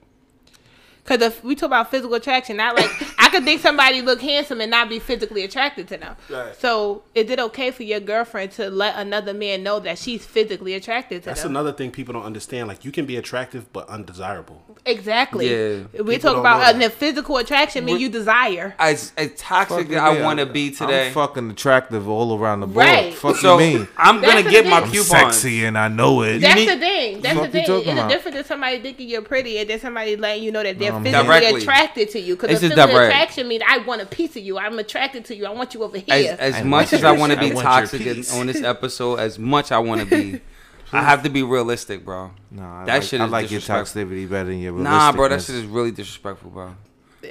[1.03, 4.61] Because if we talk about physical attraction, not like I could think somebody look handsome
[4.61, 6.15] and not be physically attracted to them.
[6.29, 6.55] Right.
[6.55, 10.73] So is it okay for your girlfriend to let another man know that she's physically
[10.73, 11.31] attracted to them.
[11.31, 11.51] That's them?
[11.51, 12.67] another thing people don't understand.
[12.67, 14.61] Like you can be attractive but undesirable.
[14.85, 15.49] exactly.
[15.49, 15.83] Yeah.
[16.03, 16.93] We People talk about uh, that.
[16.93, 18.75] physical attraction mean you desire.
[18.79, 21.07] as as toxic Fuck as I me, want to be today.
[21.07, 22.85] I'm fucking attractive all around the board.
[22.85, 23.13] Right.
[23.13, 23.87] Fuck so you mean?
[23.97, 24.91] I'm gonna the get my thing.
[24.91, 25.45] coupons.
[25.45, 26.39] and I know it.
[26.39, 27.21] That's need- the thing.
[27.21, 27.65] That's the thing.
[27.67, 28.09] It's about?
[28.09, 30.99] different than somebody thinking you're pretty and then somebody letting you know that they're No,
[31.01, 31.61] physically Directly.
[31.61, 32.35] attracted to you.
[32.35, 33.13] Because It's the just physical direct.
[33.21, 34.57] Attraction means I want a piece of you.
[34.57, 35.45] I'm attracted to you.
[35.45, 36.35] I want you over here.
[36.39, 39.37] as I much as I want to be want toxic in, on this episode, as
[39.39, 40.41] much I want to be,
[40.91, 42.31] I have to be realistic, bro.
[42.51, 45.41] Nah, I That like, shit I like your toxicity better than your Nah, bro, that
[45.41, 46.75] shit is really disrespectful, bro.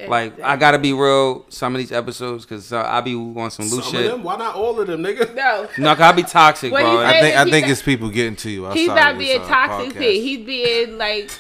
[0.07, 1.45] Like, I gotta be real.
[1.49, 4.05] Some of these episodes, cause uh, I be on some loose Some shit.
[4.07, 5.35] of them, why not all of them, nigga?
[5.35, 5.69] no.
[5.79, 7.01] No, cause I be toxic, What bro.
[7.05, 8.71] I think I think not- it's people getting to you.
[8.71, 10.13] He's outside not of being this, toxic, podcast.
[10.13, 11.31] He's being like,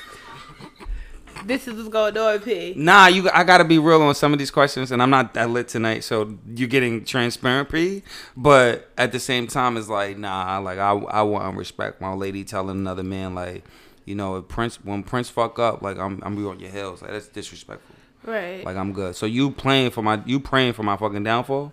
[1.46, 2.74] this is what's going on, P.
[2.76, 3.28] Nah, you.
[3.32, 6.04] I gotta be real on some of these questions, and I'm not that lit tonight,
[6.04, 8.02] so you're getting transparent, P.
[8.36, 12.12] But at the same time, it's like, nah, like I, I want to respect my
[12.12, 13.64] lady telling another man, like,
[14.04, 17.02] you know, if Prince, when Prince fuck up, like I'm, I'm be on your heels,
[17.02, 17.94] like that's disrespectful.
[18.24, 18.64] Right.
[18.64, 19.16] Like I'm good.
[19.16, 21.72] So you playing for my, you praying for my fucking downfall?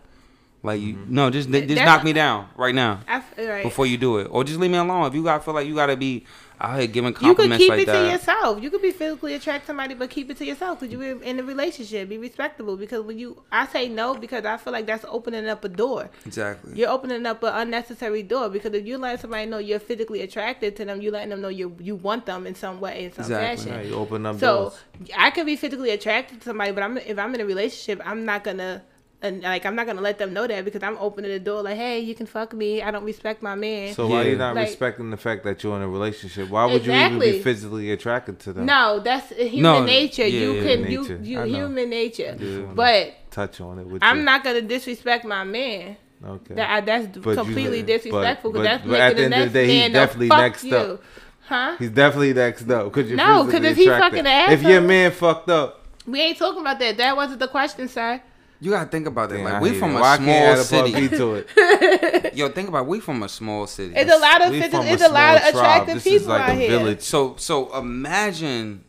[0.64, 1.14] Like you, mm-hmm.
[1.14, 3.64] no, just, just That's- knock me down right now I, f- right.
[3.64, 5.06] before you do it, or just leave me alone.
[5.06, 6.26] If you got feel like you gotta be
[6.60, 8.04] out here giving you could compliments keep like it that.
[8.04, 8.64] to yourself.
[8.64, 11.40] You could be physically attracted to somebody, but keep it to yourself because you're in
[11.40, 12.10] a relationship.
[12.10, 15.64] Be respectable because when you, I say no because I feel like that's opening up
[15.64, 16.10] a door.
[16.26, 16.74] Exactly.
[16.76, 20.76] You're opening up an unnecessary door because if you let somebody know you're physically attracted
[20.78, 23.24] to them, you letting them know you you want them in some way, in some
[23.26, 23.68] Exactly.
[23.72, 23.90] Yeah, fashion.
[23.92, 24.80] you open up So doors.
[25.16, 28.26] I can be physically attracted to somebody, but I'm if I'm in a relationship, I'm
[28.26, 28.84] not gonna.
[29.20, 31.76] And like I'm not gonna let them know that because I'm opening the door like,
[31.76, 32.84] hey, you can fuck me.
[32.84, 33.96] I don't respect my man.
[33.96, 34.30] So why Yeah.
[34.30, 36.50] you not Like- respecting the fact that you're in a relationship?
[36.50, 38.68] Why would you even be physically attracted to them?
[38.68, 40.28] no, that's human No, nature.
[40.28, 41.20] yeah, you yeah, can nature.
[41.24, 42.38] you you human nature.
[42.40, 42.60] Yeah.
[42.76, 43.88] But Touch on it.
[43.88, 44.24] With I'm you.
[44.24, 45.98] not gonna disrespect my man.
[46.24, 46.54] Okay.
[46.54, 49.32] That that's But completely but- disrespectful but- because that's but at making the the end
[49.32, 50.76] next of the day, he's man definitely next you.
[50.78, 51.04] up.
[51.48, 51.76] Huh?
[51.80, 52.68] He's definitely next up.
[52.68, 55.86] No, Cause you're No, 'cause physically if he fucking an If your man fucked up,
[56.06, 56.98] We ain't talking about that.
[56.98, 58.22] That wasn't the question, sir.
[58.60, 59.36] You gotta think about that.
[59.36, 59.98] Damn, like I we from it.
[59.98, 61.10] a Why small can't add a city.
[61.10, 62.34] To it?
[62.36, 62.88] Yo, think about it.
[62.88, 63.94] we from a small city.
[63.96, 66.28] It's a lot of We physical, from it's a lot of attractive This people is
[66.28, 66.70] like out a here.
[66.70, 67.02] village.
[67.02, 68.84] So so imagine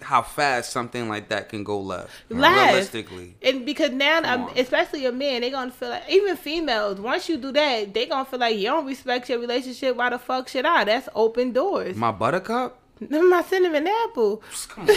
[0.00, 2.10] how fast something like that can go left.
[2.30, 2.72] Left.
[2.72, 3.36] Realistically.
[3.42, 6.98] And because now, um, especially a man, they gonna feel like even females.
[6.98, 9.94] Once you do that, they gonna feel like you don't respect your relationship.
[9.94, 10.84] Why the fuck should I?
[10.84, 11.96] That's open doors.
[11.96, 12.78] My buttercup?
[13.10, 14.42] My cinnamon apple.
[14.68, 14.96] Come on.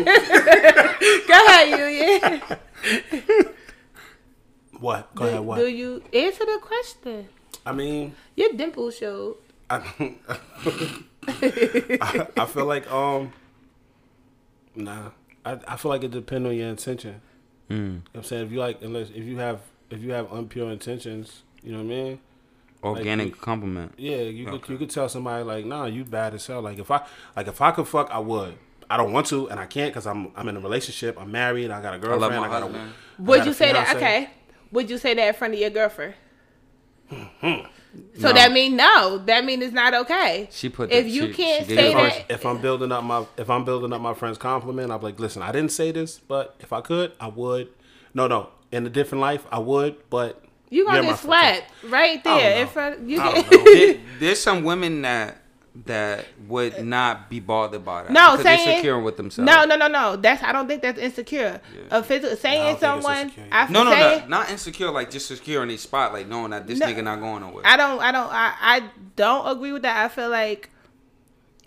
[0.00, 2.56] Go ahead, you yeah.
[4.80, 5.14] What?
[5.14, 5.40] Go ahead.
[5.40, 5.58] What?
[5.58, 7.28] do you answer the question?
[7.64, 9.36] I mean, Your dimple showed.
[9.68, 9.78] I,
[11.28, 13.32] I, I feel like um,
[14.74, 15.10] nah.
[15.44, 17.20] I, I feel like it depends on your intention.
[17.70, 17.76] Mm.
[17.76, 19.60] You know what I'm saying if you like, unless if you have
[19.90, 22.20] if you have unpure intentions, you know what I mean.
[22.82, 23.94] Organic compliment.
[23.96, 26.62] Yeah, you could you could tell somebody like, nah, you bad as hell.
[26.62, 28.56] Like if I like if I could fuck, I would.
[28.88, 31.18] I don't want to, and I can't because I'm I'm in a relationship.
[31.20, 31.70] I'm married.
[31.70, 32.20] I got a girlfriend.
[32.22, 32.88] love I, my got a.
[33.22, 33.96] Would got you a say that?
[33.96, 34.30] Okay.
[34.72, 36.14] Would you say that in front of your girlfriend?
[37.08, 37.66] Hmm.
[38.18, 38.32] So No.
[38.34, 39.18] that mean no.
[39.18, 40.48] That mean it's not okay.
[40.50, 42.24] She put If that- you she- can't she say that.
[42.28, 45.40] If I'm building up my if I'm building up my friend's compliment, I'm like, listen,
[45.42, 47.68] I didn't say this, but if I could, I would.
[48.12, 51.62] No, no, in a different life, I would, but you gonna you're get friend.
[51.80, 52.60] swept right I don't there know.
[52.62, 53.08] in front.
[53.08, 53.74] You I get, don't know.
[53.74, 55.40] There- there's some women that
[55.84, 58.12] that would uh, not be bothered by that.
[58.12, 59.46] No, because saying they're secure with themselves.
[59.46, 60.16] No, no, no, no.
[60.16, 61.60] That's I don't think that's insecure.
[61.74, 61.80] Yeah.
[61.90, 63.18] A physical I saying don't think it's someone.
[63.26, 63.46] insecure.
[63.52, 64.90] I no, no, say, no, not insecure.
[64.90, 66.86] Like just secure in a spot, like knowing that this No.
[66.86, 67.62] nigga not going nowhere.
[67.66, 68.00] I don't.
[68.00, 68.32] I don't.
[68.32, 68.82] I, I
[69.16, 70.04] don't agree with that.
[70.04, 70.70] I feel like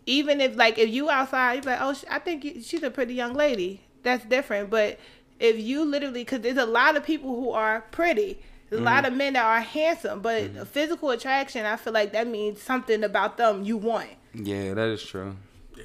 [0.06, 2.84] even if like if you outside, you be like, oh, sh- I think you, she's
[2.84, 3.82] a pretty young lady.
[4.04, 4.70] That's different.
[4.70, 5.00] But
[5.40, 8.42] if you literally, because there's a lot of people who are pretty.
[8.70, 9.14] There's a lot Mm-hmm.
[9.14, 13.38] of men that are handsome, but physical attraction, I feel like that means something about
[13.38, 14.10] them you want.
[14.34, 15.36] yeah, that is true.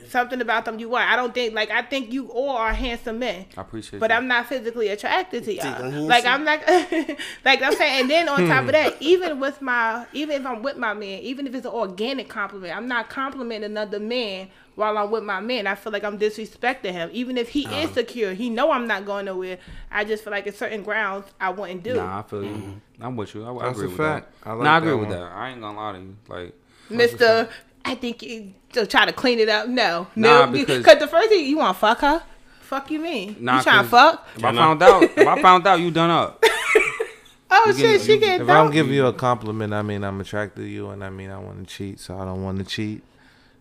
[0.08, 1.10] Something about them you want.
[1.10, 3.46] I don't think like I think you all are handsome men.
[3.56, 4.00] I appreciate.
[4.00, 4.16] But you.
[4.16, 6.02] I'm not physically attracted to y'all.
[6.02, 6.60] Like I'm not,
[7.44, 8.02] like I'm saying.
[8.02, 8.70] And then on top of hmm.
[8.72, 12.28] that, even with my, even if I'm with my man, even if it's an organic
[12.28, 15.66] compliment, I'm not complimenting another man while I'm with my man.
[15.66, 17.76] I feel like I'm disrespecting him, even if he uh-huh.
[17.76, 18.34] is secure.
[18.34, 19.58] He know I'm not going nowhere.
[19.90, 21.94] I just feel like at certain grounds I wouldn't do.
[21.94, 22.50] Nah, I feel you.
[22.50, 23.04] Mm-hmm.
[23.04, 23.44] I'm with you.
[23.44, 24.32] I, I agree a with fact.
[24.42, 24.50] that.
[24.50, 25.22] I like nah, I agree that with that.
[25.22, 26.16] I ain't gonna lie to you.
[26.28, 26.54] Like,
[26.90, 27.48] Mister,
[27.84, 29.68] I think you to try to clean it up.
[29.68, 32.22] No, Nah, no, because- because the first thing you want to fuck her.
[32.60, 33.36] Fuck you mean?
[33.40, 34.26] Nah, you trying to fuck?
[34.36, 36.42] if I found out, if I found out, you done up.
[37.56, 38.56] Oh You shit, getting- she you- get If dope.
[38.56, 41.38] I'm giving you a compliment, I mean I'm attracted to you, and I mean I
[41.38, 43.02] want to cheat, so I don't want to cheat.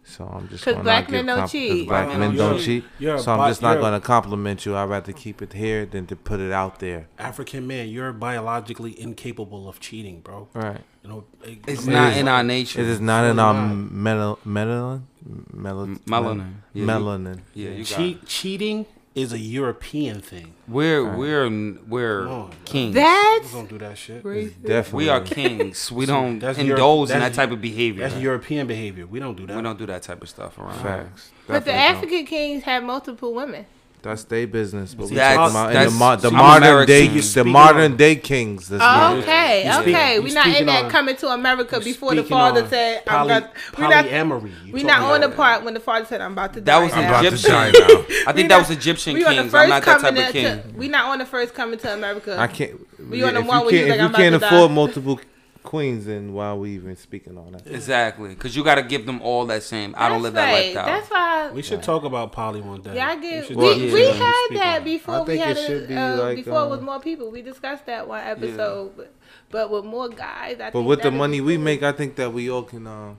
[0.04, 1.88] So I'm just 'Cause gonna black men don't comp- cheat.
[1.88, 2.84] Black Black men men don't don't cheat.
[2.98, 4.76] You're a So I'm just not gonna compliment you.
[4.76, 7.08] I'd rather keep it here than to put it out there.
[7.20, 10.48] African man, you're biologically incapable of cheating, bro.
[10.56, 10.82] Right.
[11.04, 12.80] You know, it- It's it not is- in our nature.
[12.82, 13.76] It is not in our not.
[13.92, 15.02] mel- melanin.
[15.54, 16.54] Mel- Melanin.
[16.74, 17.40] Yeah, you- melanin.
[17.54, 18.26] Yeah, you got.
[18.26, 18.86] Cheating
[19.16, 20.54] is a European thing.
[20.68, 21.50] We're we're
[21.88, 22.96] we're Come on, kings.
[22.96, 24.24] We That's don't do that shit.
[24.24, 24.98] Definitely.
[25.06, 25.92] we are kings.
[25.92, 28.08] We don't That's indulge Europe- in that type of behavior.
[28.08, 29.06] That's European behavior.
[29.06, 29.56] We don't do that.
[29.58, 30.74] we don't do that type of stuff around.
[30.74, 30.82] here.
[30.84, 31.30] facts.
[31.48, 31.98] But the Definitely don't.
[31.98, 33.66] African kings have multiple women.
[34.04, 34.94] That's their business.
[34.94, 36.88] But we That's- talking about in the, mo- the modern American.
[36.88, 38.68] day, the modern on- day kings.
[38.68, 40.20] That's Oh, not- okay, You speak- okay.
[40.20, 43.32] We're not in that on- coming to America before the father on said, "I'm poly,
[43.38, 44.06] about." We're not.
[44.06, 44.52] polyamory.
[44.66, 46.78] You We're not on the part when the father said, "I'm about to die.
[46.80, 48.28] That was now." I'm about to Egyptian.
[48.28, 49.54] I think that was Egyptian we on the kings.
[49.54, 50.74] I'm not that coming type of to- king.
[50.78, 52.36] we not on the first coming to America.
[52.38, 52.72] I can't.
[53.10, 55.20] We on the one you where you can't, like, I'm you can't afford multiple
[55.64, 57.66] queens, then why are we even speaking on that?
[57.68, 59.96] Exactly, because you got to give them all that same.
[59.98, 60.76] I don't live That's that right.
[60.76, 60.86] lifestyle.
[60.86, 61.52] That's why.
[61.52, 62.96] We should talk about poly one day.
[62.96, 63.46] Yeah, I We get.
[63.48, 64.14] should We, Well, talk- we yeah.
[64.14, 67.00] had that before we had it should it, be uh, like, before with um, more
[67.00, 67.32] people.
[67.32, 69.14] We discussed that one episode, but,
[69.50, 70.56] but with more guys.
[70.60, 71.64] I But think with the that'd money we cool.
[71.64, 72.86] make, I think that we all can.
[72.88, 73.14] Uh,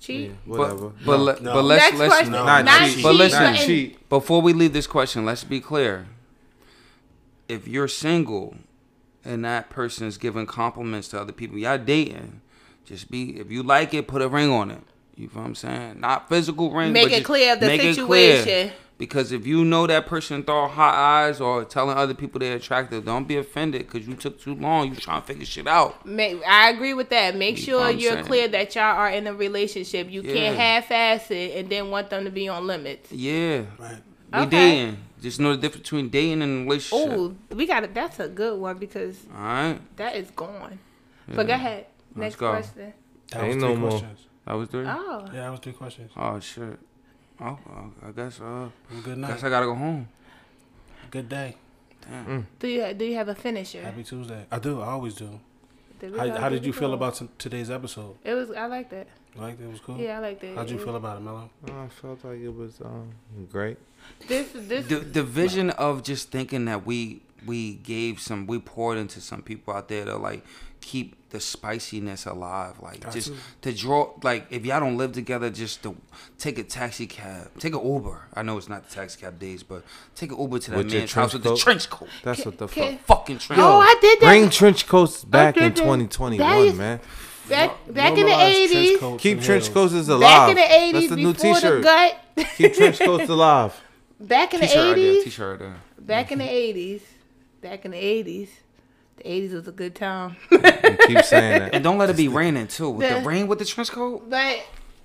[0.00, 0.30] cheat.
[0.30, 0.88] yeah, whatever.
[0.88, 1.52] But but, le- No.
[1.54, 2.32] but let's Next let's question.
[2.32, 3.02] No, not, Not cheat.
[3.02, 4.08] But listen- not cheat.
[4.08, 6.06] before we leave this question, let's be clear.
[7.48, 8.54] If you're single
[9.24, 12.40] and that person is giving compliments to other people, y'all dating,
[12.84, 14.82] just be if you like it, put a ring on it.
[15.16, 16.00] You feel what I'm saying?
[16.00, 16.92] Not physical ring.
[16.92, 18.36] Make but it clear of the make it clear.
[18.42, 18.72] situation.
[18.96, 23.04] Because if you know that person throw hot eyes or telling other people they're attractive,
[23.06, 24.90] don't be offended because you took too long.
[24.90, 26.04] You trying to figure shit out.
[26.04, 27.34] Make, I agree with that.
[27.34, 28.24] Make You sure you're saying?
[28.26, 30.10] clear that y'all are in a relationship.
[30.10, 33.10] You can't half-ass it and then want them to be on limits.
[33.10, 34.02] Yeah, Right.
[34.34, 34.48] we Okay.
[34.50, 34.96] dating.
[35.20, 37.08] Just know the difference between dating and relationship.
[37.10, 37.92] Oh, we got it.
[37.94, 40.78] That's a good one because All right, that is gone.
[41.28, 41.86] But go ahead.
[42.16, 42.50] Let's Next go.
[42.50, 42.92] question.
[43.30, 43.90] That was Ain't three no more.
[43.90, 44.20] questions.
[44.46, 44.84] that was three.
[44.86, 46.10] Oh, Yeah, that was three questions.
[46.16, 46.78] Oh shit.
[47.40, 48.40] Oh, uh, I guess.
[48.40, 48.68] Uh,
[49.04, 49.28] Good night.
[49.28, 49.44] guess.
[49.44, 50.08] I gotta go home.
[51.10, 51.56] Good day.
[52.08, 52.46] Damn.
[52.58, 53.82] do you do you have a finisher?
[53.82, 54.46] Happy Tuesday.
[54.50, 54.80] I do.
[54.80, 55.38] I always do.
[56.00, 56.94] Did How, how did you feel poll?
[56.94, 58.16] about t- today's episode?
[58.24, 58.50] It was.
[58.52, 59.06] I liked it.
[59.34, 59.64] You liked it?
[59.64, 59.98] It was cool.
[59.98, 60.56] Yeah, I liked it.
[60.56, 61.50] How'd you It- feel about it, Mello?
[61.66, 63.10] I felt like it was um,
[63.52, 63.76] great.
[64.28, 68.98] This this The the vision of just thinking that we we gave some, we poured
[68.98, 70.44] into some people out there to like
[70.82, 72.74] keep the spiciness alive.
[72.82, 73.34] Like Got just to.
[73.62, 75.96] to draw, like if y'all don't live together, just to
[76.38, 78.26] take a taxi cab, take an Uber.
[78.34, 79.84] I know it's not the taxi cab days, but
[80.14, 82.08] take an Uber to that With man's house trench with the trench coat.
[82.22, 83.06] That's what the Can- fuck.
[83.20, 83.60] Fucking trench.
[83.62, 84.26] Oh, I did that.
[84.26, 87.00] Bring trench coats back in did 2021, That is- man.
[87.48, 89.20] back back in the Normalize trench eighties.
[89.22, 90.20] Keep trench coats alive.
[90.20, 91.82] Back in the eighties, That's the new T-shirt.
[91.82, 92.16] gut.
[92.56, 93.80] Keep trench coats alive.
[94.20, 95.10] Back in the T-shirt idea.
[95.10, 95.24] eighties.
[95.24, 95.74] T-shirt idea.
[95.98, 96.52] Back in the mm-hmm.
[96.54, 97.02] eighties.
[97.60, 98.50] Back in the eighties.
[99.16, 100.36] The eighties was a good time.
[100.50, 100.58] You
[101.06, 101.74] keep saying that.
[101.74, 102.90] And don't let it be raining too.
[102.90, 104.28] With the The- rain with the trench coat.
[104.30, 104.58] but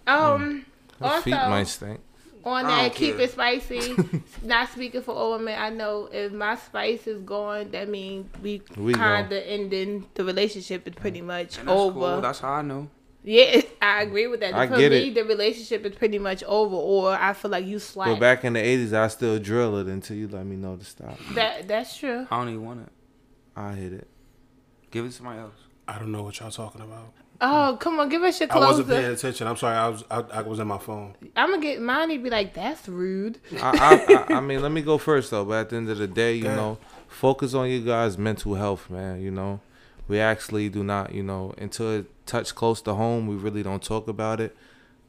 [0.08, 0.12] mm.
[0.14, 0.66] um
[1.00, 2.00] My also feet might stink.
[2.46, 3.26] on that keep care.
[3.26, 3.96] it spicy.
[4.44, 8.62] not speaking for all women, I know if my spice is gone, that means we,
[8.78, 11.26] We kind of ending the relationship is pretty mm.
[11.26, 12.00] much And that's over.
[12.00, 12.22] cool.
[12.22, 12.90] That's how I know.
[13.26, 14.54] Yeah, I agree with that.
[14.54, 15.16] I for get me, it.
[15.16, 18.08] the relationship is pretty much over, or I feel like you slack.
[18.08, 20.86] But back in the 80s, I still drill it until you let me know to
[20.86, 21.18] stop.
[21.34, 22.28] that that's true.
[22.30, 22.92] I don't even want it.
[23.56, 24.08] I hit it.
[24.92, 25.56] Give it to somebody else.
[25.88, 27.14] I don't know what y'all talking about.
[27.42, 29.46] Oh, come on, give us your I wasn't paying attention.
[29.48, 29.76] I'm sorry.
[29.76, 31.16] I was I, I was in my phone.
[31.36, 32.10] I'm gonna get mine.
[32.10, 35.44] He'd be like, "That's rude." I, I, I, I mean, let me go first though.
[35.44, 36.58] But at the end of the day, you Go ahead.
[36.58, 39.22] know, focus on you guys' mental health, man.
[39.22, 39.60] You know,
[40.08, 43.84] we actually do not, you know, until it touch close to home, we really don't
[43.84, 44.56] talk about it.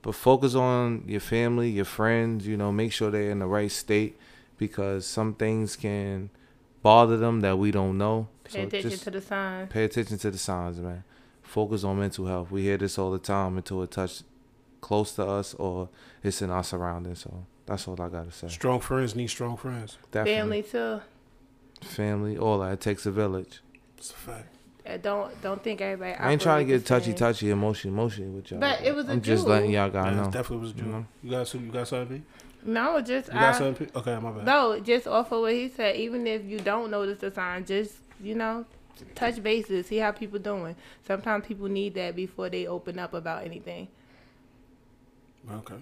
[0.02, 2.46] But focus on your family, your friends.
[2.46, 4.18] You know, make sure they're in the right state
[4.58, 6.30] because some things can
[6.82, 8.28] bother them that we don't know.
[8.44, 9.72] Pay So attention just to the signs.
[9.72, 11.02] pay attention to the signs, man.
[11.42, 12.50] Focus on mental health.
[12.50, 14.22] We hear this all the time until it touch
[14.80, 15.88] close to us or
[16.22, 17.20] it's in our surroundings.
[17.22, 18.48] So that's all I gotta say.
[18.48, 19.98] Strong friends need strong friends.
[20.12, 20.62] Definitely.
[20.62, 21.00] Family too.
[21.88, 22.72] family, all that.
[22.74, 23.60] It takes a village.
[23.98, 24.55] It's a fact.
[25.02, 26.14] Don't don't think everybody.
[26.14, 27.14] I ain't trying to get touchy same.
[27.16, 28.60] touchy, emotion, emotion with y'all.
[28.60, 29.54] But it was a I'm just jewel.
[29.54, 30.28] letting y'all guys Yeah, know.
[30.28, 30.92] it definitely was a You jewel.
[30.92, 31.06] know?
[31.22, 32.24] You got some- you got something?
[32.64, 33.90] No, just You got I, something?
[33.94, 34.44] Okay, my bad.
[34.44, 35.96] no, just off of what he said.
[35.96, 38.64] Even if you don't notice the sign, just you know,
[39.14, 40.74] touch bases, see how people doing.
[41.06, 43.88] Sometimes people need that before they open up about anything.
[45.52, 45.76] Okay.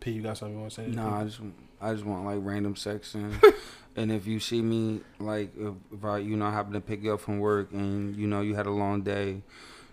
[0.00, 0.86] P, you got something you want to say?
[0.88, 1.40] Nah, I just
[1.80, 3.38] I just want like random sex and
[3.96, 7.14] and if you see me like if, if I you know happen to pick you
[7.14, 9.42] up from work and you know you had a long day,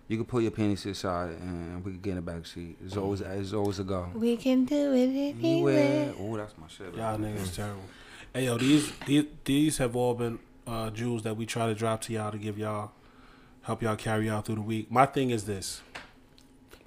[0.08, 2.46] you can pull your panties to the side and we can get in the back
[2.46, 2.78] seat.
[2.86, 4.10] It's always it's always a go.
[4.14, 5.78] We can do it Anywhere.
[5.80, 6.14] anywhere.
[6.20, 6.94] Oh, that's my shit.
[6.96, 7.82] Y'all niggas terrible.
[8.34, 12.02] Hey yo, these these these have all been uh, jewels that we try to drop
[12.02, 12.92] to y'all to give y'all
[13.64, 14.90] help y'all carry y'all through the week.
[14.92, 15.82] My thing is this.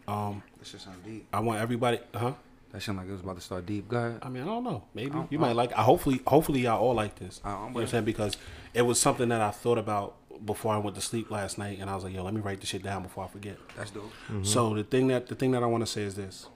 [0.09, 1.27] Um, That shit sound deep.
[1.33, 2.33] I want everybody, huh?
[2.77, 3.89] That shit like it was about to start deep.
[3.89, 4.19] Go ahead.
[4.21, 4.85] I mean, I don't know.
[4.93, 5.73] Maybe I'm- you might like.
[5.73, 7.41] I hopefully, hopefully y'all all like this.
[7.43, 8.05] I- I'm you know what I'm saying?
[8.05, 8.37] Because
[8.75, 11.89] it was something that I thought about before I went to sleep last night, and
[11.89, 13.57] I was like, yo, let me write this shit down before I forget.
[13.79, 14.13] That's dope.
[14.29, 14.45] Mm-hmm.
[14.45, 16.49] So the thing that the thing that I want to say is this: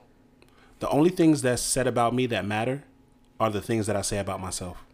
[0.77, 2.83] the only things that's said about me that matter
[3.39, 4.85] are the things that I say about myself.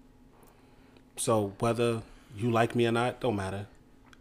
[1.18, 2.04] So whether
[2.38, 3.68] you like me or not, don't matter,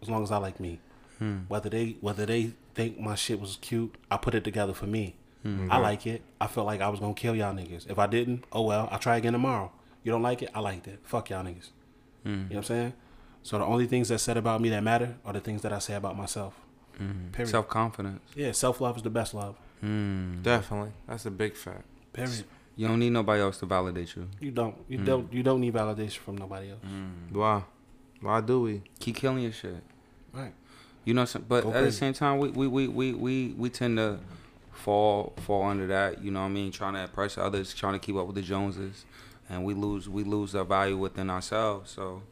[0.03, 0.81] as long as I like me.
[1.21, 1.43] Hmm.
[1.47, 5.15] Whether they whether they think my shit was cute, I put it together for me.
[5.45, 5.70] Mm-hmm.
[5.70, 6.22] I like it.
[6.41, 7.89] I felt like I was gonna kill y'all niggas.
[7.91, 9.72] If I didn't, oh well, I'll try again tomorrow.
[10.03, 10.51] You don't like it?
[10.55, 11.01] I liked it.
[11.05, 11.70] Fuck y'all niggas.
[12.24, 12.26] Mm.
[12.26, 12.93] You know what I'm saying?
[13.43, 15.78] So the only things that said about me that matter are the things that I
[15.78, 16.55] say about myself.
[17.01, 17.30] Mm-hmm.
[17.30, 17.51] Period.
[17.51, 18.20] Self confidence.
[18.34, 19.57] yeah, self love is the best love.
[19.84, 20.43] Mm.
[20.43, 21.84] Definitely, that's a big fact.
[22.12, 22.45] Period.
[22.76, 24.28] You don't need nobody else to validate you.
[24.41, 24.76] You don't.
[24.89, 25.07] You mm.
[25.07, 25.32] don't.
[25.32, 26.80] You don't need validation from nobody else.
[27.30, 27.62] Why?
[28.20, 28.82] Why do we?
[28.99, 29.82] Keep killing your shit.
[30.32, 30.53] Right.
[31.05, 33.70] You know, some, but Go at the same time, we, we, we, we, we, we
[33.70, 34.18] tend to
[34.77, 36.22] fall fall under that.
[36.22, 36.70] You know what I mean?
[36.70, 39.05] Trying to impress others, trying to keep up with the Joneses,
[39.49, 41.91] and we lose we lose our value within ourselves.
[41.91, 42.22] So,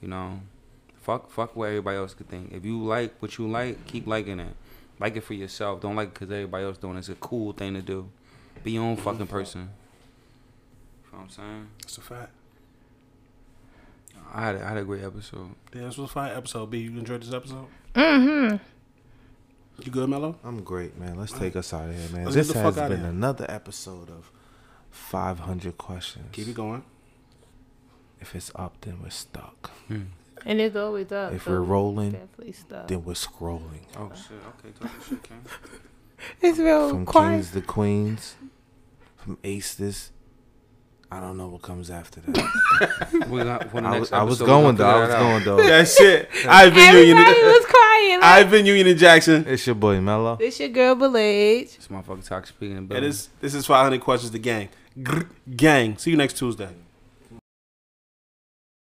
[0.00, 0.40] you know,
[1.00, 2.52] fuck fuck what everybody else could think.
[2.52, 4.54] If you like what you like, keep liking it.
[5.00, 5.80] Like it for yourself.
[5.80, 7.00] Don't like it because everybody else doing it.
[7.00, 8.08] It's a cool thing to do.
[8.62, 9.62] Be your own fucking person.
[9.62, 9.66] You
[11.12, 11.68] know what I'm saying?
[11.80, 12.30] That's a fact.
[14.32, 15.54] I had a, I had a great episode.
[15.74, 16.70] Yeah, this was a fine episode.
[16.70, 17.66] B, you enjoyed this episode?
[17.94, 18.56] Mm-hmm.
[19.82, 20.36] You good, Mello?
[20.44, 21.16] I'm great, man.
[21.16, 22.24] Let's take us out of here, man.
[22.26, 24.30] Let's this get has been another episode of
[24.90, 26.26] 500 questions.
[26.32, 26.84] Keep it going.
[28.20, 29.70] If it's up, then we're stuck.
[29.88, 30.02] Hmm.
[30.46, 31.32] And it's always up.
[31.32, 32.86] If so we're rolling, definitely stuff.
[32.88, 33.82] then we're scrolling.
[33.96, 34.38] Oh shit!
[34.58, 35.44] Okay, talk shit, King.
[36.40, 37.32] It's real From quiet.
[37.32, 38.34] kings to queens,
[39.16, 40.10] from aces.
[41.10, 43.28] I don't know what comes after that.
[43.28, 44.84] We got, for the I was, I was going we're though.
[44.86, 45.44] I was figure that out.
[45.44, 45.56] going though.
[45.68, 46.28] That's shit.
[46.48, 48.20] I've been Everybody was crying.
[48.20, 49.44] Like, I've been Union Jackson.
[49.46, 50.36] It's your boy Mello.
[50.36, 51.76] this your girl Belage.
[51.76, 53.08] This motherfucker talk speaking in It building.
[53.10, 53.28] is.
[53.40, 54.32] This is 500 questions.
[54.32, 54.68] The gang.
[54.98, 55.96] Grr, gang.
[55.98, 56.68] See you next Tuesday.